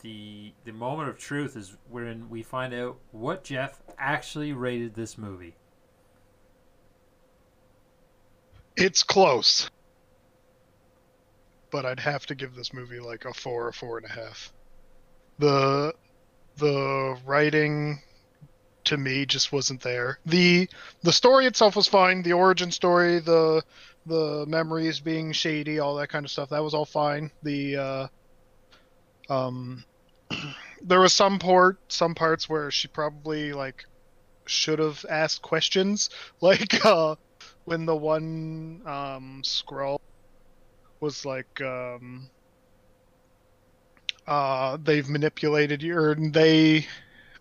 the 0.03 0.53
the 0.65 0.73
moment 0.73 1.09
of 1.09 1.19
truth 1.19 1.57
is 1.57 1.77
when 1.91 2.31
we 2.31 2.45
find 2.45 2.73
out 2.73 2.97
what 3.11 3.43
Jeff 3.43 3.83
actually 3.99 4.53
rated 4.53 4.95
this 4.95 5.19
movie. 5.19 5.57
It's 8.77 9.03
close, 9.03 9.69
but 11.73 11.85
I'd 11.85 12.01
have 12.01 12.25
to 12.27 12.37
give 12.37 12.55
this 12.55 12.73
movie 12.73 13.01
like 13.01 13.25
a 13.25 13.35
four 13.35 13.67
or 13.67 13.73
four 13.73 13.99
and 13.99 14.07
a 14.07 14.13
half. 14.13 14.53
The 15.43 15.93
the 16.59 17.19
writing 17.27 18.01
to 18.85 18.97
me 18.97 19.27
just 19.27 19.51
wasn't 19.51 19.81
there. 19.83 20.21
the 20.25 20.69
The 21.03 21.13
story 21.13 21.47
itself 21.47 21.75
was 21.75 21.89
fine. 21.89 22.23
The 22.23 22.35
origin 22.35 22.71
story, 22.71 23.19
the 23.19 23.65
the 24.07 24.45
memories 24.47 25.01
being 25.01 25.33
shady, 25.33 25.81
all 25.81 25.97
that 25.97 26.11
kind 26.11 26.25
of 26.25 26.31
stuff, 26.31 26.51
that 26.51 26.63
was 26.63 26.75
all 26.75 26.85
fine. 26.85 27.33
The 27.43 27.77
uh, 27.77 28.09
um, 29.29 29.85
there 30.83 31.01
was 31.01 31.13
some 31.13 31.41
port, 31.41 31.79
some 31.89 32.15
parts 32.15 32.49
where 32.49 32.71
she 32.71 32.87
probably 32.87 33.53
like 33.53 33.85
should 34.47 34.79
have 34.79 35.05
asked 35.11 35.43
questions, 35.43 36.09
like 36.41 36.85
uh 36.87 37.17
when 37.65 37.85
the 37.85 37.97
one 37.97 38.81
um 38.87 39.43
Skrull 39.45 39.99
was 41.01 41.27
like 41.27 41.61
um 41.61 42.31
uh 44.27 44.77
they've 44.83 45.09
manipulated 45.09 45.83
you 45.83 45.97
or 45.97 46.15
they 46.15 46.87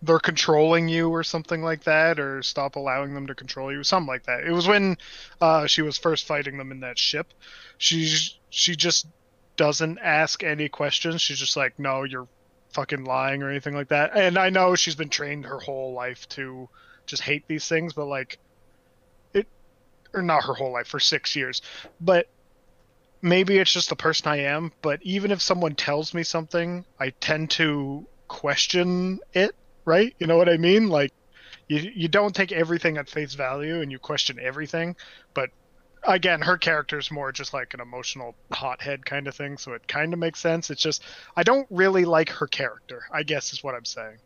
they're 0.02 0.20
controlling 0.20 0.88
you 0.90 1.10
or 1.10 1.24
something 1.24 1.62
like 1.62 1.84
that 1.84 2.20
or 2.20 2.42
stop 2.42 2.76
allowing 2.76 3.14
them 3.14 3.28
to 3.28 3.36
control 3.36 3.72
you 3.72 3.84
something 3.84 4.08
like 4.08 4.24
that. 4.24 4.44
It 4.44 4.52
was 4.52 4.68
when 4.68 4.98
uh 5.40 5.68
she 5.68 5.82
was 5.82 5.98
first 5.98 6.26
fighting 6.26 6.58
them 6.58 6.72
in 6.72 6.80
that 6.82 6.98
ship. 6.98 7.34
She 7.78 8.18
she 8.50 8.76
just 8.76 9.08
doesn't 9.58 10.00
ask 10.00 10.44
any 10.44 10.70
questions. 10.70 11.22
She's 11.22 11.40
just 11.40 11.56
like 11.56 11.78
no 11.78 12.04
you're 12.04 12.28
fucking 12.74 13.04
lying 13.04 13.44
or 13.44 13.50
anything 13.50 13.76
like 13.76 13.90
that. 13.90 14.12
And 14.16 14.38
i 14.38 14.50
know 14.50 14.76
she's 14.76 14.96
been 14.96 15.10
trained 15.10 15.46
her 15.46 15.60
whole 15.60 15.94
life 15.94 16.28
to 16.30 16.68
just 17.06 17.22
hate 17.22 17.48
these 17.48 17.68
things 17.68 17.94
but 17.94 18.06
like 18.06 18.40
it 19.34 19.48
or 20.14 20.22
not 20.22 20.46
her 20.46 20.54
whole 20.54 20.72
life 20.74 20.88
for 20.88 21.00
six 21.00 21.36
years. 21.36 21.62
But 22.00 22.28
maybe 23.22 23.58
it's 23.58 23.72
just 23.72 23.90
the 23.90 23.96
person 23.96 24.28
i 24.28 24.38
am 24.38 24.72
but 24.82 25.00
even 25.04 25.32
if 25.32 25.42
someone 25.42 25.76
tells 25.76 26.14
me 26.14 26.24
something 26.24 26.84
i 27.00 27.10
tend 27.22 27.50
to 27.50 28.06
question 28.28 29.20
it 29.34 29.56
right? 29.86 30.14
You 30.20 30.28
know 30.28 30.38
what 30.38 30.50
i 30.50 30.58
mean? 30.58 30.90
Like 30.90 31.12
you, 31.68 31.92
you 31.96 32.08
don't 32.08 32.36
take 32.36 32.52
everything 32.52 32.98
at 32.98 33.10
face 33.10 33.34
value 33.34 33.82
and 33.82 33.92
you 33.92 34.00
question 34.00 34.40
everything 34.42 34.96
but 35.34 35.50
again 36.04 36.42
her 36.42 36.58
character's 36.58 37.12
more 37.12 37.32
just 37.32 37.54
like 37.54 37.74
an 37.74 37.80
emotional 37.80 38.36
hothead 38.52 39.06
kind 39.06 39.28
of 39.28 39.36
thing 39.36 39.58
so 39.58 39.74
it 39.74 39.88
kind 39.88 40.14
of 40.14 40.20
makes 40.20 40.40
sense. 40.40 40.70
It's 40.70 40.82
just 40.82 41.04
i 41.36 41.44
don't 41.44 41.68
really 41.70 42.06
like 42.06 42.30
her 42.30 42.48
character 42.48 43.04
i 43.12 43.24
guess 43.24 43.54
is 43.54 43.64
what 43.64 43.76
i'm 43.76 43.86
saying. 43.86 44.18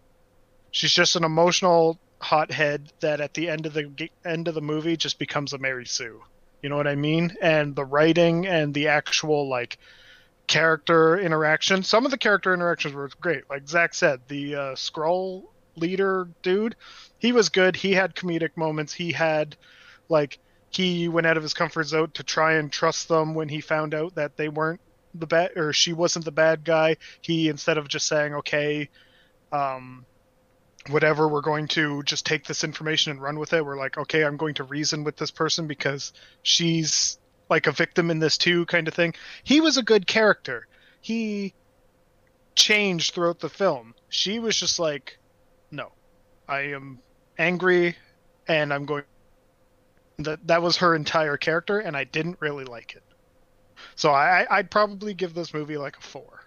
She's 0.71 0.93
just 0.93 1.15
an 1.15 1.23
emotional 1.23 1.99
hothead 2.21 2.91
that 2.99 3.21
at 3.21 3.33
the 3.33 3.49
end 3.49 3.65
of 3.65 3.73
the 3.73 4.09
end 4.25 4.47
of 4.47 4.55
the 4.55 4.61
movie 4.61 4.97
just 4.97 5.19
becomes 5.19 5.53
a 5.53 5.57
Mary 5.57 5.85
Sue. 5.85 6.21
You 6.65 6.69
know 6.69 6.77
what 6.77 6.87
I 6.87 6.95
mean? 6.95 7.37
And 7.43 7.75
the 7.75 7.85
writing 7.85 8.47
and 8.47 8.73
the 8.73 8.87
actual 8.87 9.47
like 9.47 9.77
character 10.47 11.15
interaction. 11.15 11.83
Some 11.83 12.05
of 12.05 12.11
the 12.11 12.17
character 12.17 12.55
interactions 12.55 12.95
were 12.95 13.07
great. 13.21 13.47
Like 13.47 13.67
Zach 13.67 13.93
said, 13.93 14.21
the 14.27 14.55
uh, 14.55 14.59
Skrull 14.73 15.43
leader 15.75 16.27
dude, 16.41 16.75
he 17.19 17.33
was 17.33 17.49
good. 17.49 17.75
He 17.75 17.91
had 17.91 18.15
comedic 18.15 18.57
moments. 18.57 18.93
He 18.93 19.11
had 19.11 19.55
like 20.09 20.39
he 20.71 21.07
went 21.07 21.27
out 21.27 21.37
of 21.37 21.43
his 21.43 21.53
comfort 21.53 21.83
zone 21.83 22.09
to 22.15 22.23
try 22.23 22.53
and 22.53 22.71
trust 22.71 23.09
them 23.09 23.35
when 23.35 23.47
he 23.47 23.61
found 23.61 23.93
out 23.93 24.15
that 24.15 24.35
they 24.35 24.49
weren't 24.49 24.81
the 25.13 25.27
bad 25.27 25.51
or 25.55 25.71
she 25.71 25.93
wasn't 25.93 26.25
the 26.25 26.31
bad 26.31 26.63
guy. 26.63 26.97
He 27.21 27.47
instead 27.47 27.77
of 27.77 27.87
just 27.87 28.07
saying 28.07 28.33
okay, 28.33 28.89
um, 29.51 30.03
whatever 30.89 31.27
we're 31.27 31.41
going 31.41 31.67
to 31.67 32.03
just 32.03 32.25
take 32.25 32.45
this 32.45 32.63
information 32.63 33.11
and 33.11 33.21
run 33.21 33.39
with 33.39 33.53
it. 33.53 33.65
We're 33.65 33.77
like 33.77 33.97
okay 33.97 34.23
i'm 34.23 34.37
going 34.37 34.55
to 34.55 34.63
reason 34.63 35.03
with 35.03 35.17
this 35.17 35.31
person 35.31 35.67
because 35.67 36.13
she's 36.43 37.17
like 37.49 37.67
a 37.67 37.71
victim 37.71 38.11
in 38.11 38.19
this 38.19 38.37
too 38.37 38.65
kind 38.65 38.87
of 38.87 38.93
thing. 38.93 39.13
He 39.43 39.61
was 39.61 39.77
a 39.77 39.83
good 39.83 40.07
character. 40.07 40.67
He 41.01 41.53
changed 42.55 43.13
throughout 43.13 43.39
the 43.39 43.49
film. 43.49 43.93
She 44.09 44.39
was 44.39 44.59
just 44.59 44.79
like 44.79 45.17
no 45.71 45.91
i 46.47 46.61
am 46.61 46.99
angry 47.39 47.95
and 48.47 48.71
i'm 48.71 48.85
going 48.85 49.03
that 50.19 50.45
that 50.47 50.61
was 50.61 50.77
her 50.77 50.95
entire 50.95 51.35
character 51.35 51.79
and 51.79 51.97
i 51.97 52.03
didn't 52.03 52.37
really 52.39 52.65
like 52.65 52.95
it. 52.95 53.03
So 53.95 54.11
i 54.11 54.45
i'd 54.51 54.69
probably 54.69 55.13
give 55.13 55.33
this 55.33 55.53
movie 55.53 55.77
like 55.77 55.97
a 55.97 56.01
four 56.01 56.44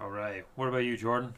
All 0.00 0.10
right, 0.10 0.44
what 0.54 0.68
about 0.68 0.84
you, 0.84 0.96
Jordan? 0.96 1.34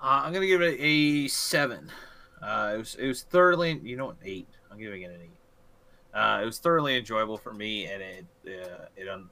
Uh, 0.00 0.22
I'm 0.24 0.32
gonna 0.32 0.46
give 0.46 0.62
it 0.62 0.78
a 0.80 1.28
seven. 1.28 1.92
Uh, 2.40 2.72
it 2.74 2.78
was 2.78 2.94
it 2.94 3.06
was 3.06 3.22
thoroughly 3.22 3.78
you 3.82 3.96
know 3.96 4.06
what 4.06 4.16
eight. 4.24 4.48
I'm 4.70 4.78
giving 4.78 5.02
it 5.02 5.10
an 5.10 5.20
eight. 5.22 6.18
Uh, 6.18 6.40
it 6.42 6.46
was 6.46 6.58
thoroughly 6.58 6.96
enjoyable 6.96 7.36
for 7.36 7.52
me, 7.52 7.84
and 7.84 8.02
it 8.02 8.26
uh, 8.46 8.86
it 8.96 9.08
un- 9.08 9.28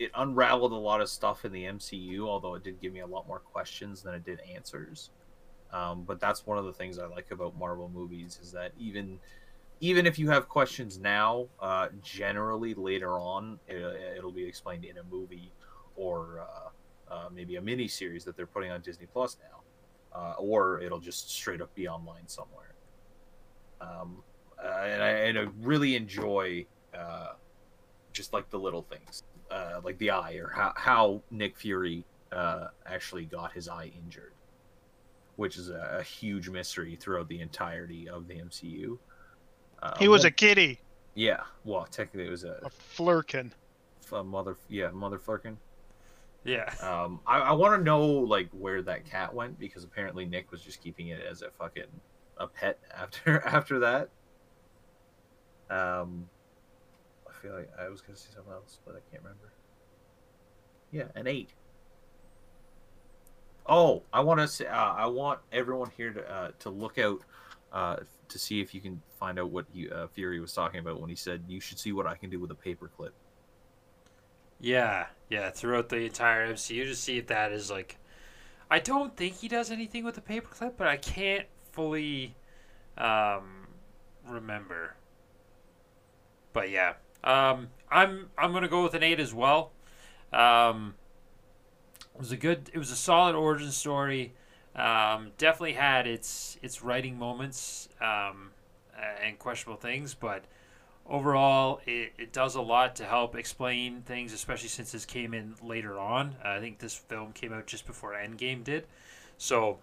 it 0.00 0.10
unraveled 0.16 0.72
a 0.72 0.76
lot 0.76 1.00
of 1.00 1.08
stuff 1.08 1.44
in 1.44 1.52
the 1.52 1.62
MCU. 1.62 2.26
Although 2.26 2.56
it 2.56 2.64
did 2.64 2.80
give 2.80 2.92
me 2.92 3.00
a 3.00 3.06
lot 3.06 3.28
more 3.28 3.38
questions 3.38 4.02
than 4.02 4.14
it 4.14 4.24
did 4.24 4.40
answers. 4.52 5.10
Um, 5.72 6.02
but 6.02 6.18
that's 6.18 6.44
one 6.44 6.58
of 6.58 6.64
the 6.64 6.72
things 6.72 6.98
I 6.98 7.06
like 7.06 7.30
about 7.30 7.56
Marvel 7.56 7.88
movies 7.88 8.40
is 8.42 8.50
that 8.50 8.72
even 8.76 9.20
even 9.80 10.06
if 10.06 10.18
you 10.18 10.28
have 10.30 10.48
questions 10.48 10.98
now, 10.98 11.46
uh, 11.60 11.86
generally 12.02 12.74
later 12.74 13.12
on 13.12 13.60
it, 13.68 13.76
it'll 14.16 14.32
be 14.32 14.44
explained 14.44 14.84
in 14.84 14.98
a 14.98 15.04
movie 15.04 15.52
or 15.98 16.46
uh, 17.10 17.12
uh, 17.12 17.28
maybe 17.34 17.56
a 17.56 17.60
mini 17.60 17.88
series 17.88 18.24
that 18.24 18.36
they're 18.36 18.46
putting 18.46 18.70
on 18.70 18.80
Disney 18.80 19.06
Plus 19.12 19.36
now, 19.42 20.18
uh, 20.18 20.34
or 20.38 20.80
it'll 20.80 21.00
just 21.00 21.30
straight 21.30 21.60
up 21.60 21.74
be 21.74 21.88
online 21.88 22.26
somewhere. 22.26 22.74
Um, 23.80 24.22
uh, 24.62 24.82
and, 24.84 25.02
I, 25.02 25.08
and 25.08 25.38
I 25.38 25.46
really 25.60 25.96
enjoy 25.96 26.64
uh, 26.96 27.32
just 28.12 28.32
like 28.32 28.48
the 28.50 28.58
little 28.58 28.82
things, 28.82 29.24
uh, 29.50 29.80
like 29.82 29.98
the 29.98 30.10
eye, 30.10 30.34
or 30.34 30.48
how, 30.48 30.72
how 30.76 31.22
Nick 31.30 31.56
Fury 31.56 32.04
uh, 32.32 32.68
actually 32.86 33.24
got 33.24 33.52
his 33.52 33.68
eye 33.68 33.90
injured, 34.04 34.32
which 35.36 35.56
is 35.58 35.68
a, 35.70 35.98
a 36.00 36.02
huge 36.02 36.48
mystery 36.48 36.96
throughout 36.96 37.28
the 37.28 37.40
entirety 37.40 38.08
of 38.08 38.28
the 38.28 38.34
MCU. 38.34 38.98
Uh, 39.82 39.96
He 39.98 40.08
was 40.08 40.24
a 40.24 40.30
kitty, 40.30 40.80
yeah. 41.14 41.40
Well, 41.64 41.86
technically, 41.90 42.28
it 42.28 42.30
was 42.30 42.44
a, 42.44 42.60
a 42.62 42.70
flerken. 42.70 43.50
a 44.12 44.22
mother. 44.22 44.56
Yeah, 44.68 44.90
mother 44.90 45.18
flerken. 45.18 45.56
Yeah. 46.44 46.72
Um, 46.82 47.20
I, 47.26 47.38
I 47.40 47.52
want 47.52 47.78
to 47.78 47.84
know 47.84 48.02
like 48.02 48.48
where 48.52 48.82
that 48.82 49.04
cat 49.04 49.34
went 49.34 49.58
because 49.58 49.84
apparently 49.84 50.24
Nick 50.24 50.50
was 50.50 50.62
just 50.62 50.82
keeping 50.82 51.08
it 51.08 51.20
as 51.20 51.42
a 51.42 51.50
fucking 51.50 51.84
a 52.38 52.46
pet 52.46 52.78
after 52.96 53.40
after 53.44 53.78
that. 53.80 54.08
Um, 55.70 56.28
I 57.28 57.42
feel 57.42 57.52
like 57.52 57.70
I 57.78 57.88
was 57.88 58.00
gonna 58.00 58.16
say 58.16 58.30
something 58.34 58.52
else, 58.52 58.78
but 58.86 58.92
I 58.92 59.00
can't 59.10 59.22
remember. 59.22 59.52
Yeah, 60.90 61.08
an 61.14 61.26
eight. 61.26 61.50
Oh, 63.66 64.02
I 64.12 64.20
want 64.20 64.40
to 64.40 64.48
say 64.48 64.66
uh, 64.66 64.94
I 64.94 65.06
want 65.06 65.40
everyone 65.52 65.90
here 65.96 66.10
to 66.10 66.32
uh, 66.32 66.50
to 66.60 66.70
look 66.70 66.98
out 66.98 67.20
uh, 67.72 67.96
to 68.28 68.38
see 68.38 68.60
if 68.60 68.74
you 68.74 68.80
can 68.80 69.02
find 69.20 69.38
out 69.38 69.50
what 69.50 69.66
he, 69.72 69.90
uh, 69.90 70.06
Fury 70.08 70.40
was 70.40 70.54
talking 70.54 70.80
about 70.80 71.00
when 71.00 71.10
he 71.10 71.16
said 71.16 71.42
you 71.46 71.60
should 71.60 71.78
see 71.78 71.92
what 71.92 72.06
I 72.06 72.14
can 72.14 72.30
do 72.30 72.40
with 72.40 72.50
a 72.50 72.54
paperclip. 72.54 73.10
Yeah, 74.60 75.06
yeah, 75.28 75.50
throughout 75.50 75.88
the 75.88 75.98
entire 75.98 76.46
MCU 76.46 76.84
to 76.84 76.94
see 76.94 77.18
if 77.18 77.26
that 77.28 77.52
is 77.52 77.70
like 77.70 77.98
I 78.70 78.78
don't 78.80 79.16
think 79.16 79.36
he 79.36 79.48
does 79.48 79.70
anything 79.70 80.04
with 80.04 80.16
the 80.16 80.20
paperclip, 80.20 80.74
but 80.76 80.86
I 80.88 80.96
can't 80.96 81.46
fully 81.72 82.36
um 82.98 83.68
remember. 84.26 84.96
But 86.52 86.70
yeah. 86.70 86.94
Um 87.24 87.68
I'm 87.90 88.30
I'm 88.36 88.52
to 88.54 88.68
go 88.68 88.82
with 88.82 88.94
an 88.94 89.02
8 89.02 89.20
as 89.20 89.34
well. 89.34 89.72
Um 90.32 90.94
it 92.14 92.20
was 92.20 92.32
a 92.32 92.36
good 92.36 92.70
it 92.72 92.78
was 92.78 92.90
a 92.90 92.96
solid 92.96 93.34
origin 93.34 93.70
story. 93.70 94.34
Um 94.74 95.32
definitely 95.38 95.74
had 95.74 96.06
its 96.06 96.58
its 96.62 96.82
writing 96.82 97.18
moments 97.18 97.88
um 98.00 98.50
and 99.22 99.38
questionable 99.38 99.80
things, 99.80 100.14
but 100.14 100.44
overall, 101.08 101.80
it, 101.86 102.12
it 102.18 102.32
does 102.32 102.54
a 102.54 102.60
lot 102.60 102.96
to 102.96 103.04
help 103.04 103.34
explain 103.34 104.02
things, 104.02 104.32
especially 104.32 104.68
since 104.68 104.92
this 104.92 105.04
came 105.04 105.32
in 105.34 105.54
later 105.62 105.98
on. 105.98 106.36
I 106.44 106.60
think 106.60 106.78
this 106.78 106.94
film 106.94 107.32
came 107.32 107.52
out 107.52 107.66
just 107.66 107.86
before 107.86 108.12
Endgame 108.12 108.62
did. 108.62 108.86
So 109.38 109.78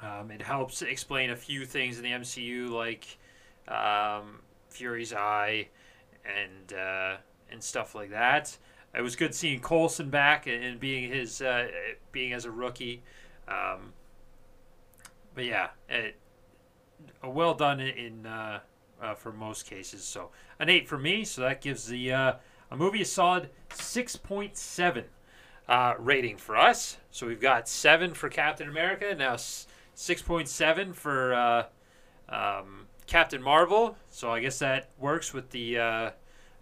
um, 0.00 0.30
it 0.30 0.42
helps 0.42 0.82
explain 0.82 1.30
a 1.30 1.36
few 1.36 1.64
things 1.66 1.98
in 1.98 2.04
the 2.04 2.10
MCU, 2.10 2.70
like 2.70 3.18
um, 3.68 4.40
Fury's 4.70 5.12
Eye 5.12 5.68
and, 6.24 6.72
uh, 6.78 7.16
and 7.50 7.62
stuff 7.62 7.94
like 7.94 8.10
that. 8.10 8.56
It 8.94 9.00
was 9.00 9.16
good 9.16 9.34
seeing 9.34 9.60
Coulson 9.60 10.10
back 10.10 10.46
and, 10.46 10.78
being 10.78 11.10
his 11.10 11.40
uh, 11.40 11.68
being 12.12 12.34
as 12.34 12.44
a 12.44 12.50
rookie. 12.50 13.02
Um, 13.48 13.94
but 15.34 15.46
yeah, 15.46 15.68
it, 15.88 16.16
well 17.24 17.54
done 17.54 17.80
in 17.80 18.26
uh, 18.26 18.60
uh, 19.02 19.14
for 19.14 19.32
most 19.32 19.66
cases. 19.66 20.04
So 20.04 20.30
an 20.58 20.68
eight 20.68 20.88
for 20.88 20.98
me. 20.98 21.24
So 21.24 21.42
that 21.42 21.60
gives 21.60 21.86
the 21.86 22.12
uh, 22.12 22.32
a 22.70 22.76
movie 22.76 23.02
a 23.02 23.04
solid 23.04 23.50
six 23.74 24.16
point 24.16 24.56
seven 24.56 25.04
uh, 25.68 25.94
rating 25.98 26.36
for 26.36 26.56
us. 26.56 26.98
So 27.10 27.26
we've 27.26 27.40
got 27.40 27.68
seven 27.68 28.14
for 28.14 28.28
Captain 28.28 28.68
America 28.68 29.14
now 29.14 29.36
six 29.94 30.22
point 30.22 30.48
seven 30.48 30.92
for 30.92 31.34
uh, 31.34 31.64
um, 32.28 32.86
Captain 33.06 33.42
Marvel. 33.42 33.96
So 34.10 34.30
I 34.30 34.40
guess 34.40 34.58
that 34.60 34.90
works 34.98 35.34
with 35.34 35.50
the 35.50 35.78
uh, 35.78 36.10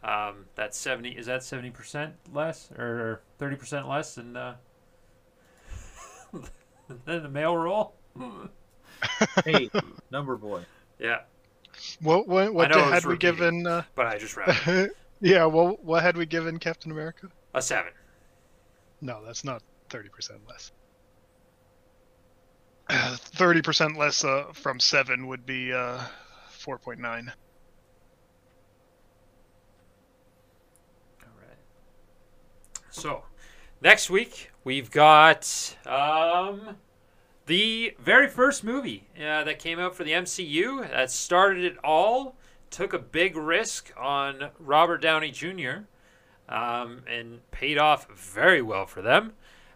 um, 0.02 0.46
that 0.54 0.74
seventy. 0.74 1.10
Is 1.10 1.26
that 1.26 1.42
seventy 1.42 1.70
percent 1.70 2.14
less 2.32 2.70
or 2.72 3.22
thirty 3.38 3.56
percent 3.56 3.88
less 3.88 4.14
than 4.14 4.36
uh, 4.36 4.56
than 7.04 7.22
the 7.22 7.28
male 7.28 7.56
role? 7.56 7.94
Hey, 9.44 9.70
number 10.10 10.36
boy. 10.36 10.62
yeah, 10.98 11.20
What 12.00 12.26
what, 12.28 12.52
what 12.54 12.68
did- 12.68 12.78
it 12.78 12.84
was 12.84 12.92
had 12.92 13.04
we 13.06 13.16
given? 13.16 13.66
Uh, 13.66 13.82
but 13.94 14.06
I 14.06 14.18
just 14.18 14.36
rounded 14.36 14.90
yeah, 15.20 15.44
well, 15.44 15.78
what 15.82 16.02
had 16.02 16.16
we 16.16 16.26
given 16.26 16.58
Captain 16.58 16.90
America? 16.90 17.28
a 17.54 17.60
seven. 17.62 17.92
No, 19.00 19.24
that's 19.24 19.44
not 19.44 19.62
thirty 19.88 20.08
percent 20.08 20.40
less. 20.48 20.72
Thirty 23.18 23.62
percent 23.62 23.96
less 23.96 24.24
uh, 24.24 24.44
from 24.52 24.80
seven 24.80 25.26
would 25.28 25.46
be 25.46 25.72
uh, 25.72 26.00
four 26.48 26.78
point 26.78 27.00
nine. 27.00 27.32
All 31.22 31.28
right. 31.38 31.56
So, 32.90 33.24
next 33.80 34.10
week 34.10 34.50
we've 34.64 34.90
got 34.90 35.76
um, 35.86 36.76
the 37.50 37.96
very 37.98 38.28
first 38.28 38.62
movie 38.62 39.08
uh, 39.16 39.42
that 39.42 39.58
came 39.58 39.80
out 39.80 39.96
for 39.96 40.04
the 40.04 40.12
MCU 40.12 40.88
that 40.88 41.10
started 41.10 41.64
it 41.64 41.76
all. 41.82 42.36
Took 42.70 42.92
a 42.92 42.98
big 43.00 43.36
risk 43.36 43.92
on 43.98 44.50
Robert 44.60 44.98
Downey 45.02 45.32
Jr. 45.32 45.80
Um, 46.48 47.02
and 47.08 47.40
paid 47.50 47.76
off 47.76 48.08
very 48.16 48.62
well 48.62 48.86
for 48.86 49.02
them. 49.02 49.32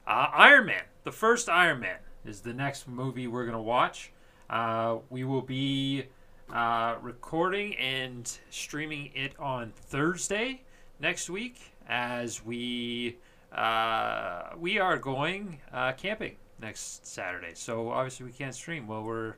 Uh, 0.07 0.29
Iron 0.33 0.67
Man, 0.67 0.85
the 1.03 1.11
first 1.11 1.49
Iron 1.49 1.81
Man, 1.81 1.99
is 2.25 2.43
the 2.43 2.53
next 2.55 2.87
movie 2.87 3.27
we're 3.27 3.45
gonna 3.45 3.61
watch. 3.61 4.13
Uh, 4.49 4.99
we 5.11 5.25
will 5.25 5.43
be 5.43 6.05
uh, 6.53 6.95
recording 7.03 7.75
and 7.75 8.39
streaming 8.51 9.11
it 9.17 9.33
on 9.37 9.73
Thursday 9.75 10.63
next 11.01 11.29
week 11.29 11.73
as 11.89 12.45
we 12.45 13.17
uh, 13.53 14.51
we 14.57 14.79
are 14.79 14.97
going 14.97 15.59
uh, 15.73 15.91
camping 15.95 16.37
next 16.61 17.07
Saturday. 17.07 17.53
So 17.55 17.91
obviously 17.91 18.27
we 18.27 18.33
can't 18.33 18.55
stream 18.55 18.87
while 18.87 19.03
we're 19.03 19.35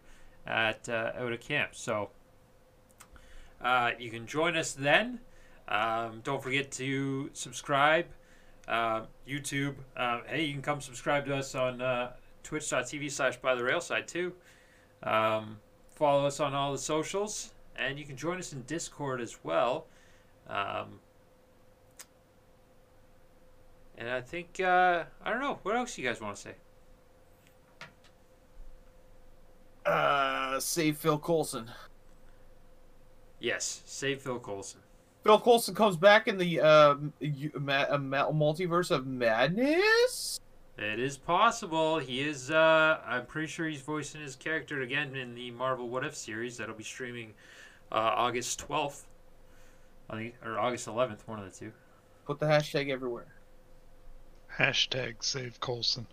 at 0.46 0.88
uh, 0.88 1.12
out 1.18 1.32
of 1.32 1.40
camp. 1.40 1.74
So 1.74 2.10
uh, 3.60 3.92
you 3.98 4.10
can 4.10 4.26
join 4.26 4.56
us 4.56 4.72
then. 4.72 5.20
Um, 5.68 6.20
don't 6.22 6.42
forget 6.42 6.70
to 6.72 7.30
subscribe. 7.32 8.06
Uh, 8.68 9.02
YouTube. 9.28 9.74
Uh, 9.96 10.20
hey, 10.26 10.44
you 10.44 10.52
can 10.52 10.62
come 10.62 10.80
subscribe 10.80 11.24
to 11.26 11.36
us 11.36 11.54
on 11.54 11.80
uh, 11.80 12.12
twitch.tv 12.42 13.10
slash 13.10 13.36
by 13.36 13.54
the 13.54 13.62
railside 13.62 14.06
too. 14.06 14.32
Um, 15.02 15.58
follow 15.94 16.26
us 16.26 16.40
on 16.40 16.54
all 16.54 16.72
the 16.72 16.78
socials, 16.78 17.52
and 17.76 17.98
you 17.98 18.04
can 18.04 18.16
join 18.16 18.38
us 18.38 18.52
in 18.52 18.62
Discord 18.62 19.20
as 19.20 19.38
well. 19.44 19.86
Um, 20.48 21.00
and 23.98 24.08
I 24.10 24.20
think 24.20 24.60
uh, 24.60 25.04
I 25.24 25.30
don't 25.30 25.40
know 25.40 25.58
what 25.62 25.76
else 25.76 25.96
you 25.96 26.06
guys 26.06 26.20
want 26.20 26.36
to 26.36 26.42
say. 26.42 26.54
Uh, 29.86 30.58
save 30.58 30.96
Phil 30.98 31.18
Coulson. 31.18 31.70
Yes, 33.38 33.82
save 33.86 34.20
Phil 34.22 34.38
Coulson. 34.40 34.80
Phil 35.22 35.38
Coulson 35.40 35.74
comes 35.74 35.96
back 35.96 36.28
in 36.28 36.38
the 36.38 36.60
uh, 36.60 36.94
u- 37.20 37.52
ma- 37.58 37.86
multiverse 38.30 38.90
of 38.90 39.06
madness. 39.06 40.40
It 40.78 40.98
is 41.00 41.16
possible. 41.16 41.98
He 41.98 42.20
is. 42.20 42.50
Uh, 42.50 42.98
I'm 43.06 43.26
pretty 43.26 43.46
sure 43.48 43.66
he's 43.66 43.80
voicing 43.80 44.20
his 44.20 44.36
character 44.36 44.82
again 44.82 45.16
in 45.16 45.34
the 45.34 45.50
Marvel 45.50 45.88
What 45.88 46.04
If 46.04 46.14
series 46.14 46.56
that'll 46.56 46.74
be 46.74 46.84
streaming 46.84 47.32
uh, 47.92 47.94
August 47.94 48.66
12th. 48.68 49.02
I 50.10 50.16
think, 50.16 50.34
or 50.44 50.58
August 50.58 50.86
11th, 50.86 51.20
one 51.26 51.38
of 51.40 51.50
the 51.52 51.58
two. 51.58 51.72
Put 52.26 52.38
the 52.38 52.46
hashtag 52.46 52.90
everywhere. 52.90 53.26
Hashtag 54.58 55.16
save 55.20 55.58
Coulson. 55.60 56.06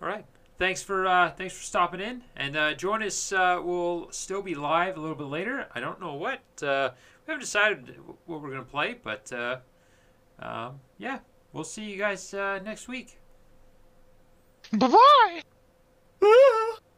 All 0.00 0.08
right. 0.08 0.24
Thanks 0.60 0.82
for 0.82 1.06
uh, 1.06 1.30
thanks 1.30 1.56
for 1.56 1.62
stopping 1.62 2.00
in 2.00 2.22
and 2.36 2.54
uh, 2.54 2.74
join 2.74 3.02
us. 3.02 3.32
Uh, 3.32 3.62
we'll 3.64 4.12
still 4.12 4.42
be 4.42 4.54
live 4.54 4.98
a 4.98 5.00
little 5.00 5.16
bit 5.16 5.28
later. 5.28 5.66
I 5.74 5.80
don't 5.80 5.98
know 5.98 6.12
what 6.12 6.42
uh, 6.62 6.90
we 7.26 7.30
haven't 7.32 7.40
decided 7.40 7.96
what 8.26 8.42
we're 8.42 8.50
gonna 8.50 8.64
play, 8.64 8.94
but 9.02 9.32
uh, 9.32 9.56
um, 10.38 10.80
yeah, 10.98 11.20
we'll 11.54 11.64
see 11.64 11.84
you 11.84 11.96
guys 11.96 12.34
uh, 12.34 12.60
next 12.62 12.88
week. 12.88 13.18
Bye 14.70 14.88
bye. 16.20 16.76